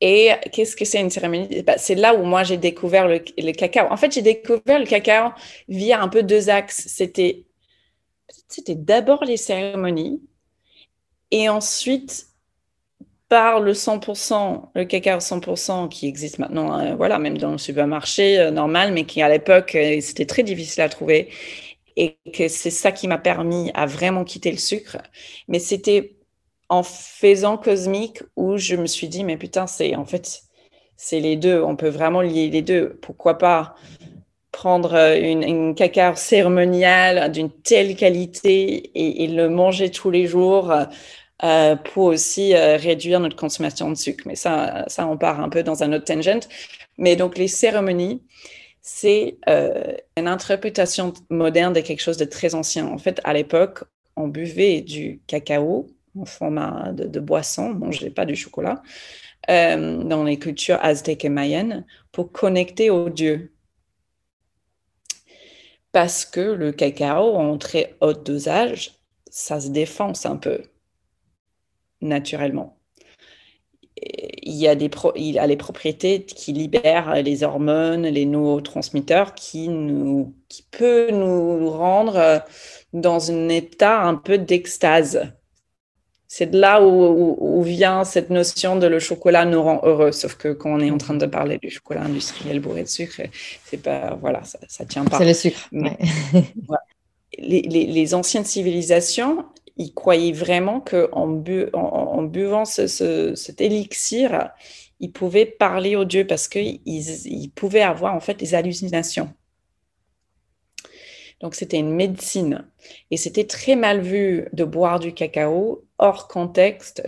Et 0.00 0.30
qu'est-ce 0.52 0.76
que 0.76 0.84
c'est 0.84 1.00
une 1.00 1.10
cérémonie? 1.10 1.62
Bah, 1.62 1.74
C'est 1.76 1.96
là 1.96 2.14
où 2.14 2.22
moi 2.22 2.44
j'ai 2.44 2.56
découvert 2.56 3.08
le, 3.08 3.20
le, 3.36 3.50
cacao. 3.50 3.88
En 3.90 3.96
fait, 3.96 4.12
j'ai 4.12 4.22
découvert 4.22 4.78
le 4.78 4.86
cacao 4.86 5.32
via 5.66 6.00
un 6.00 6.08
peu 6.08 6.22
deux 6.22 6.50
axes. 6.50 6.84
C'était 6.86 7.46
c'était 8.48 8.74
d'abord 8.74 9.24
les 9.24 9.36
cérémonies 9.36 10.22
et 11.30 11.48
ensuite 11.48 12.28
par 13.28 13.60
le 13.60 13.72
100%, 13.72 14.68
le 14.74 14.84
cacao 14.84 15.18
100% 15.18 15.88
qui 15.88 16.06
existe 16.06 16.38
maintenant, 16.38 16.78
euh, 16.78 16.94
voilà, 16.94 17.18
même 17.18 17.38
dans 17.38 17.52
le 17.52 17.58
supermarché 17.58 18.38
euh, 18.38 18.50
normal, 18.50 18.92
mais 18.92 19.04
qui 19.06 19.22
à 19.22 19.28
l'époque, 19.28 19.74
euh, 19.74 19.98
c'était 20.00 20.26
très 20.26 20.42
difficile 20.42 20.82
à 20.82 20.88
trouver. 20.88 21.30
Et 21.96 22.18
que 22.32 22.48
c'est 22.48 22.70
ça 22.70 22.92
qui 22.92 23.08
m'a 23.08 23.18
permis 23.18 23.70
à 23.74 23.86
vraiment 23.86 24.24
quitter 24.24 24.50
le 24.50 24.58
sucre. 24.58 24.98
Mais 25.48 25.58
c'était 25.58 26.16
en 26.68 26.82
faisant 26.82 27.56
cosmique 27.56 28.22
où 28.36 28.56
je 28.56 28.76
me 28.76 28.86
suis 28.86 29.08
dit, 29.08 29.24
mais 29.24 29.36
putain, 29.36 29.66
c'est 29.66 29.94
en 29.96 30.04
fait, 30.04 30.42
c'est 30.96 31.20
les 31.20 31.36
deux. 31.36 31.62
On 31.62 31.76
peut 31.76 31.88
vraiment 31.88 32.20
lier 32.20 32.50
les 32.50 32.62
deux. 32.62 32.98
Pourquoi 33.02 33.38
pas 33.38 33.74
prendre 34.54 34.94
euh, 34.94 35.16
une, 35.20 35.74
cacao 35.74 36.14
cérémoniale 36.14 37.30
d'une 37.32 37.50
telle 37.50 37.96
qualité 37.96 38.90
et, 38.94 39.26
le 39.26 39.48
manger 39.48 39.90
tous 39.90 40.10
les 40.10 40.26
jours 40.26 40.72
euh, 41.42 41.76
pour 41.76 42.04
aussi 42.04 42.54
euh, 42.54 42.76
réduire 42.76 43.18
notre 43.18 43.36
consommation 43.36 43.90
de 43.90 43.96
sucre. 43.96 44.22
Mais 44.26 44.36
ça, 44.36 44.84
ça, 44.86 45.06
on 45.08 45.18
part 45.18 45.40
un 45.40 45.48
peu 45.48 45.64
dans 45.64 45.82
un 45.82 45.92
autre 45.92 46.04
tangent. 46.04 46.46
Mais 46.98 47.16
donc, 47.16 47.36
les 47.36 47.48
cérémonies, 47.48 48.22
c'est 48.80 49.38
une 50.16 50.28
interprétation 50.28 51.12
moderne 51.30 51.72
de 51.72 51.80
quelque 51.80 52.02
chose 52.02 52.18
de 52.18 52.24
très 52.24 52.54
ancien. 52.54 52.86
En 52.86 52.98
fait, 52.98 53.20
à 53.24 53.32
l'époque, 53.32 53.84
on 54.14 54.28
buvait 54.28 54.82
du 54.82 55.20
cacao 55.26 55.88
en 56.18 56.26
format 56.26 56.92
de, 56.92 57.20
boisson, 57.20 57.72
on 57.74 57.86
mangeait 57.86 58.10
pas 58.10 58.26
du 58.26 58.36
chocolat, 58.36 58.82
dans 59.48 60.22
les 60.24 60.38
cultures 60.38 60.78
aztèques 60.82 61.24
et 61.24 61.30
mayennes, 61.30 61.86
pour 62.12 62.30
connecter 62.30 62.90
aux 62.90 63.08
dieux 63.08 63.53
parce 65.94 66.24
que 66.24 66.40
le 66.40 66.72
cacao 66.72 67.36
en 67.36 67.56
très 67.56 67.94
haut 68.00 68.12
dosage, 68.12 68.98
ça 69.30 69.60
se 69.60 69.68
défonce 69.68 70.26
un 70.26 70.36
peu 70.36 70.62
naturellement. 72.00 72.76
Il 73.96 74.54
y 74.54 74.66
a, 74.66 74.74
les 74.74 75.56
propriétés 75.56 76.24
qui 76.24 76.52
libèrent 76.52 77.22
les 77.22 77.44
hormones, 77.44 78.02
les 78.02 78.26
neurotransmetteurs 78.26 79.36
qui, 79.36 79.68
nous, 79.68 80.34
qui 80.48 80.64
peut 80.64 81.12
nous 81.12 81.70
rendre 81.70 82.42
dans 82.92 83.30
un 83.30 83.48
état 83.48 84.02
un 84.02 84.16
peu 84.16 84.36
d'extase 84.36 85.32
c'est 86.36 86.50
de 86.50 86.58
là 86.58 86.82
où, 86.82 87.62
vient 87.62 88.02
cette 88.02 88.28
notion 88.28 88.74
de 88.74 88.88
le 88.88 88.98
chocolat 88.98 89.44
nous 89.44 89.62
rend 89.62 89.78
heureux. 89.84 90.10
Sauf 90.10 90.34
que 90.34 90.52
quand 90.52 90.72
on 90.72 90.80
est 90.80 90.90
en 90.90 90.98
train 90.98 91.14
de 91.14 91.26
parler 91.26 91.58
du 91.58 91.70
chocolat 91.70 92.02
industriel 92.02 92.58
bourré 92.58 92.82
de 92.82 92.88
sucre, 92.88 93.20
c'est 93.64 93.80
pas, 93.80 94.18
voilà, 94.20 94.42
ça, 94.42 94.58
ça 94.66 94.84
tient 94.84 95.04
pas. 95.04 95.18
C'est 95.18 95.26
le 95.26 95.34
sucre. 95.34 95.70
les, 97.38 98.14
anciennes 98.16 98.44
civilisations, 98.44 99.44
ils 99.76 99.94
croyaient 99.94 100.32
vraiment 100.32 100.80
qu'en 100.80 101.28
bu, 101.28 101.66
en, 101.72 102.24
buvant 102.24 102.64
cet 102.64 103.60
élixir, 103.60 104.50
ils 104.98 105.12
pouvaient 105.12 105.46
parler 105.46 105.94
aux 105.94 106.04
dieux 106.04 106.26
parce 106.26 106.48
qu'ils 106.48 106.80
ils 106.84 107.50
pouvaient 107.54 107.82
avoir 107.82 108.12
en 108.12 108.20
fait 108.20 108.34
des 108.34 108.56
hallucinations. 108.56 109.32
Donc 111.40 111.54
c'était 111.54 111.78
une 111.78 111.94
médecine. 111.94 112.66
Et 113.10 113.16
c'était 113.16 113.44
très 113.44 113.76
mal 113.76 114.00
vu 114.00 114.48
de 114.52 114.64
boire 114.64 114.98
du 114.98 115.12
cacao 115.12 115.84
hors 115.98 116.28
contexte 116.28 117.02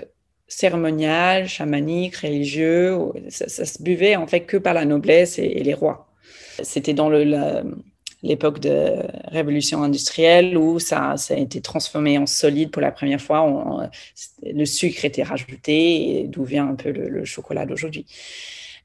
cérémonial, 0.48 1.48
chamanique, 1.48 2.16
religieux. 2.16 2.98
Ça, 3.28 3.64
se 3.64 3.82
buvait 3.82 4.16
en 4.16 4.26
fait 4.26 4.40
que 4.40 4.56
par 4.56 4.74
la 4.74 4.84
noblesse 4.84 5.38
et, 5.38 5.62
les 5.62 5.74
rois. 5.74 6.08
C'était 6.62 6.94
dans 6.94 7.10
l'époque 8.22 8.60
de 8.60 8.94
révolution 9.24 9.82
industrielle 9.82 10.56
où 10.56 10.78
ça, 10.78 11.14
a 11.30 11.34
été 11.34 11.60
transformé 11.60 12.18
en 12.18 12.26
solide 12.26 12.70
pour 12.70 12.82
la 12.82 12.92
première 12.92 13.20
fois. 13.20 13.90
le 14.42 14.64
sucre 14.64 15.04
était 15.04 15.22
rajouté, 15.22 16.26
d'où 16.28 16.44
vient 16.44 16.68
un 16.68 16.76
peu 16.76 16.90
le, 16.90 17.24
chocolat 17.24 17.66
d'aujourd'hui. 17.66 18.06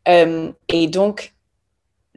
Euh, 0.08 0.52
et 0.68 0.88
donc, 0.88 1.34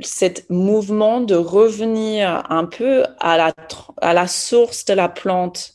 cet 0.01 0.49
mouvement 0.51 1.21
de 1.21 1.35
revenir 1.35 2.51
un 2.51 2.65
peu 2.65 3.05
à 3.21 3.37
la, 3.37 3.55
à 4.01 4.15
la 4.15 4.27
source 4.27 4.87
de 4.87 4.95
la 4.95 5.09
plante 5.09 5.75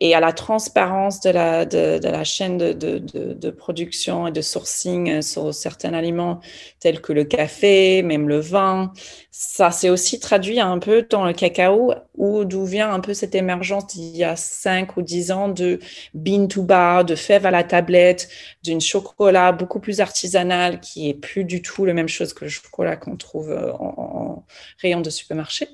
et 0.00 0.14
à 0.14 0.20
la 0.20 0.32
transparence 0.32 1.20
de 1.20 1.30
la, 1.30 2.24
chaîne 2.24 2.58
de, 2.58 2.72
de, 2.72 2.98
de, 2.98 3.50
production 3.50 4.26
et 4.26 4.32
de 4.32 4.40
sourcing 4.40 5.22
sur 5.22 5.52
certains 5.54 5.92
aliments 5.92 6.40
tels 6.80 7.00
que 7.00 7.12
le 7.12 7.24
café, 7.24 8.02
même 8.02 8.28
le 8.28 8.38
vin. 8.38 8.92
Ça 9.40 9.70
s'est 9.70 9.88
aussi 9.88 10.18
traduit 10.18 10.58
un 10.58 10.80
peu 10.80 11.06
dans 11.08 11.24
le 11.24 11.32
cacao, 11.32 11.94
où 12.16 12.44
d'où 12.44 12.64
vient 12.64 12.92
un 12.92 12.98
peu 12.98 13.14
cette 13.14 13.36
émergence 13.36 13.94
il 13.94 14.16
y 14.16 14.24
a 14.24 14.34
5 14.34 14.96
ou 14.96 15.02
10 15.02 15.30
ans 15.30 15.48
de 15.48 15.78
bean 16.12 16.48
to 16.48 16.64
bar, 16.64 17.04
de 17.04 17.14
fèves 17.14 17.46
à 17.46 17.52
la 17.52 17.62
tablette, 17.62 18.28
d'une 18.64 18.80
chocolat 18.80 19.52
beaucoup 19.52 19.78
plus 19.78 20.00
artisanal 20.00 20.80
qui 20.80 21.08
est 21.08 21.14
plus 21.14 21.44
du 21.44 21.62
tout 21.62 21.84
la 21.84 21.94
même 21.94 22.08
chose 22.08 22.32
que 22.32 22.46
le 22.46 22.50
chocolat 22.50 22.96
qu'on 22.96 23.16
trouve 23.16 23.56
en, 23.78 23.94
en, 23.96 24.44
rayon 24.82 25.02
de 25.02 25.10
supermarché. 25.10 25.68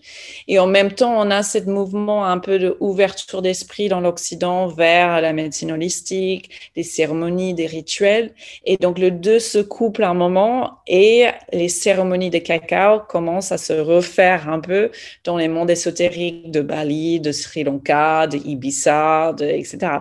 Et 0.46 0.58
en 0.58 0.66
même 0.66 0.92
temps, 0.92 1.18
on 1.18 1.30
a 1.30 1.42
ce 1.42 1.56
mouvement 1.60 2.26
un 2.26 2.40
peu 2.40 2.58
d'ouverture 2.58 3.40
d'esprit 3.40 3.88
dans 3.88 4.00
l'Occident 4.00 4.66
vers 4.66 5.22
la 5.22 5.32
médecine 5.32 5.72
holistique, 5.72 6.50
des 6.76 6.82
cérémonies, 6.82 7.54
des 7.54 7.66
rituels. 7.66 8.34
Et 8.66 8.76
donc, 8.76 8.98
le 8.98 9.10
deux 9.10 9.38
se 9.38 9.58
couple 9.58 10.04
à 10.04 10.10
un 10.10 10.14
moment 10.14 10.80
et 10.86 11.28
les 11.54 11.70
cérémonies 11.70 12.28
de 12.28 12.38
cacao 12.38 13.00
commencent 13.08 13.53
à 13.54 13.58
se 13.58 13.72
refaire 13.72 14.48
un 14.48 14.60
peu 14.60 14.90
dans 15.24 15.36
les 15.36 15.48
mondes 15.48 15.70
ésotériques 15.70 16.50
de 16.50 16.60
Bali, 16.60 17.20
de 17.20 17.32
Sri 17.32 17.64
Lanka, 17.64 18.26
de 18.26 18.36
Ibiza, 18.36 19.32
de, 19.32 19.46
etc. 19.46 20.00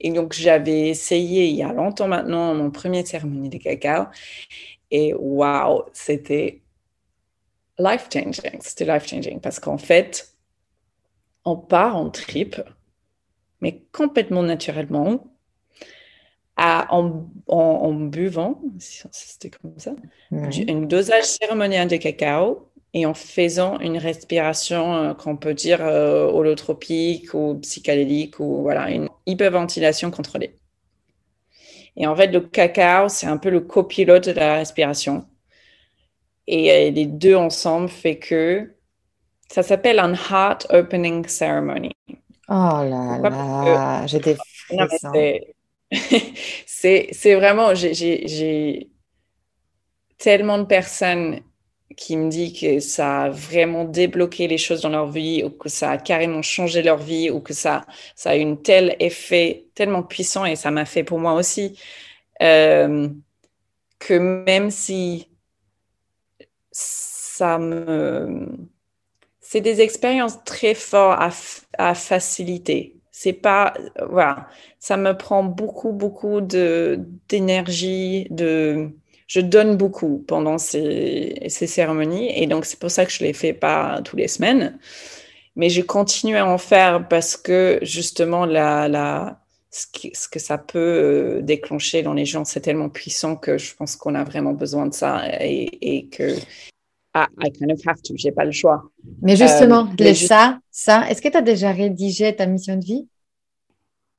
Et 0.00 0.10
donc, 0.10 0.32
j'avais 0.32 0.88
essayé 0.88 1.46
il 1.46 1.56
y 1.56 1.62
a 1.62 1.72
longtemps 1.72 2.08
maintenant 2.08 2.54
mon 2.54 2.70
premier 2.70 3.06
cérémonie 3.06 3.48
de 3.48 3.58
cacao. 3.58 4.06
Et 4.90 5.14
waouh, 5.14 5.84
c'était 5.92 6.60
life 7.78 8.08
changing. 8.12 8.58
C'était 8.60 8.84
life 8.84 9.06
changing 9.06 9.40
parce 9.40 9.60
qu'en 9.60 9.78
fait, 9.78 10.34
on 11.44 11.56
part 11.56 11.96
en 11.96 12.10
trip, 12.10 12.60
mais 13.60 13.84
complètement 13.92 14.42
naturellement, 14.42 15.32
en, 16.56 17.92
buvant, 17.94 18.60
c'était 18.78 19.50
comme 19.50 19.78
ça, 19.78 19.94
une 20.30 20.86
dosage 20.86 21.24
cérémonial 21.24 21.88
de 21.88 21.96
cacao 21.96 22.71
et 22.94 23.06
en 23.06 23.14
faisant 23.14 23.78
une 23.80 23.96
respiration 23.96 24.94
euh, 24.94 25.14
qu'on 25.14 25.36
peut 25.36 25.54
dire 25.54 25.80
euh, 25.82 26.26
holotropique 26.26 27.32
ou 27.34 27.58
psychédélique 27.62 28.38
ou 28.38 28.62
voilà, 28.62 28.90
une 28.90 29.08
hyperventilation 29.26 30.10
contrôlée. 30.10 30.56
Et 31.96 32.06
en 32.06 32.16
fait, 32.16 32.28
le 32.28 32.40
cacao, 32.40 33.08
c'est 33.08 33.26
un 33.26 33.36
peu 33.36 33.50
le 33.50 33.60
copilote 33.60 34.28
de 34.28 34.32
la 34.32 34.56
respiration. 34.56 35.26
Et 36.46 36.70
euh, 36.70 36.90
les 36.90 37.06
deux 37.06 37.34
ensemble 37.36 37.88
fait 37.88 38.18
que 38.18 38.74
ça 39.48 39.62
s'appelle 39.62 39.98
un 39.98 40.14
heart 40.14 40.66
opening 40.70 41.26
ceremony. 41.26 41.92
Oh 42.48 42.82
là 42.84 43.18
là, 43.22 44.06
j'étais 44.06 44.36
c'est 46.66 47.34
vraiment, 47.34 47.74
j'ai 47.74 48.90
tellement 50.18 50.58
de 50.58 50.64
personnes 50.64 51.40
qui 51.96 52.16
me 52.16 52.28
disent 52.30 52.60
que 52.60 52.80
ça 52.80 53.22
a 53.22 53.30
vraiment 53.30 53.84
débloqué 53.84 54.48
les 54.48 54.58
choses 54.58 54.82
dans 54.82 54.88
leur 54.88 55.10
vie 55.10 55.42
ou 55.44 55.50
que 55.50 55.68
ça 55.68 55.90
a 55.92 55.98
carrément 55.98 56.42
changé 56.42 56.82
leur 56.82 56.98
vie 56.98 57.30
ou 57.30 57.40
que 57.40 57.54
ça, 57.54 57.84
a 58.24 58.36
eu 58.36 58.44
un 58.44 58.56
tel 58.56 58.96
effet 59.00 59.66
tellement 59.74 60.02
puissant 60.02 60.44
et 60.44 60.56
ça 60.56 60.70
m'a 60.70 60.84
fait 60.84 61.04
pour 61.04 61.18
moi 61.18 61.34
aussi 61.34 61.78
euh, 62.42 63.08
que 63.98 64.14
même 64.14 64.70
si 64.70 65.28
ça 66.72 67.58
me... 67.58 68.48
C'est 69.40 69.60
des 69.60 69.80
expériences 69.82 70.42
très 70.44 70.74
fortes 70.74 71.20
à, 71.20 71.90
à 71.90 71.94
faciliter. 71.94 72.96
C'est 73.10 73.34
pas 73.34 73.74
voilà 74.08 74.48
ça 74.82 74.96
me 74.96 75.16
prend 75.16 75.44
beaucoup 75.44 75.92
beaucoup 75.92 76.40
d'énergie 76.40 78.26
de 78.30 78.90
je 79.26 79.40
donne 79.40 79.76
beaucoup 79.76 80.24
pendant 80.26 80.58
ces, 80.58 81.42
ces 81.48 81.66
cérémonies 81.66 82.30
et 82.34 82.46
donc 82.46 82.64
c'est 82.64 82.78
pour 82.78 82.90
ça 82.90 83.04
que 83.06 83.12
je 83.12 83.22
les 83.24 83.32
fais 83.32 83.52
pas 83.52 84.00
tous 84.04 84.16
les 84.16 84.28
semaines. 84.28 84.78
Mais 85.56 85.68
je 85.68 85.82
continue 85.82 86.36
à 86.36 86.46
en 86.46 86.58
faire 86.58 87.08
parce 87.08 87.36
que 87.36 87.78
justement 87.82 88.46
la, 88.46 88.88
la 88.88 89.40
ce, 89.70 89.86
ce 90.12 90.28
que 90.28 90.38
ça 90.38 90.58
peut 90.58 90.78
euh, 90.78 91.40
déclencher 91.42 92.02
dans 92.02 92.14
les 92.14 92.24
gens 92.24 92.44
c'est 92.44 92.60
tellement 92.60 92.88
puissant 92.88 93.36
que 93.36 93.58
je 93.58 93.74
pense 93.74 93.96
qu'on 93.96 94.14
a 94.14 94.24
vraiment 94.24 94.52
besoin 94.52 94.86
de 94.86 94.94
ça 94.94 95.22
et, 95.40 95.96
et 95.96 96.06
que 96.06 96.36
ah, 97.14 97.28
I 97.42 97.50
kind 97.52 97.70
of 97.70 97.86
have 97.86 98.00
to, 98.02 98.14
j'ai 98.16 98.32
pas 98.32 98.44
le 98.46 98.52
choix. 98.52 98.84
Mais 99.20 99.36
justement, 99.36 99.86
euh, 100.00 100.14
ça, 100.14 100.58
ça, 100.70 101.10
est-ce 101.10 101.20
que 101.20 101.28
tu 101.28 101.36
as 101.36 101.42
déjà 101.42 101.70
rédigé 101.70 102.34
ta 102.34 102.46
mission 102.46 102.76
de 102.76 102.84
vie? 102.84 103.06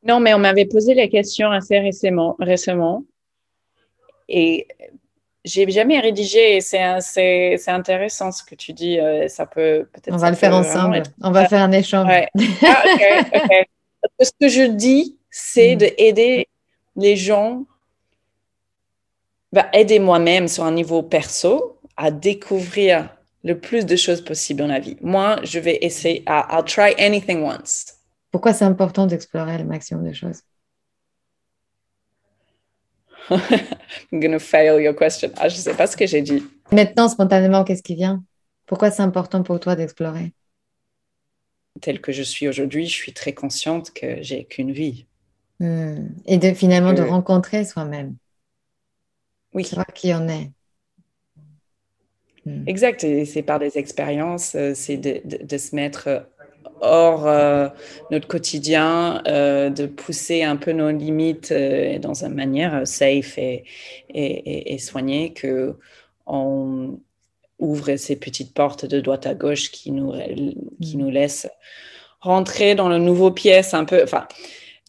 Non, 0.03 0.19
mais 0.19 0.33
on 0.35 0.37
m'avait 0.37 0.65
posé 0.65 0.93
la 0.93 1.07
question 1.07 1.49
assez 1.49 1.79
récemment, 1.79 2.35
récemment 2.39 3.03
et 4.29 4.67
j'ai 5.45 5.69
jamais 5.69 5.99
rédigé. 5.99 6.61
C'est 6.61 7.67
intéressant 7.67 8.31
ce 8.31 8.43
que 8.43 8.55
tu 8.55 8.73
dis. 8.73 8.99
Euh, 8.99 9.27
ça 9.27 9.45
peut 9.45 9.87
peut-être. 9.93 10.13
On 10.13 10.17
va 10.17 10.29
le 10.29 10.35
faire 10.35 10.55
ensemble. 10.55 11.03
On 11.21 11.31
va 11.31 11.47
faire 11.47 11.61
un 11.61 11.71
échange. 11.71 12.09
Ah, 12.65 14.25
ce 14.25 14.31
que 14.39 14.49
je 14.49 14.63
dis, 14.67 15.17
c'est 15.31 15.75
mm. 15.75 15.77
d'aider 15.77 16.47
les 16.97 17.15
gens, 17.15 17.65
bah, 19.53 19.67
aider 19.71 19.99
moi-même 19.99 20.49
sur 20.49 20.65
un 20.65 20.71
niveau 20.71 21.01
perso 21.01 21.79
à 21.95 22.11
découvrir 22.11 23.09
le 23.43 23.57
plus 23.59 23.85
de 23.85 23.95
choses 23.95 24.21
possibles 24.21 24.59
dans 24.59 24.67
la 24.67 24.79
vie. 24.79 24.97
Moi, 25.01 25.37
je 25.43 25.59
vais 25.59 25.77
essayer. 25.81 26.23
I'll 26.27 26.65
try 26.65 26.93
anything 26.99 27.43
once. 27.43 27.95
Pourquoi 28.31 28.53
c'est 28.53 28.65
important 28.65 29.05
d'explorer 29.05 29.57
le 29.57 29.63
maximum 29.63 30.07
de 30.07 30.13
choses? 30.13 30.41
I'm 33.29 34.19
gonna 34.19 34.39
fail 34.39 34.79
your 34.79 34.95
question. 34.95 35.31
Ah, 35.37 35.47
je 35.49 35.55
ne 35.55 35.61
sais 35.61 35.73
pas 35.73 35.87
ce 35.87 35.95
que 35.95 36.05
j'ai 36.05 36.21
dit. 36.21 36.43
Maintenant, 36.71 37.07
spontanément, 37.07 37.63
qu'est-ce 37.63 37.83
qui 37.83 37.95
vient? 37.95 38.23
Pourquoi 38.65 38.91
c'est 38.91 39.01
important 39.01 39.43
pour 39.43 39.59
toi 39.59 39.75
d'explorer? 39.75 40.33
Tel 41.81 42.01
que 42.01 42.11
je 42.11 42.23
suis 42.23 42.47
aujourd'hui, 42.47 42.85
je 42.85 42.93
suis 42.93 43.13
très 43.13 43.33
consciente 43.33 43.91
que 43.93 44.21
j'ai 44.21 44.45
qu'une 44.45 44.71
vie. 44.71 45.05
Hmm. 45.59 46.07
Et 46.25 46.37
de 46.37 46.53
finalement 46.53 46.93
de 46.93 47.01
rencontrer 47.01 47.65
soi-même. 47.65 48.15
Oui. 49.53 49.63
Savoir 49.63 49.87
qui 49.87 50.13
on 50.13 50.27
est. 50.27 50.51
Hmm. 52.45 52.67
Exact. 52.67 53.03
Et 53.03 53.25
c'est 53.25 53.43
par 53.43 53.59
des 53.59 53.77
expériences, 53.77 54.55
euh, 54.55 54.73
c'est 54.75 54.97
de, 54.97 55.21
de, 55.23 55.57
se 55.57 55.75
mettre 55.75 56.27
hors 56.83 57.27
euh, 57.27 57.69
notre 58.11 58.27
quotidien, 58.27 59.21
euh, 59.27 59.69
de 59.69 59.85
pousser 59.85 60.43
un 60.43 60.55
peu 60.55 60.71
nos 60.71 60.91
limites 60.91 61.51
euh, 61.51 61.97
dans 61.97 62.23
une 62.23 62.33
manière 62.33 62.85
safe 62.85 63.37
et, 63.37 63.63
et, 64.09 64.73
et, 64.73 64.77
soignée, 64.77 65.33
que 65.33 65.75
on 66.25 66.99
ouvre 67.59 67.95
ces 67.95 68.15
petites 68.15 68.53
portes 68.53 68.85
de 68.85 68.99
droite 68.99 69.25
à 69.25 69.33
gauche 69.33 69.71
qui 69.71 69.91
nous, 69.91 70.13
qui 70.81 70.97
nous 70.97 71.09
laissent 71.09 71.49
rentrer 72.19 72.75
dans 72.75 72.89
le 72.89 72.97
nouveau 72.97 73.31
pièce 73.31 73.73
un 73.73 73.85
peu, 73.85 74.01
enfin, 74.03 74.27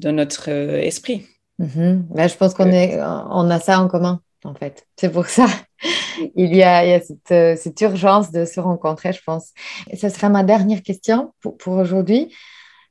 de 0.01 0.11
notre 0.11 0.49
esprit. 0.49 1.27
Mm-hmm. 1.61 2.15
Là, 2.15 2.27
je 2.27 2.35
pense 2.37 2.55
qu'on 2.55 2.71
est, 2.71 3.01
on 3.01 3.51
a 3.51 3.61
ça 3.61 3.81
en 3.81 3.89
commun, 3.89 4.21
en 4.45 4.55
fait. 4.55 4.87
C'est 4.97 5.11
pour 5.11 5.27
ça 5.27 5.47
il 6.35 6.55
y 6.55 6.63
a, 6.63 6.85
euh, 6.85 7.57
cette, 7.57 7.81
urgence 7.81 8.31
de 8.31 8.45
se 8.45 8.61
rencontrer, 8.61 9.13
je 9.13 9.23
pense. 9.25 9.53
Et 9.91 9.97
ce 9.97 10.09
sera 10.09 10.29
ma 10.29 10.45
dernière 10.45 10.83
question 10.83 11.33
pour, 11.41 11.75
aujourd'hui. 11.75 12.35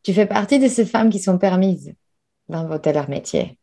Tu 0.04 0.14
fais 0.14 0.26
partie 0.26 0.60
de 0.60 0.68
ces 0.68 0.86
femmes 0.86 1.10
qui 1.10 1.20
sont 1.20 1.38
permises 1.38 1.93
d'inventer 2.49 2.91
leur 2.91 3.10
métier, 3.10 3.58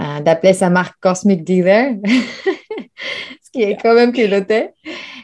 euh, 0.00 0.20
d'appeler 0.20 0.52
sa 0.52 0.70
marque 0.70 0.98
Cosmic 1.00 1.44
Dealer, 1.44 1.96
ce 2.04 3.50
qui 3.52 3.62
est 3.62 3.76
quand 3.76 3.94
même 3.94 4.12
piloté. 4.12 4.70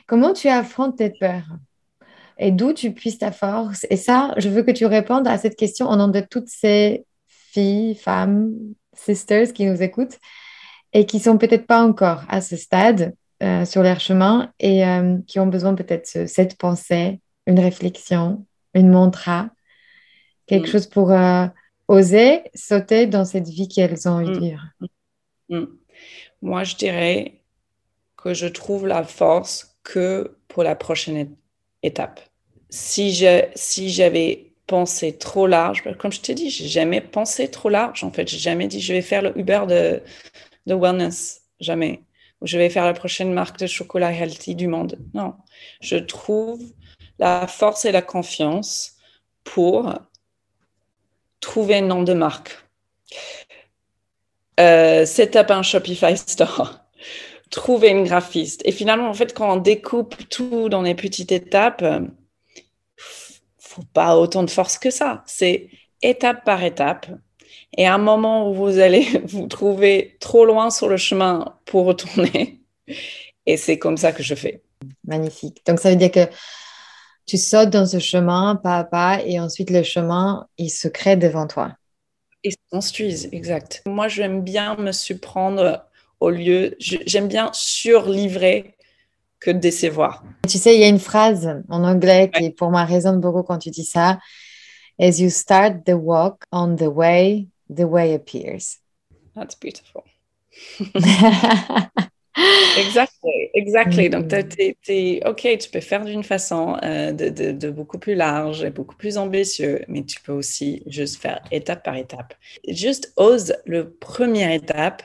Comment 0.07 0.33
tu 0.33 0.49
affrontes 0.49 0.99
tes 0.99 1.11
peurs? 1.11 1.47
Et 2.39 2.51
d'où 2.51 2.73
tu 2.73 2.93
puisses 2.93 3.19
ta 3.19 3.33
force? 3.33 3.87
Et 3.89 3.97
ça, 3.97 4.35
je 4.37 4.49
veux 4.49 4.63
que 4.63 4.71
tu 4.71 4.85
répondes 4.85 5.27
à 5.27 5.39
cette 5.39 5.57
question 5.57 5.89
au 5.89 5.97
nom 5.97 6.09
de 6.09 6.21
toutes 6.21 6.49
ces 6.49 7.07
filles, 7.27 7.95
femmes, 7.95 8.53
sisters 8.93 9.53
qui 9.53 9.65
nous 9.65 9.83
écoutent 9.83 10.19
et 10.97 11.05
qui 11.05 11.21
sont 11.21 11.37
peut-être 11.37 11.67
pas 11.67 11.83
encore 11.83 12.23
à 12.27 12.41
ce 12.41 12.57
stade 12.57 13.15
euh, 13.43 13.67
sur 13.67 13.83
leur 13.83 14.01
chemin 14.01 14.51
et 14.59 14.83
euh, 14.87 15.19
qui 15.27 15.39
ont 15.39 15.47
besoin 15.47 15.75
peut-être 15.75 16.19
de 16.19 16.25
cette 16.25 16.57
pensée, 16.57 17.21
une 17.47 17.61
réflexion, 17.61 18.47
une 18.73 18.89
mantra, 18.89 19.51
quelque 20.47 20.69
mm. 20.69 20.73
chose 20.73 20.87
pour 20.87 21.13
euh, 21.13 21.47
oser 21.89 22.45
sauter 22.55 23.07
dans 23.07 23.27
cette 23.27 23.47
vie 23.47 23.69
qu'elles 23.69 24.09
ont 24.09 24.13
envie 24.13 24.31
de 24.31 24.39
vivre. 24.39 24.63
Mm. 25.51 25.59
Mm. 25.59 25.67
Moi, 26.41 26.65
je 26.65 26.77
dirais 26.77 27.43
que 28.17 28.33
je 28.33 28.47
trouve 28.47 28.87
la 28.87 29.05
force 29.05 29.77
que 29.83 30.39
pour 30.49 30.63
la 30.63 30.77
prochaine 30.77 31.37
étape. 31.83 32.21
Si 32.71 33.13
j'avais 33.13 33.53
si 33.55 34.53
pensé 34.67 35.19
trop 35.19 35.47
large, 35.47 35.85
comme 35.99 36.11
je 36.11 36.23
t'ai 36.23 36.35
dit, 36.35 36.49
j'ai 36.49 36.69
jamais 36.69 37.03
pensé 37.03 37.49
trop 37.51 37.69
large. 37.69 38.03
En 38.03 38.11
fait, 38.11 38.27
j'ai 38.27 38.39
jamais 38.39 38.67
dit 38.67 38.81
je 38.81 38.95
vais 38.95 39.03
faire 39.03 39.21
le 39.21 39.39
Uber 39.39 39.65
de 39.69 40.03
de 40.67 40.75
wellness, 40.75 41.43
jamais. 41.61 42.03
Ou 42.41 42.47
je 42.47 42.59
vais 42.59 42.69
faire 42.69 42.85
la 42.85 42.93
prochaine 42.93 43.33
marque 43.33 43.59
de 43.59 43.67
chocolat 43.67 44.13
healthy 44.13 44.55
du 44.55 44.67
monde. 44.67 44.99
Non, 45.15 45.35
je 45.81 45.97
trouve 45.97 46.63
la 47.19 47.47
force 47.47 47.85
et 47.85 47.93
la 47.93 48.03
confiance 48.03 48.97
pour 49.45 49.95
trouver 51.41 51.77
un 51.77 51.83
nom 51.83 52.03
de 52.03 52.13
marque. 52.13 52.59
Euh, 54.59 55.05
set 55.07 55.37
up 55.37 55.51
un 55.51 55.63
Shopify 55.63 56.17
store, 56.17 56.81
trouver 57.51 57.89
une 57.89 58.05
graphiste. 58.05 58.63
Et 58.65 58.73
finalement, 58.73 59.09
en 59.09 59.15
fait, 59.15 59.35
quand 59.35 59.53
on 59.53 59.57
découpe 59.57 60.29
tout 60.29 60.69
dans 60.69 60.83
les 60.83 60.95
petites 60.95 61.33
étapes, 61.33 61.85
faut 63.59 63.85
pas 63.93 64.17
autant 64.17 64.43
de 64.43 64.51
force 64.51 64.79
que 64.79 64.91
ça. 64.91 65.23
C'est 65.27 65.69
étape 66.03 66.45
par 66.45 66.63
étape. 66.63 67.07
Et 67.77 67.87
à 67.87 67.95
un 67.95 67.99
moment 67.99 68.51
où 68.51 68.55
vous 68.55 68.79
allez 68.79 69.07
vous 69.25 69.47
trouver 69.47 70.17
trop 70.21 70.45
loin 70.45 70.71
sur 70.71 70.89
le 70.89 70.97
chemin 70.97 71.57
pour 71.65 71.87
retourner, 71.87 72.61
et 73.47 73.57
c'est 73.57 73.79
comme 73.79 73.97
ça 73.97 74.13
que 74.13 74.23
je 74.23 74.35
fais. 74.35 74.63
Magnifique. 75.05 75.63
Donc 75.67 75.81
ça 75.81 75.91
veut 75.91 75.97
dire 75.97 76.11
que 76.11 76.29
tu 77.27 77.39
sautes 77.39 77.71
dans 77.71 77.87
ce 77.87 77.99
chemin 77.99 78.57
pas 78.57 78.79
à 78.79 78.85
pas 78.85 79.21
et 79.25 79.41
ensuite 79.41 79.71
le 79.71 79.83
chemin, 79.83 80.47
il 80.59 80.71
se 80.71 80.87
crée 80.87 81.17
devant 81.17 81.47
toi. 81.47 81.73
Et 82.45 82.53
se 82.53 82.57
construise, 82.71 83.29
exact. 83.33 83.83
Moi, 83.87 84.07
j'aime 84.07 84.43
bien 84.43 84.77
me 84.77 84.93
surprendre 84.93 85.85
au 86.21 86.31
lieu, 86.31 86.77
j'aime 86.79 87.27
bien 87.27 87.51
surlivrer 87.53 88.77
que 89.41 89.51
décevoir. 89.51 90.23
Tu 90.49 90.59
sais, 90.59 90.75
il 90.75 90.81
y 90.81 90.85
a 90.85 90.89
une 90.89 91.01
phrase 91.01 91.63
en 91.69 91.83
anglais 91.85 92.31
qui, 92.33 92.51
pour 92.51 92.71
moi, 92.71 92.85
résonne 92.85 93.21
beaucoup 93.21 93.43
quand 93.43 93.59
tu 93.59 93.71
dis 93.71 93.85
ça. 93.85 94.19
As 94.99 95.19
you 95.19 95.29
start 95.29 95.85
the 95.85 95.95
walk 95.95 96.45
on 96.53 96.77
the 96.77 96.83
way, 96.83 97.49
the 97.69 97.87
way 97.87 98.15
appears. 98.15 98.79
That's 99.35 99.55
beautiful. 99.55 100.05
Exactement. 102.75 103.33
Exactly. 103.55 104.09
Donc, 104.11 104.29
Mm. 104.29 104.49
tu 104.83 105.21
OK, 105.25 105.59
tu 105.59 105.71
peux 105.71 105.81
faire 105.81 106.05
d'une 106.05 106.23
façon 106.23 106.77
euh, 106.83 107.13
de, 107.13 107.29
de- 107.31 107.53
de 107.53 107.71
beaucoup 107.71 107.99
plus 107.99 108.15
large 108.15 108.63
et 108.65 108.71
beaucoup 108.71 108.97
plus 108.97 109.17
ambitieux, 109.19 109.83
mais 109.89 110.05
tu 110.05 110.21
peux 110.21 110.33
aussi 110.33 110.83
juste 110.87 111.21
faire 111.21 111.41
étape 111.51 111.83
par 111.85 111.97
étape. 111.97 112.35
Juste 112.69 113.13
ose 113.17 113.55
le 113.65 113.91
première 113.91 114.51
étape. 114.53 115.03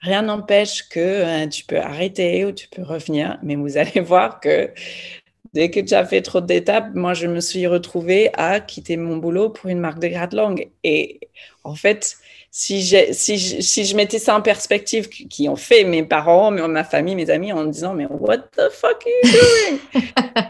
Rien 0.00 0.22
n'empêche 0.22 0.88
que 0.88 1.00
euh, 1.00 1.48
tu 1.48 1.64
peux 1.66 1.78
arrêter 1.80 2.44
ou 2.44 2.52
tu 2.52 2.68
peux 2.68 2.82
revenir, 2.82 3.38
mais 3.42 3.56
vous 3.56 3.76
allez 3.78 4.00
voir 4.00 4.40
que 4.40 4.72
dès 5.54 5.70
que 5.70 5.80
tu 5.80 5.94
as 5.94 6.04
fait 6.06 6.22
trop 6.22 6.40
d'étapes, 6.40 6.94
moi, 6.94 7.14
je 7.14 7.26
me 7.26 7.40
suis 7.40 7.66
retrouvée 7.66 8.30
à 8.34 8.60
quitter 8.60 8.96
mon 8.96 9.16
boulot 9.16 9.50
pour 9.50 9.70
une 9.70 9.80
marque 9.80 9.98
de 10.00 10.08
grade 10.08 10.34
longue. 10.34 10.70
Et 10.84 11.20
en 11.68 11.74
fait, 11.74 12.16
si, 12.50 12.82
si, 13.12 13.38
je- 13.38 13.60
si 13.60 13.84
je 13.84 13.96
mettais 13.96 14.18
ça 14.18 14.34
en 14.36 14.42
perspective, 14.42 15.08
qui 15.08 15.48
ont 15.48 15.56
fait 15.56 15.84
mes 15.84 16.02
parents, 16.02 16.50
ma 16.50 16.84
famille, 16.84 17.14
mes 17.14 17.30
amis, 17.30 17.52
en 17.52 17.64
me 17.64 17.70
disant, 17.70 17.94
mais 17.94 18.06
what 18.10 18.38
the 18.56 18.70
fuck 18.72 19.04
are 19.06 19.12
you 19.24 19.30
doing? 19.32 19.78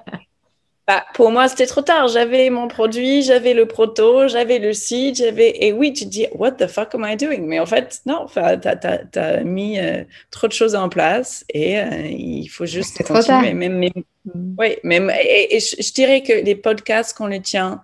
Bah, 0.87 1.05
pour 1.13 1.31
moi, 1.31 1.49
c'était 1.49 1.67
trop 1.67 1.83
tard. 1.83 2.09
J'avais 2.09 2.49
mon 2.49 2.67
produit, 2.67 3.21
j'avais 3.23 3.53
le 3.53 3.67
proto, 3.67 4.27
j'avais 4.27 4.59
le 4.59 4.73
site, 4.73 5.17
j'avais. 5.17 5.55
Et 5.67 5.71
oui, 5.71 5.93
tu 5.93 6.05
te 6.05 6.09
dis, 6.09 6.27
what 6.33 6.53
the 6.53 6.67
fuck 6.67 6.95
am 6.95 7.05
I 7.07 7.15
doing? 7.15 7.43
Mais 7.43 7.59
en 7.61 7.67
fait, 7.67 8.01
non, 8.07 8.21
enfin, 8.25 8.57
t'as, 8.57 8.75
t'as- 8.75 9.05
t'as 9.05 9.41
mis 9.43 9.79
euh, 9.79 10.03
trop 10.31 10.49
de 10.49 10.55
choses 10.55 10.75
en 10.75 10.89
place 10.89 11.45
et 11.53 11.79
euh, 11.79 12.07
il 12.09 12.47
faut 12.49 12.65
juste 12.65 12.95
C'est 12.97 13.05
trop 13.05 13.17
continuer. 13.17 13.49
tard. 13.49 13.55
Même, 13.55 13.79
même 13.79 13.93
Mm. 14.25 14.55
oui, 14.59 14.77
même, 14.83 15.11
et, 15.23 15.57
et 15.57 15.61
je, 15.61 15.77
je 15.79 15.93
dirais 15.93 16.23
que 16.23 16.33
les 16.33 16.55
podcasts 16.55 17.17
qu'on 17.17 17.27
les 17.29 17.41
tient, 17.43 17.83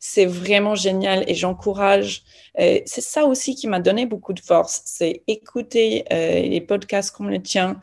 c'est 0.00 0.24
vraiment 0.24 0.74
génial 0.76 1.24
et 1.28 1.34
j'encourage. 1.34 2.22
Euh, 2.60 2.80
c'est 2.86 3.00
ça 3.00 3.24
aussi 3.24 3.54
qui 3.54 3.66
m'a 3.66 3.80
donné 3.80 4.06
beaucoup 4.06 4.32
de 4.32 4.40
force, 4.40 4.82
c'est 4.84 5.22
écouter 5.26 6.04
euh, 6.12 6.40
les 6.42 6.60
podcasts 6.60 7.14
qu'on 7.14 7.26
les 7.26 7.42
tient, 7.42 7.80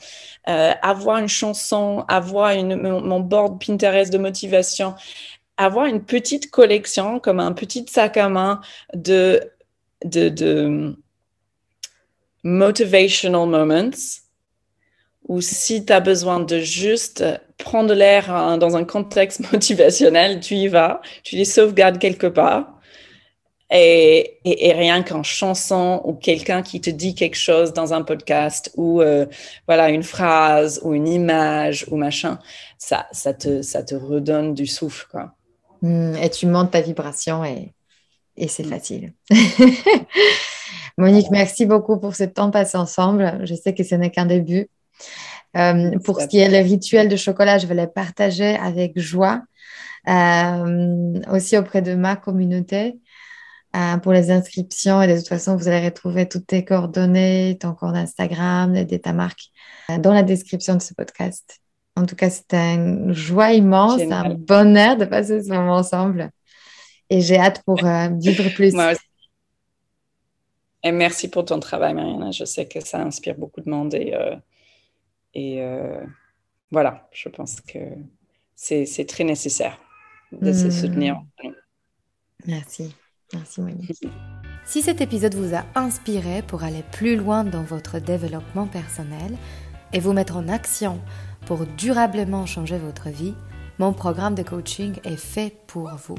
euh, 0.47 0.71
avoir 0.81 1.17
une 1.17 1.27
chanson, 1.27 2.05
avoir 2.07 2.51
une, 2.51 2.75
mon, 2.75 3.19
board 3.19 3.63
Pinterest 3.63 4.11
de 4.11 4.17
motivation, 4.17 4.95
avoir 5.57 5.85
une 5.87 6.03
petite 6.03 6.49
collection 6.51 7.19
comme 7.19 7.39
un 7.39 7.51
petit 7.51 7.85
sac 7.89 8.17
à 8.17 8.29
main 8.29 8.61
de, 8.93 9.41
de 10.05 10.95
motivational 12.43 13.47
moments 13.47 13.91
ou 15.27 15.39
si 15.41 15.85
tu 15.85 15.93
as 15.93 15.99
besoin 15.99 16.39
de 16.39 16.59
juste 16.59 17.23
prendre 17.57 17.93
l'air 17.93 18.33
hein, 18.33 18.57
dans 18.57 18.75
un 18.75 18.83
contexte 18.83 19.39
motivationnel, 19.51 20.39
tu 20.39 20.55
y 20.55 20.67
vas, 20.67 21.01
tu 21.23 21.35
les 21.35 21.45
sauvegardes 21.45 21.99
quelque 21.99 22.27
part. 22.27 22.80
Et, 23.73 24.37
et, 24.43 24.67
et 24.67 24.73
rien 24.73 25.01
qu'en 25.01 25.23
chanson 25.23 26.01
ou 26.03 26.13
quelqu'un 26.13 26.61
qui 26.61 26.81
te 26.81 26.89
dit 26.89 27.15
quelque 27.15 27.37
chose 27.37 27.71
dans 27.71 27.93
un 27.93 28.01
podcast 28.01 28.69
ou 28.75 29.01
euh, 29.01 29.25
voilà 29.65 29.89
une 29.89 30.03
phrase 30.03 30.81
ou 30.83 30.93
une 30.93 31.07
image 31.07 31.85
ou 31.89 31.95
machin, 31.95 32.37
ça, 32.77 33.07
ça, 33.13 33.33
te, 33.33 33.61
ça 33.61 33.81
te 33.83 33.95
redonne 33.95 34.53
du 34.53 34.67
souffle. 34.67 35.07
Quoi. 35.09 35.31
Mm. 35.81 36.15
Et 36.21 36.29
tu 36.29 36.47
montes 36.47 36.71
ta 36.71 36.81
vibration 36.81 37.45
et, 37.45 37.73
et 38.35 38.49
c'est 38.49 38.63
Mm. 38.65 38.69
facile. 38.69 39.13
Monique, 40.97 41.31
merci 41.31 41.65
beaucoup 41.65 41.97
pour 41.97 42.15
ce 42.15 42.25
temps 42.25 42.51
passé 42.51 42.77
ensemble. 42.77 43.39
Je 43.45 43.55
sais 43.55 43.73
que 43.73 43.83
ce 43.83 43.95
n'est 43.95 44.11
qu'un 44.11 44.25
début. 44.25 44.67
Euh, 45.57 45.97
pour 46.03 46.19
ce 46.21 46.27
qui 46.27 46.39
est 46.39 46.49
le 46.49 46.59
rituel 46.67 47.09
de 47.09 47.15
chocolat, 47.15 47.57
je 47.57 47.67
vais 47.67 47.75
le 47.75 47.87
partager 47.87 48.55
avec 48.55 48.99
joie, 48.99 49.41
euh, 50.07 51.13
aussi 51.31 51.57
auprès 51.57 51.81
de 51.81 51.95
ma 51.95 52.15
communauté. 52.15 52.97
Euh, 53.75 53.97
pour 53.97 54.11
les 54.11 54.31
inscriptions, 54.31 55.01
et 55.01 55.07
de 55.07 55.17
toute 55.17 55.29
façon, 55.29 55.55
vous 55.55 55.67
allez 55.69 55.85
retrouver 55.85 56.27
toutes 56.27 56.47
tes 56.47 56.65
coordonnées, 56.65 57.57
ton 57.59 57.73
compte 57.73 57.95
Instagram, 57.95 58.73
de 58.85 58.97
ta 58.97 59.13
marque, 59.13 59.43
euh, 59.89 59.97
dans 59.97 60.13
la 60.13 60.23
description 60.23 60.75
de 60.75 60.81
ce 60.81 60.93
podcast. 60.93 61.59
En 61.95 62.05
tout 62.05 62.15
cas, 62.17 62.29
c'était 62.29 62.75
une 62.75 63.13
joie 63.13 63.53
immense, 63.53 63.99
Génial. 63.99 64.25
un 64.31 64.33
bonheur 64.33 64.97
de 64.97 65.05
passer 65.05 65.41
ce 65.41 65.49
moment 65.49 65.75
ensemble. 65.75 66.31
Et 67.09 67.21
j'ai 67.21 67.37
hâte 67.37 67.61
pour 67.65 67.83
euh, 67.85 68.09
vivre 68.19 68.49
plus. 68.55 68.73
Moi 68.73 68.91
aussi. 68.91 69.01
Et 70.83 70.91
merci 70.91 71.29
pour 71.29 71.45
ton 71.45 71.59
travail, 71.59 71.93
Mariana. 71.93 72.31
Je 72.31 72.43
sais 72.43 72.67
que 72.67 72.79
ça 72.81 72.99
inspire 73.01 73.35
beaucoup 73.35 73.61
de 73.61 73.69
monde 73.69 73.93
et, 73.93 74.13
euh, 74.13 74.35
et 75.33 75.61
euh, 75.61 76.03
voilà, 76.71 77.07
je 77.11 77.29
pense 77.29 77.61
que 77.61 77.77
c'est 78.55 78.85
c'est 78.85 79.05
très 79.05 79.23
nécessaire 79.23 79.77
de 80.31 80.51
se 80.51 80.67
Mm. 80.67 80.71
soutenir. 80.71 81.21
Merci. 82.47 82.95
Merci, 83.33 83.61
Monique. 83.61 84.07
Si 84.65 84.81
cet 84.81 85.01
épisode 85.01 85.35
vous 85.35 85.55
a 85.55 85.63
inspiré 85.75 86.41
pour 86.41 86.63
aller 86.63 86.83
plus 86.91 87.15
loin 87.15 87.43
dans 87.43 87.63
votre 87.63 87.99
développement 87.99 88.67
personnel 88.67 89.35
et 89.93 89.99
vous 89.99 90.13
mettre 90.13 90.37
en 90.37 90.47
action 90.47 90.99
pour 91.45 91.65
durablement 91.65 92.45
changer 92.45 92.77
votre 92.77 93.09
vie, 93.09 93.33
mon 93.79 93.93
programme 93.93 94.35
de 94.35 94.43
coaching 94.43 94.95
est 95.03 95.17
fait 95.17 95.55
pour 95.67 95.89
vous. 96.07 96.17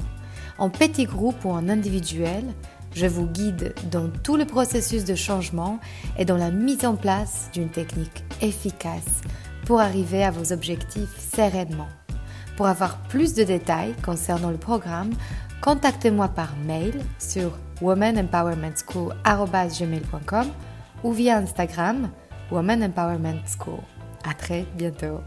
En 0.57 0.69
petit 0.69 1.05
groupe 1.05 1.45
ou 1.45 1.49
en 1.49 1.69
individuel, 1.69 2.43
je 2.93 3.07
vous 3.07 3.25
guide 3.25 3.73
dans 3.89 4.09
tout 4.09 4.35
le 4.35 4.45
processus 4.45 5.05
de 5.05 5.15
changement 5.15 5.79
et 6.17 6.25
dans 6.25 6.37
la 6.37 6.51
mise 6.51 6.85
en 6.85 6.95
place 6.95 7.49
d'une 7.53 7.69
technique 7.69 8.23
efficace 8.41 9.21
pour 9.65 9.79
arriver 9.79 10.23
à 10.23 10.31
vos 10.31 10.53
objectifs 10.53 11.17
sereinement. 11.33 11.87
Pour 12.55 12.67
avoir 12.67 12.97
plus 13.03 13.33
de 13.33 13.43
détails 13.43 13.95
concernant 14.03 14.51
le 14.51 14.57
programme, 14.57 15.09
contactez-moi 15.63 16.27
par 16.27 16.49
mail 16.67 17.01
sur 17.17 17.57
womanempowermentschool.com 17.81 20.47
ou 21.03 21.11
via 21.13 21.37
Instagram 21.37 22.09
Woman 22.51 22.83
Empowerment 22.83 23.39
School. 23.47 23.79
À 24.29 24.33
très 24.33 24.65
bientôt. 24.75 25.21